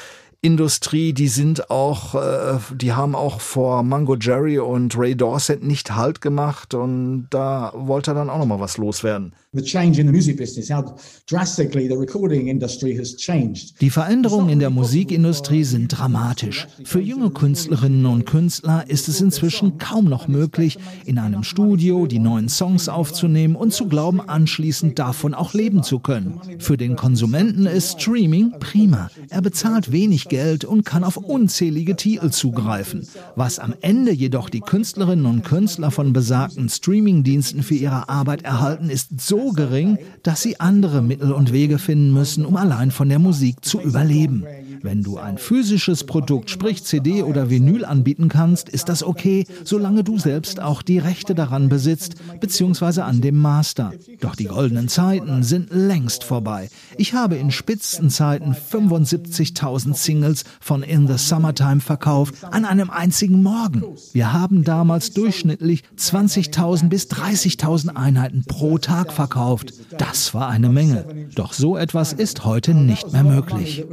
Industrie, 0.41 1.13
die 1.13 1.29
sind 1.29 1.69
auch, 1.71 2.15
äh, 2.15 2.59
die 2.73 2.95
haben 2.95 3.15
auch 3.15 3.43
vor 3.43 3.83
Mango 3.83 4.17
Jerry 4.17 4.59
und 4.59 4.97
Ray 4.97 5.15
Dorset 5.15 5.63
nicht 5.63 5.95
Halt 5.95 6.23
gemacht 6.23 6.73
und 6.73 7.27
da 7.29 7.73
wollte 7.75 8.13
er 8.13 8.15
dann 8.15 8.31
auch 8.31 8.39
noch 8.39 8.47
mal 8.47 8.59
was 8.59 8.79
loswerden. 8.79 9.35
The 9.57 9.63
change 9.63 9.99
in 9.99 10.07
the 10.07 10.13
music 10.13 10.37
business, 10.37 10.71
how 10.71 10.85
drastically 11.27 11.89
the 11.89 11.97
recording 11.97 12.49
industry 12.49 12.95
has 12.97 13.17
changed. 13.17 13.81
Die 13.81 13.89
Veränderungen 13.89 14.51
in 14.51 14.59
der 14.59 14.69
Musikindustrie 14.69 15.65
sind 15.65 15.89
dramatisch. 15.89 16.67
Für 16.85 17.01
junge 17.01 17.31
Künstlerinnen 17.31 18.05
und 18.05 18.27
Künstler 18.27 18.85
ist 18.89 19.09
es 19.09 19.23
inzwischen 19.23 19.79
kaum 19.79 20.05
noch 20.11 20.29
möglich, 20.29 20.79
in 21.07 21.19
einem 21.19 21.43
Studio 21.43 22.07
die 22.07 22.19
neuen 22.19 22.51
Songs 22.51 22.91
aufzunehmen 22.91 23.57
und 23.57 23.73
zu 23.73 23.87
glauben, 23.87 24.21
anschließend 24.21 24.99
davon 24.99 25.33
auch 25.33 25.55
leben 25.55 25.83
zu 25.83 26.01
können. 26.01 26.39
Für 26.59 26.77
den 26.77 26.97
Konsumenten 26.97 27.65
ist 27.65 28.03
Streaming 28.03 28.53
prima. 28.61 29.11
Er 29.31 29.41
bezahlt 29.41 29.91
wenig 29.91 30.29
Geld 30.29 30.67
und 30.67 30.85
kann 30.85 31.03
auf 31.03 31.17
unzählige 31.17 31.97
Titel 31.97 32.29
zugreifen. 32.29 33.09
Was 33.37 33.59
am 33.59 33.75
Ende 33.81 34.13
jedoch 34.13 34.51
die 34.51 34.61
Künstlerinnen 34.61 35.25
und 35.25 35.45
Künstler 35.45 35.91
von 35.91 36.13
besagten 36.13 36.69
Streamingdiensten 36.69 37.63
für 37.63 37.75
ihre 37.75 38.09
Arbeit 38.11 38.43
erhalten, 38.43 38.91
ist 38.91 39.21
so 39.21 39.46
gering, 39.53 39.99
dass 40.23 40.43
sie 40.43 40.61
andere 40.61 41.03
Mittel 41.03 41.33
und 41.33 41.53
Wege 41.53 41.79
finden 41.79 42.13
müssen, 42.13 42.45
um 42.45 42.57
allein 42.57 42.91
von 42.91 43.09
der 43.09 43.19
Musik 43.19 43.65
zu 43.65 43.81
überleben. 43.81 44.45
Wenn 44.87 45.03
du 45.03 45.19
ein 45.19 45.37
physisches 45.37 46.05
Produkt, 46.05 46.49
sprich 46.49 46.85
CD 46.85 47.25
oder 47.25 47.51
Vinyl 47.51 47.85
anbieten 47.85 48.29
kannst, 48.29 48.69
ist 48.69 48.89
das 48.89 49.03
okay, 49.03 49.45
solange 49.65 50.05
du 50.05 50.17
selbst 50.17 50.61
auch 50.61 50.81
die 50.81 51.01
Rechte 51.01 51.35
daran 51.35 51.69
besitzt, 51.69 52.15
beziehungsweise 52.39 53.03
an 53.03 53.21
dem 53.21 53.37
Master. 53.37 53.95
Doch 54.21 54.37
die 54.37 54.45
goldenen 54.45 54.87
Zeiten 54.87 55.43
sind 55.43 55.71
längst 55.73 56.23
vorbei. 56.23 56.69
Ich 56.99 57.15
habe 57.15 57.35
in 57.35 57.51
Spitzenzeiten 57.51 58.55
75.000 58.55 59.95
Singles 59.95 60.45
von 60.61 60.85
In 60.85 61.09
the 61.09 61.19
Summertime 61.19 61.81
verkauft, 61.81 62.37
an 62.45 62.65
einem 62.65 62.91
einzigen 62.91 63.43
Morgen. 63.43 63.83
Wir 64.13 64.33
haben 64.33 64.63
damals 64.63 65.11
durchschnittlich 65.11 65.83
20.000 65.99 66.89
bis 66.89 67.09
30.000 67.09 67.97
Einheiten 67.97 68.45
pro 68.47 68.79
Tag 68.79 69.13
verkauft. 69.13 69.73
Das 69.99 70.33
war 70.33 70.49
eine 70.49 70.69
Menge. 70.69 71.27
Doch 71.35 71.55
so 71.55 71.77
etwas 71.77 72.13
ist 72.13 72.45
heute 72.45 72.73
nicht 72.73 73.13
mehr 73.13 73.25
möglich. 73.25 73.85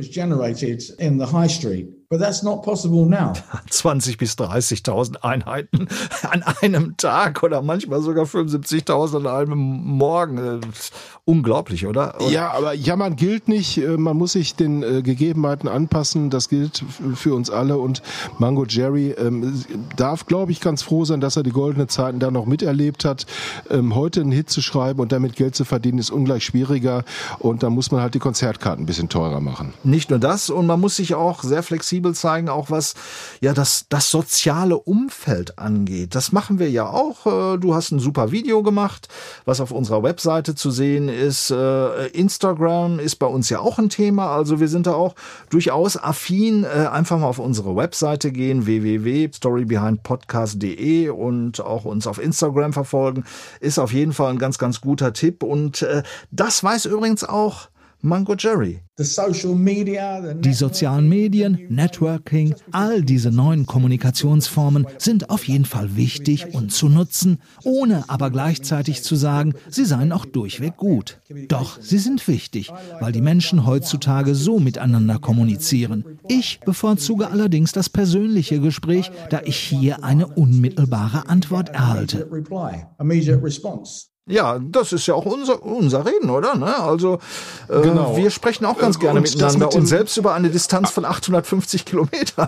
That 0.87 0.93
was 0.93 0.97
generated 0.97 1.13
in 1.13 1.17
the 1.17 1.25
high 1.25 1.47
street. 1.47 1.89
But 2.13 2.21
that's 2.21 2.43
not 2.43 2.61
possible 2.61 3.07
now. 3.07 3.33
20 3.71 4.19
bis 4.19 4.33
30.000 4.35 5.23
Einheiten 5.23 5.87
an 6.29 6.43
einem 6.61 6.95
Tag 6.95 7.41
oder 7.41 7.63
manchmal 7.63 8.03
sogar 8.03 8.25
75.000 8.25 9.17
an 9.17 9.25
einem 9.27 9.57
Morgen. 9.57 10.37
Äh, 10.37 10.59
Unglaublich, 11.25 11.87
oder? 11.87 12.19
Und 12.19 12.31
Ja, 12.33 12.51
aber 12.51 12.73
jammern 12.73 13.15
gilt 13.15 13.47
nicht. 13.47 13.77
Äh, 13.77 13.95
Man 13.97 14.17
muss 14.17 14.33
sich 14.33 14.55
den 14.55 14.83
äh, 14.83 15.01
Gegebenheiten 15.01 15.69
anpassen. 15.69 16.29
Das 16.29 16.49
gilt 16.49 16.83
für 17.15 17.33
uns 17.33 17.49
alle. 17.49 17.77
Und 17.77 18.01
Mango 18.39 18.65
Jerry 18.65 19.11
ähm, 19.11 19.63
darf, 19.95 20.25
glaube 20.25 20.51
ich, 20.51 20.59
ganz 20.59 20.81
froh 20.81 21.05
sein, 21.05 21.21
dass 21.21 21.37
er 21.37 21.43
die 21.43 21.51
goldenen 21.51 21.87
Zeiten 21.87 22.19
da 22.19 22.29
noch 22.29 22.45
miterlebt 22.45 23.05
hat. 23.05 23.25
Ähm, 23.69 23.95
heute 23.95 24.19
einen 24.19 24.33
Hit 24.33 24.49
zu 24.49 24.61
schreiben 24.61 24.99
und 24.99 25.13
damit 25.13 25.37
Geld 25.37 25.55
zu 25.55 25.63
verdienen, 25.63 25.97
ist 25.97 26.11
ungleich 26.11 26.43
schwieriger. 26.43 27.05
Und 27.39 27.63
da 27.63 27.69
muss 27.69 27.89
man 27.89 28.01
halt 28.01 28.15
die 28.15 28.19
Konzertkarten 28.19 28.83
ein 28.83 28.85
bisschen 28.85 29.07
teurer 29.07 29.39
machen. 29.39 29.73
Nicht 29.85 30.09
nur 30.09 30.19
das, 30.19 30.49
und 30.49 30.67
man 30.67 30.81
muss 30.81 30.97
sich 30.97 31.15
auch 31.15 31.41
sehr 31.41 31.63
flexibel 31.63 32.02
zeigen, 32.11 32.49
auch 32.49 32.69
was 32.69 32.95
ja 33.39 33.53
das, 33.53 33.85
das 33.89 34.11
soziale 34.11 34.77
Umfeld 34.77 35.57
angeht. 35.57 36.15
Das 36.15 36.33
machen 36.33 36.59
wir 36.59 36.69
ja 36.69 36.89
auch. 36.89 37.25
Äh, 37.25 37.53
Du 37.57 37.73
hast 37.75 37.91
ein 37.91 37.99
super 37.99 38.31
Video 38.31 38.63
gemacht, 38.63 39.09
was 39.45 39.61
auf 39.61 39.71
unserer 39.71 40.01
Webseite 40.03 40.55
zu 40.55 40.71
sehen 40.71 41.07
ist. 41.07 41.51
Äh, 41.51 42.07
Instagram 42.07 42.99
ist 42.99 43.15
bei 43.15 43.27
uns 43.27 43.49
ja 43.49 43.59
auch 43.59 43.79
ein 43.79 43.87
Thema. 43.89 44.35
Also 44.35 44.59
wir 44.59 44.67
sind 44.67 44.87
da 44.87 44.93
auch 44.93 45.15
durchaus 45.49 45.95
affin. 45.97 46.63
Äh, 46.63 46.89
Einfach 46.93 47.19
mal 47.19 47.27
auf 47.27 47.39
unsere 47.39 47.75
Webseite 47.75 48.31
gehen, 48.31 48.65
www.storybehindpodcast.de 48.65 51.09
und 51.09 51.59
auch 51.61 51.85
uns 51.85 52.07
auf 52.07 52.19
Instagram 52.19 52.73
verfolgen. 52.73 53.23
Ist 53.59 53.77
auf 53.79 53.93
jeden 53.93 54.13
Fall 54.13 54.31
ein 54.31 54.39
ganz, 54.39 54.57
ganz 54.57 54.81
guter 54.81 55.13
Tipp. 55.13 55.43
Und 55.43 55.85
das 56.31 56.63
weiß 56.63 56.85
übrigens 56.85 57.23
auch 57.23 57.67
Mango 58.05 58.35
Jerry. 58.37 58.81
Die 58.99 60.53
sozialen 60.53 61.07
Medien, 61.07 61.57
Networking, 61.69 62.53
all 62.71 63.01
diese 63.01 63.31
neuen 63.31 63.65
Kommunikationsformen 63.65 64.85
sind 64.97 65.29
auf 65.29 65.47
jeden 65.47 65.63
Fall 65.63 65.95
wichtig 65.95 66.53
und 66.53 66.73
zu 66.73 66.89
nutzen, 66.89 67.39
ohne 67.63 68.03
aber 68.09 68.29
gleichzeitig 68.29 69.03
zu 69.03 69.15
sagen, 69.15 69.53
sie 69.69 69.85
seien 69.85 70.11
auch 70.11 70.25
durchweg 70.25 70.75
gut. 70.75 71.21
Doch 71.47 71.79
sie 71.79 71.97
sind 71.97 72.27
wichtig, 72.27 72.73
weil 72.99 73.13
die 73.13 73.21
Menschen 73.21 73.65
heutzutage 73.65 74.35
so 74.35 74.59
miteinander 74.59 75.19
kommunizieren. 75.19 76.03
Ich 76.27 76.59
bevorzuge 76.59 77.29
allerdings 77.29 77.71
das 77.71 77.89
persönliche 77.89 78.59
Gespräch, 78.59 79.11
da 79.29 79.41
ich 79.45 79.55
hier 79.55 80.03
eine 80.03 80.27
unmittelbare 80.27 81.29
Antwort 81.29 81.69
erhalte. 81.69 82.27
Ja, 84.25 84.57
das 84.57 84.93
ist 84.93 85.05
ja 85.07 85.15
auch 85.15 85.25
unser, 85.25 85.61
unser 85.63 86.05
Reden, 86.05 86.29
oder? 86.29 86.55
Ne? 86.55 86.79
Also 86.79 87.19
äh, 87.67 87.81
Genau. 87.81 88.15
wir 88.15 88.29
sprechen 88.29 88.63
auch 88.63 88.77
ganz 88.77 88.95
Äh, 88.95 88.99
gerne 88.99 89.19
und 89.19 89.23
miteinander 89.29 89.65
mit 89.65 89.75
und 89.75 89.85
selbst 89.85 90.15
über 90.15 90.33
eine 90.33 90.49
Distanz 90.49 90.91
von 90.91 91.03
850 91.03 91.83
Kilometern. 91.83 92.47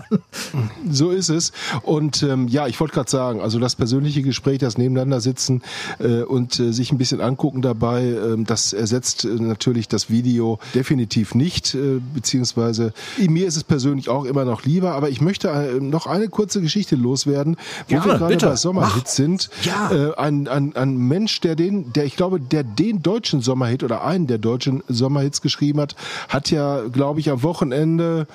So 0.90 1.10
ist 1.10 1.28
es. 1.28 1.52
Und 1.82 2.22
ähm, 2.22 2.48
ja, 2.48 2.66
ich 2.66 2.80
wollte 2.80 2.94
gerade 2.94 3.10
sagen, 3.10 3.42
also 3.42 3.58
das 3.58 3.74
persönliche 3.76 4.22
Gespräch, 4.22 4.58
das 4.58 4.78
Nebeneinander 4.78 5.20
sitzen 5.20 5.60
äh, 5.98 6.22
und 6.22 6.58
äh, 6.58 6.72
sich 6.72 6.92
ein 6.92 6.98
bisschen 6.98 7.20
angucken 7.20 7.60
dabei, 7.60 8.04
ähm, 8.04 8.46
das 8.46 8.72
ersetzt 8.72 9.26
äh, 9.26 9.28
natürlich 9.28 9.86
das 9.86 10.08
Video 10.08 10.58
definitiv 10.74 11.34
nicht, 11.34 11.74
äh, 11.74 12.00
beziehungsweise 12.14 12.94
mir 13.18 13.46
ist 13.46 13.56
es 13.56 13.64
persönlich 13.64 14.08
auch 14.08 14.24
immer 14.24 14.46
noch 14.46 14.62
lieber. 14.64 14.92
Aber 14.92 15.10
ich 15.10 15.20
möchte 15.20 15.48
äh, 15.48 15.78
noch 15.78 16.06
eine 16.06 16.28
kurze 16.28 16.62
Geschichte 16.62 16.96
loswerden, 16.96 17.58
wo 17.88 17.96
Gerne, 17.96 18.04
wir 18.06 18.16
gerade 18.18 18.36
bei 18.38 18.56
Sommerhits 18.56 19.14
sind. 19.14 19.50
Ja. 19.62 19.90
Äh, 19.92 20.14
ein, 20.16 20.48
ein, 20.48 20.74
ein 20.74 20.96
Mensch, 20.96 21.38
der 21.42 21.54
den, 21.54 21.65
der 21.70 22.04
ich 22.04 22.16
glaube, 22.16 22.40
der 22.40 22.64
den 22.64 23.02
deutschen 23.02 23.40
Sommerhit 23.40 23.82
oder 23.82 24.04
einen 24.04 24.26
der 24.26 24.38
deutschen 24.38 24.82
Sommerhits 24.88 25.42
geschrieben 25.42 25.80
hat, 25.80 25.96
hat 26.28 26.50
ja, 26.50 26.82
glaube 26.88 27.20
ich, 27.20 27.30
am 27.30 27.42
Wochenende, 27.42 28.26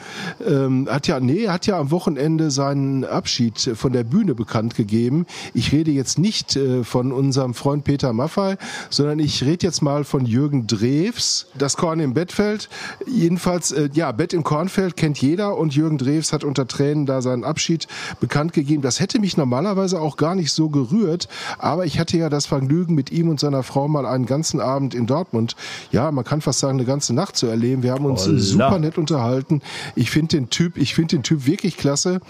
ähm, 0.45 0.87
hat 0.89 1.07
ja, 1.07 1.19
nee, 1.19 1.47
hat 1.47 1.67
ja 1.67 1.79
am 1.79 1.91
Wochenende 1.91 2.51
seinen 2.51 3.05
Abschied 3.05 3.59
von 3.75 3.93
der 3.93 4.03
Bühne 4.03 4.35
bekannt 4.35 4.75
gegeben. 4.75 5.25
Ich 5.53 5.71
rede 5.71 5.91
jetzt 5.91 6.19
nicht 6.19 6.55
äh, 6.55 6.83
von 6.83 7.11
unserem 7.11 7.53
Freund 7.53 7.83
Peter 7.83 8.13
Maffay, 8.13 8.57
sondern 8.89 9.19
ich 9.19 9.43
rede 9.43 9.65
jetzt 9.65 9.81
mal 9.81 10.03
von 10.03 10.25
Jürgen 10.25 10.67
Drews, 10.67 11.47
das 11.57 11.77
Korn 11.77 11.99
im 11.99 12.13
Bettfeld. 12.13 12.69
Jedenfalls, 13.07 13.71
äh, 13.71 13.89
ja, 13.93 14.11
Bett 14.11 14.33
im 14.33 14.43
Kornfeld 14.43 14.97
kennt 14.97 15.21
jeder 15.21 15.57
und 15.57 15.75
Jürgen 15.75 15.97
Drews 15.97 16.33
hat 16.33 16.43
unter 16.43 16.67
Tränen 16.67 17.05
da 17.05 17.21
seinen 17.21 17.43
Abschied 17.43 17.87
bekannt 18.19 18.53
gegeben. 18.53 18.81
Das 18.81 18.99
hätte 18.99 19.19
mich 19.19 19.37
normalerweise 19.37 19.99
auch 19.99 20.17
gar 20.17 20.35
nicht 20.35 20.51
so 20.51 20.69
gerührt, 20.69 21.27
aber 21.57 21.85
ich 21.85 21.99
hatte 21.99 22.17
ja 22.17 22.29
das 22.29 22.45
Vergnügen, 22.45 22.95
mit 22.95 23.11
ihm 23.11 23.20
und 23.29 23.39
seiner 23.39 23.63
Frau 23.63 23.87
mal 23.87 24.05
einen 24.05 24.25
ganzen 24.25 24.59
Abend 24.59 24.93
in 24.93 25.05
Dortmund, 25.07 25.55
ja, 25.91 26.11
man 26.11 26.23
kann 26.23 26.41
fast 26.41 26.59
sagen, 26.59 26.77
eine 26.77 26.85
ganze 26.85 27.13
Nacht 27.13 27.35
zu 27.37 27.47
erleben. 27.47 27.83
Wir 27.83 27.91
haben 27.93 28.05
uns 28.05 28.25
Holla. 28.27 28.39
super 28.39 28.79
nett 28.79 28.97
unterhalten. 28.97 29.61
Ich 29.95 30.11
finde 30.11 30.37
den 30.37 30.49
Typ, 30.49 30.77
ich 30.77 30.93
finde 30.95 31.17
den 31.17 31.23
Typ 31.23 31.45
wirklich 31.45 31.77
klasse. 31.77 32.21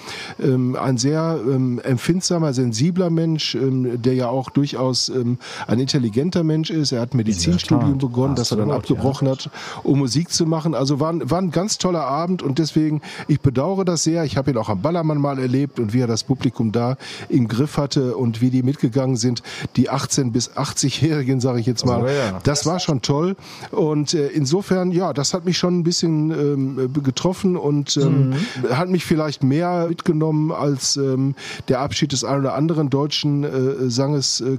Ähm, 0.41 0.75
ein 0.75 0.97
sehr 0.97 1.39
ähm, 1.45 1.79
empfindsamer, 1.83 2.53
sensibler 2.53 3.09
Mensch, 3.09 3.55
ähm, 3.55 4.01
der 4.01 4.13
ja 4.15 4.27
auch 4.29 4.49
durchaus 4.49 5.09
ähm, 5.09 5.37
ein 5.67 5.79
intelligenter 5.79 6.43
Mensch 6.43 6.69
ist. 6.69 6.91
Er 6.91 7.01
hat 7.01 7.13
Medizinstudium 7.13 7.97
begonnen, 7.97 8.35
das 8.35 8.51
er 8.51 8.57
dann 8.57 8.71
abgebrochen 8.71 9.27
hat, 9.27 9.49
um 9.83 9.99
Musik 9.99 10.31
zu 10.31 10.45
machen. 10.45 10.73
Also 10.75 10.99
war, 10.99 11.11
ein- 11.13 11.29
war 11.29 11.39
ein 11.41 11.51
ganz 11.51 11.77
toller 11.77 12.05
Abend 12.05 12.41
und 12.41 12.57
deswegen, 12.59 13.01
ich 13.27 13.39
bedauere 13.41 13.85
das 13.85 14.03
sehr. 14.03 14.23
Ich 14.23 14.37
habe 14.37 14.51
ihn 14.51 14.57
auch 14.57 14.69
am 14.69 14.81
Ballermann 14.81 15.17
mal 15.19 15.37
erlebt 15.39 15.79
und 15.79 15.93
wie 15.93 15.99
er 15.99 16.07
das 16.07 16.23
Publikum 16.23 16.71
da 16.71 16.97
im 17.29 17.47
Griff 17.47 17.77
hatte 17.77 18.15
und 18.17 18.41
wie 18.41 18.49
die 18.49 18.63
mitgegangen 18.63 19.15
sind. 19.17 19.43
Die 19.75 19.89
18 19.89 20.31
bis 20.31 20.55
80 20.57 20.80
80-Jährigen, 20.85 21.39
sage 21.39 21.59
ich 21.59 21.65
jetzt 21.65 21.85
mal. 21.85 22.03
Oh 22.03 22.07
ja. 22.07 22.39
Das 22.43 22.65
war 22.65 22.79
schon 22.79 23.01
toll. 23.01 23.35
Und 23.71 24.13
äh, 24.13 24.27
insofern, 24.27 24.91
ja, 24.91 25.13
das 25.13 25.33
hat 25.33 25.45
mich 25.45 25.57
schon 25.57 25.79
ein 25.79 25.83
bisschen 25.83 26.31
ähm, 26.31 26.93
getroffen 27.03 27.55
und 27.57 27.97
ähm, 27.97 28.21
Mhm. 28.31 28.35
hat 28.77 28.89
mich 28.89 29.05
vielleicht 29.05 29.43
mehr 29.43 29.87
mitgenommen 29.89 30.51
als 30.51 30.95
ähm, 30.97 31.35
der 31.67 31.79
Abschied 31.79 32.11
des 32.11 32.23
einen 32.23 32.41
oder 32.41 32.53
anderen 32.55 32.89
deutschen 32.89 33.43
äh, 33.43 33.89
Sanges, 33.89 34.41
äh. 34.41 34.57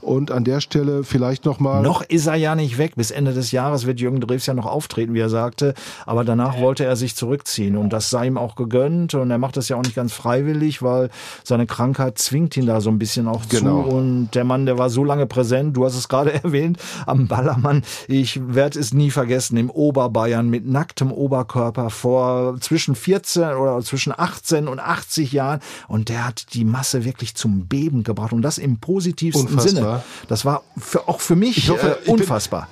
Und 0.00 0.30
an 0.30 0.44
der 0.44 0.60
Stelle 0.60 1.04
vielleicht 1.04 1.44
nochmal. 1.44 1.82
Noch 1.82 2.02
ist 2.02 2.26
er 2.26 2.34
ja 2.34 2.54
nicht 2.54 2.78
weg. 2.78 2.92
Bis 2.96 3.10
Ende 3.10 3.32
des 3.32 3.50
Jahres 3.52 3.86
wird 3.86 4.00
Jürgen 4.00 4.20
Drews 4.20 4.46
ja 4.46 4.54
noch 4.54 4.66
auftreten, 4.66 5.14
wie 5.14 5.20
er 5.20 5.28
sagte. 5.28 5.74
Aber 6.04 6.24
danach 6.24 6.60
wollte 6.60 6.84
er 6.84 6.96
sich 6.96 7.16
zurückziehen. 7.16 7.76
Und 7.76 7.92
das 7.92 8.10
sei 8.10 8.26
ihm 8.26 8.36
auch 8.38 8.56
gegönnt. 8.56 9.14
Und 9.14 9.30
er 9.30 9.38
macht 9.38 9.56
das 9.56 9.68
ja 9.68 9.76
auch 9.76 9.82
nicht 9.82 9.94
ganz 9.96 10.12
freiwillig, 10.12 10.82
weil 10.82 11.10
seine 11.44 11.66
Krankheit 11.66 12.18
zwingt 12.18 12.56
ihn 12.56 12.66
da 12.66 12.80
so 12.80 12.90
ein 12.90 12.98
bisschen 12.98 13.26
auch 13.28 13.42
Genau. 13.48 13.84
zu. 13.84 13.88
Und 13.90 14.30
der 14.34 14.44
Mann, 14.44 14.66
der 14.66 14.76
war 14.78 14.90
so 14.90 15.04
lange 15.04 15.15
präsent. 15.24 15.74
Du 15.74 15.86
hast 15.86 15.94
es 15.96 16.08
gerade 16.08 16.34
erwähnt, 16.44 16.78
am 17.06 17.26
Ballermann. 17.28 17.82
Ich 18.08 18.38
werde 18.54 18.78
es 18.78 18.92
nie 18.92 19.10
vergessen. 19.10 19.56
Im 19.56 19.70
Oberbayern 19.70 20.50
mit 20.50 20.66
nacktem 20.66 21.10
Oberkörper 21.10 21.88
vor 21.88 22.60
zwischen 22.60 22.94
14 22.94 23.54
oder 23.54 23.80
zwischen 23.80 24.12
18 24.14 24.68
und 24.68 24.80
80 24.80 25.32
Jahren. 25.32 25.60
Und 25.88 26.10
der 26.10 26.26
hat 26.26 26.52
die 26.52 26.64
Masse 26.66 27.04
wirklich 27.06 27.34
zum 27.36 27.66
Beben 27.66 28.04
gebracht. 28.04 28.34
Und 28.34 28.42
das 28.42 28.58
im 28.58 28.78
positivsten 28.80 29.46
Unfassbar. 29.46 29.70
Sinne. 29.70 30.02
Das 30.28 30.44
war 30.44 30.62
für, 30.76 31.08
auch 31.08 31.20
für 31.20 31.36
mich 31.36 31.56
Ich 31.56 31.70
hoffe, 31.70 31.86
äh, 31.86 31.98
ich 32.00 32.04
bin- 32.04 32.14
unfassbar. 32.20 32.68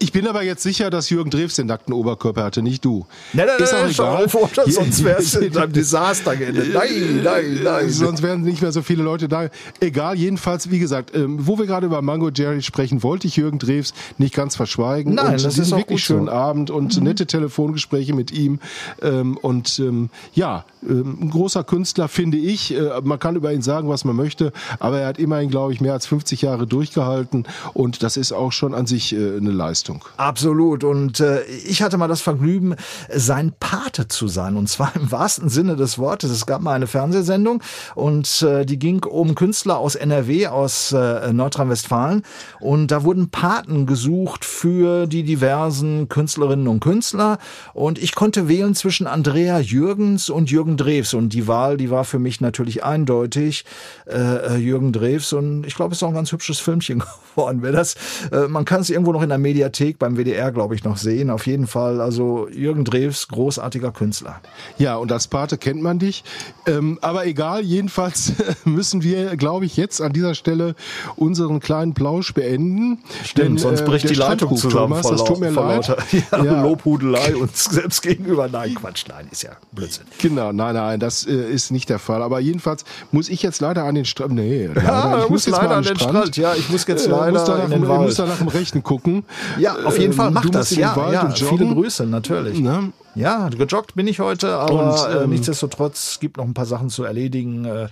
Ich 0.00 0.12
bin 0.12 0.28
aber 0.28 0.42
jetzt 0.44 0.62
sicher, 0.62 0.90
dass 0.90 1.10
Jürgen 1.10 1.30
Drews 1.30 1.56
den 1.56 1.66
nackten 1.66 1.92
Oberkörper 1.92 2.44
hatte, 2.44 2.62
nicht 2.62 2.84
du. 2.84 3.04
Nein, 3.32 3.46
nein, 3.48 3.58
Ist 3.58 3.74
auch 3.74 3.80
nein, 3.82 3.90
egal. 3.90 4.24
auf, 4.26 4.34
oder? 4.36 4.70
sonst 4.70 5.02
wäre 5.02 5.18
es 5.20 5.34
in 5.34 5.56
einem 5.56 5.72
Desaster 5.72 6.36
geendet. 6.36 6.72
Nein, 6.72 7.20
nein, 7.24 7.60
nein. 7.64 7.90
Sonst 7.90 8.22
wären 8.22 8.42
nicht 8.42 8.62
mehr 8.62 8.70
so 8.70 8.82
viele 8.82 9.02
Leute 9.02 9.28
da. 9.28 9.48
Egal, 9.80 10.16
jedenfalls, 10.16 10.70
wie 10.70 10.78
gesagt, 10.78 11.16
ähm, 11.16 11.38
wo 11.46 11.58
wir 11.58 11.66
gerade 11.66 11.86
über 11.86 12.00
Mango 12.00 12.30
Jerry 12.30 12.62
sprechen, 12.62 13.02
wollte 13.02 13.26
ich 13.26 13.36
Jürgen 13.36 13.58
Drews 13.58 13.92
nicht 14.18 14.34
ganz 14.34 14.54
verschweigen. 14.54 15.14
Nein, 15.14 15.32
und 15.32 15.44
das 15.44 15.58
ist 15.58 15.72
auch 15.72 15.78
wirklich 15.78 16.02
gut 16.06 16.06
so. 16.06 16.14
schönen 16.14 16.28
Abend 16.28 16.70
und 16.70 16.96
Mhm. 16.96 17.02
nette 17.04 17.26
Telefongespräche 17.26 18.14
mit 18.14 18.30
ihm. 18.30 18.60
Ähm, 19.02 19.36
und 19.36 19.80
ähm, 19.80 20.10
ja, 20.32 20.64
ähm, 20.88 21.18
ein 21.22 21.30
großer 21.30 21.64
Künstler, 21.64 22.06
finde 22.06 22.38
ich. 22.38 22.72
Äh, 22.72 23.00
man 23.02 23.18
kann 23.18 23.34
über 23.34 23.52
ihn 23.52 23.62
sagen, 23.62 23.88
was 23.88 24.04
man 24.04 24.14
möchte, 24.14 24.52
aber 24.78 25.00
er 25.00 25.08
hat 25.08 25.18
immerhin, 25.18 25.50
glaube 25.50 25.72
ich, 25.72 25.80
mehr 25.80 25.92
als 25.94 26.06
50 26.06 26.42
Jahre 26.42 26.68
durchgehalten 26.68 27.46
und 27.74 28.04
das 28.04 28.16
ist 28.16 28.30
auch 28.30 28.52
schon 28.52 28.74
an 28.74 28.86
sich 28.86 29.12
äh, 29.12 29.36
eine 29.38 29.50
Leistung. 29.50 29.87
Absolut. 30.16 30.84
Und 30.84 31.20
äh, 31.20 31.42
ich 31.44 31.82
hatte 31.82 31.96
mal 31.96 32.08
das 32.08 32.20
Vergnügen, 32.20 32.76
sein 33.14 33.52
Pate 33.58 34.08
zu 34.08 34.28
sein. 34.28 34.56
Und 34.56 34.68
zwar 34.68 34.94
im 34.94 35.10
wahrsten 35.10 35.48
Sinne 35.48 35.76
des 35.76 35.98
Wortes. 35.98 36.30
Es 36.30 36.46
gab 36.46 36.60
mal 36.60 36.74
eine 36.74 36.86
Fernsehsendung 36.86 37.62
und 37.94 38.42
äh, 38.42 38.64
die 38.64 38.78
ging 38.78 39.04
um 39.04 39.34
Künstler 39.34 39.78
aus 39.78 39.94
NRW, 39.94 40.48
aus 40.48 40.92
äh, 40.92 41.32
Nordrhein-Westfalen. 41.32 42.22
Und 42.60 42.88
da 42.88 43.04
wurden 43.04 43.30
Paten 43.30 43.86
gesucht 43.86 44.44
für 44.44 45.06
die 45.06 45.22
diversen 45.22 46.08
Künstlerinnen 46.08 46.68
und 46.68 46.80
Künstler. 46.80 47.38
Und 47.72 47.98
ich 47.98 48.14
konnte 48.14 48.48
wählen 48.48 48.74
zwischen 48.74 49.06
Andrea 49.06 49.58
Jürgens 49.58 50.28
und 50.28 50.50
Jürgen 50.50 50.76
Drews. 50.76 51.14
Und 51.14 51.32
die 51.32 51.46
Wahl, 51.46 51.76
die 51.76 51.90
war 51.90 52.04
für 52.04 52.18
mich 52.18 52.40
natürlich 52.40 52.84
eindeutig 52.84 53.64
äh, 54.06 54.56
Jürgen 54.56 54.92
Drews. 54.92 55.32
Und 55.32 55.66
ich 55.66 55.74
glaube, 55.74 55.92
es 55.92 55.98
ist 55.98 56.02
auch 56.02 56.08
ein 56.08 56.14
ganz 56.14 56.32
hübsches 56.32 56.58
Filmchen 56.58 57.02
geworden. 57.34 57.62
Wer 57.62 57.72
das, 57.72 57.94
äh, 58.32 58.48
man 58.48 58.64
kann 58.64 58.80
es 58.80 58.90
irgendwo 58.90 59.12
noch 59.12 59.22
in 59.22 59.28
der 59.28 59.38
Mediathek 59.38 59.77
beim 59.98 60.16
WDR, 60.16 60.52
glaube 60.52 60.74
ich, 60.74 60.84
noch 60.84 60.96
sehen. 60.96 61.30
Auf 61.30 61.46
jeden 61.46 61.66
Fall, 61.66 62.00
also 62.00 62.48
Jürgen 62.48 62.84
Drews, 62.84 63.28
großartiger 63.28 63.92
Künstler. 63.92 64.40
Ja, 64.78 64.96
und 64.96 65.12
als 65.12 65.28
Pate 65.28 65.58
kennt 65.58 65.82
man 65.82 65.98
dich. 65.98 66.24
Ähm, 66.66 66.98
aber 67.02 67.26
egal, 67.26 67.62
jedenfalls 67.62 68.32
müssen 68.64 69.02
wir, 69.02 69.36
glaube 69.36 69.64
ich, 69.66 69.76
jetzt 69.76 70.00
an 70.00 70.12
dieser 70.12 70.34
Stelle 70.34 70.74
unseren 71.16 71.60
kleinen 71.60 71.94
Plausch 71.94 72.34
beenden. 72.34 72.98
Stimmt, 73.24 73.60
sonst 73.60 73.80
äh, 73.80 73.84
bricht 73.84 74.04
der 74.04 74.12
die 74.12 74.18
Leitung 74.18 74.56
zusammen 74.56 75.00
Thomas, 75.00 75.06
das 75.08 75.24
tut 75.24 75.40
mir 75.40 75.50
leid. 75.50 75.88
ja, 76.32 76.44
Ja. 76.44 76.62
Lobhudelei 76.62 77.36
uns 77.36 77.64
selbst 77.64 78.02
gegenüber. 78.02 78.48
Nein, 78.48 78.74
Quatsch, 78.74 79.04
nein, 79.08 79.28
ist 79.30 79.42
ja 79.42 79.50
Blödsinn. 79.72 80.04
Genau, 80.20 80.52
nein, 80.52 80.74
nein, 80.74 81.00
das 81.00 81.26
äh, 81.26 81.32
ist 81.32 81.70
nicht 81.70 81.88
der 81.88 81.98
Fall. 81.98 82.22
Aber 82.22 82.40
jedenfalls 82.40 82.84
muss 83.12 83.28
ich 83.28 83.42
jetzt 83.42 83.60
leider 83.60 83.84
an 83.84 83.94
den 83.94 84.04
Strand. 84.04 84.34
Nee, 84.34 84.66
leider, 84.74 84.82
Ja, 84.82 85.22
ich 85.24 85.28
muss 85.30 85.46
jetzt 85.46 85.56
leider 85.60 85.76
an 85.76 85.84
den 85.84 85.98
Strand. 85.98 86.36
Ja, 86.36 86.54
ich 86.54 86.68
muss 86.70 86.86
jetzt 86.86 87.06
Äh, 87.06 87.10
leider 87.10 87.32
muss 87.32 87.48
in 87.64 87.70
den 87.70 87.88
Wald. 87.88 88.00
muss 88.02 88.14
da 88.16 88.26
nach 88.26 88.38
dem 88.38 88.48
Rechten 88.48 88.82
gucken. 88.82 89.24
Ja, 89.58 89.67
auf 89.84 89.98
jeden 89.98 90.12
Ähm, 90.12 90.16
Fall, 90.16 90.30
mach 90.30 90.42
du 90.42 90.48
musst 90.48 90.72
das. 90.72 90.76
Ja, 90.76 90.96
Wald 90.96 91.12
ja, 91.12 91.30
viele 91.30 91.66
Grüße, 91.66 92.06
natürlich. 92.06 92.60
Ne? 92.60 92.92
Ja, 93.14 93.48
gejoggt 93.48 93.94
bin 93.94 94.06
ich 94.06 94.20
heute, 94.20 94.56
aber 94.56 95.06
Und, 95.06 95.12
äh, 95.12 95.24
ähm, 95.24 95.30
nichtsdestotrotz 95.30 96.18
gibt 96.20 96.36
noch 96.36 96.44
ein 96.44 96.54
paar 96.54 96.66
Sachen 96.66 96.88
zu 96.88 97.04
erledigen, 97.04 97.64
äh, 97.64 97.88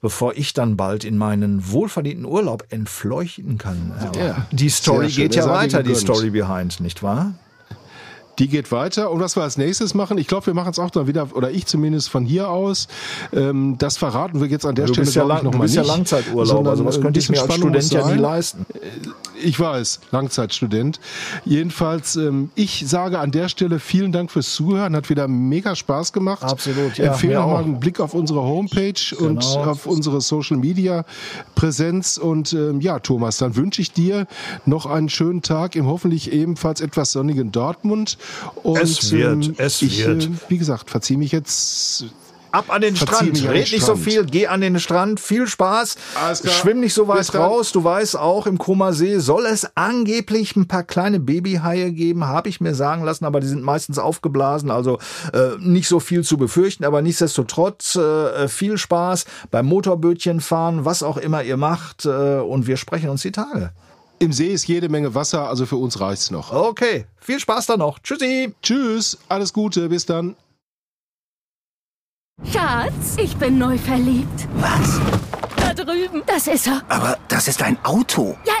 bevor 0.00 0.34
ich 0.36 0.52
dann 0.52 0.76
bald 0.76 1.04
in 1.04 1.16
meinen 1.18 1.70
wohlverdienten 1.72 2.24
Urlaub 2.24 2.64
entfleuchten 2.70 3.58
kann. 3.58 3.92
Ja, 4.16 4.46
die 4.52 4.68
Story 4.68 5.08
geht 5.08 5.34
ja 5.34 5.48
weiter, 5.48 5.82
die. 5.82 5.94
Story 5.94 6.30
behind, 6.30 6.80
nicht 6.80 7.02
wahr? 7.02 7.34
Die 8.38 8.48
geht 8.48 8.70
weiter. 8.72 9.10
Und 9.10 9.20
was 9.20 9.36
wir 9.36 9.42
als 9.42 9.56
nächstes 9.58 9.94
machen, 9.94 10.18
ich 10.18 10.26
glaube, 10.26 10.46
wir 10.46 10.54
machen 10.54 10.70
es 10.70 10.78
auch 10.78 10.90
dann 10.90 11.06
wieder, 11.06 11.28
oder 11.34 11.50
ich 11.50 11.66
zumindest 11.66 12.08
von 12.10 12.24
hier 12.24 12.48
aus. 12.48 12.86
Ähm, 13.32 13.76
das 13.78 13.96
verraten 13.96 14.40
wir 14.40 14.46
jetzt 14.48 14.64
an 14.66 14.74
der 14.74 14.86
Du 14.86 14.92
Stelle 14.94 15.04
bist 15.06 15.16
ja 15.16 15.24
lang- 15.24 15.44
noch 15.44 15.50
du 15.52 15.58
mal 15.58 15.64
bist 15.64 15.74
ja 15.76 15.82
nicht, 15.82 15.90
Langzeiturlaub, 15.90 16.46
sondern 16.46 16.68
also 16.72 16.84
was 16.84 16.96
ein 16.96 17.02
könnte 17.02 17.18
ich 17.20 17.28
mir 17.28 17.40
als 17.40 17.52
Spannung 17.52 17.74
Student 17.80 17.92
ja 17.92 18.14
nie 18.14 18.20
leisten. 18.20 18.66
Ich 19.42 19.58
weiß, 19.58 20.00
Langzeitstudent. 20.10 20.98
Jedenfalls, 21.44 22.16
ähm, 22.16 22.50
ich 22.54 22.84
sage 22.88 23.18
an 23.20 23.30
der 23.30 23.48
Stelle 23.48 23.78
vielen 23.78 24.12
Dank 24.12 24.30
fürs 24.30 24.52
Zuhören. 24.54 24.94
Hat 24.96 25.10
wieder 25.10 25.28
mega 25.28 25.74
Spaß 25.76 26.12
gemacht. 26.12 26.42
Absolut, 26.42 26.98
ja, 26.98 27.06
Empfehle 27.12 27.34
noch 27.34 27.46
mal 27.46 27.54
auch. 27.54 27.58
einen 27.64 27.80
Blick 27.80 28.00
auf 28.00 28.14
unsere 28.14 28.42
Homepage 28.42 28.94
und 29.18 29.40
Genau. 29.40 29.64
auf 29.64 29.86
unsere 29.86 30.20
Social 30.20 30.56
Media 30.56 31.04
Präsenz. 31.54 32.18
Und 32.18 32.52
ähm, 32.52 32.80
ja, 32.80 32.98
Thomas, 32.98 33.38
dann 33.38 33.56
wünsche 33.56 33.80
ich 33.80 33.92
dir 33.92 34.26
noch 34.66 34.86
einen 34.86 35.08
schönen 35.08 35.42
Tag 35.42 35.76
im 35.76 35.86
hoffentlich 35.86 36.32
ebenfalls 36.32 36.80
etwas 36.80 37.12
sonnigen 37.12 37.52
Dortmund. 37.52 38.18
Und, 38.62 38.80
Es 38.80 39.10
wird, 39.10 39.46
ähm, 39.46 39.54
es 39.58 39.82
ich, 39.82 40.04
wird. 40.06 40.24
Äh, 40.24 40.30
wie 40.48 40.58
gesagt, 40.58 40.90
verziehe 40.90 41.18
mich 41.18 41.32
jetzt 41.32 42.04
Ab 42.50 42.66
an 42.68 42.80
den 42.80 42.96
Verzieh 42.96 43.14
Strand. 43.14 43.36
den 43.38 43.46
Red 43.48 43.72
nicht 43.72 43.80
so 43.80 43.92
Strand. 43.92 44.00
viel, 44.00 44.24
geh 44.24 44.46
an 44.46 44.60
den 44.60 44.80
Strand. 44.80 45.20
Viel 45.20 45.46
Spaß. 45.46 45.96
Alles 46.14 46.40
klar. 46.42 46.54
Schwimm 46.54 46.80
nicht 46.80 46.94
so 46.94 47.06
weit 47.06 47.34
raus. 47.34 47.72
Du 47.72 47.84
weißt 47.84 48.16
auch, 48.18 48.46
im 48.46 48.58
Koma 48.58 48.92
See 48.92 49.18
soll 49.18 49.44
es 49.44 49.68
angeblich 49.76 50.56
ein 50.56 50.66
paar 50.66 50.84
kleine 50.84 51.20
Babyhaie 51.20 51.92
geben, 51.92 52.24
habe 52.26 52.48
ich 52.48 52.60
mir 52.60 52.74
sagen 52.74 53.04
lassen, 53.04 53.24
aber 53.26 53.40
die 53.40 53.46
sind 53.46 53.62
meistens 53.62 53.98
aufgeblasen, 53.98 54.70
also 54.70 54.98
äh, 55.32 55.58
nicht 55.58 55.88
so 55.88 56.00
viel 56.00 56.24
zu 56.24 56.38
befürchten, 56.38 56.84
aber 56.84 57.02
nichtsdestotrotz 57.02 57.96
äh, 57.96 58.48
viel 58.48 58.78
Spaß 58.78 59.26
beim 59.50 59.66
Motorbötchen 59.66 60.40
fahren, 60.40 60.84
was 60.84 61.02
auch 61.02 61.18
immer 61.18 61.42
ihr 61.42 61.56
macht 61.58 62.06
äh, 62.06 62.38
und 62.38 62.66
wir 62.66 62.78
sprechen 62.78 63.10
uns 63.10 63.22
die 63.22 63.32
Tage. 63.32 63.72
Im 64.20 64.32
See 64.32 64.48
ist 64.48 64.66
jede 64.66 64.88
Menge 64.88 65.14
Wasser, 65.14 65.48
also 65.48 65.64
für 65.64 65.76
uns 65.76 66.00
reicht's 66.00 66.30
noch. 66.30 66.52
Okay, 66.52 67.06
viel 67.20 67.38
Spaß 67.38 67.66
dann 67.66 67.78
noch. 67.78 68.00
Tschüssi. 68.00 68.52
Tschüss, 68.62 69.18
alles 69.28 69.52
Gute, 69.52 69.88
bis 69.88 70.06
dann. 70.06 70.34
Schatz, 72.52 73.16
ich 73.16 73.36
bin 73.36 73.58
neu 73.58 73.78
verliebt. 73.78 74.48
Was? 74.56 75.00
Da 75.56 75.74
drüben. 75.74 76.22
Das 76.26 76.46
ist 76.48 76.66
er. 76.66 76.82
Aber 76.88 77.18
das 77.28 77.46
ist 77.46 77.62
ein 77.62 77.78
Auto. 77.84 78.36
Ja, 78.44 78.54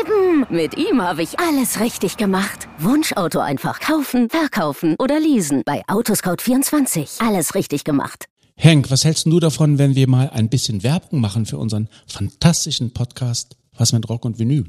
eben. 0.00 0.46
Mit 0.48 0.76
ihm 0.76 1.02
habe 1.02 1.22
ich 1.22 1.38
alles 1.38 1.80
richtig 1.80 2.16
gemacht. 2.16 2.68
Wunschauto 2.78 3.40
einfach 3.40 3.80
kaufen, 3.80 4.30
verkaufen 4.30 4.96
oder 4.98 5.18
leasen. 5.20 5.62
Bei 5.64 5.82
Autoscout24. 5.86 7.26
Alles 7.26 7.54
richtig 7.54 7.84
gemacht. 7.84 8.26
Henk, 8.54 8.90
was 8.90 9.04
hältst 9.04 9.26
du 9.26 9.40
davon, 9.40 9.78
wenn 9.78 9.94
wir 9.94 10.08
mal 10.08 10.30
ein 10.30 10.48
bisschen 10.48 10.82
Werbung 10.82 11.20
machen 11.20 11.46
für 11.46 11.58
unseren 11.58 11.88
fantastischen 12.06 12.92
Podcast 12.92 13.56
Was 13.76 13.92
mit 13.92 14.08
Rock 14.08 14.24
und 14.24 14.38
Vinyl? 14.38 14.68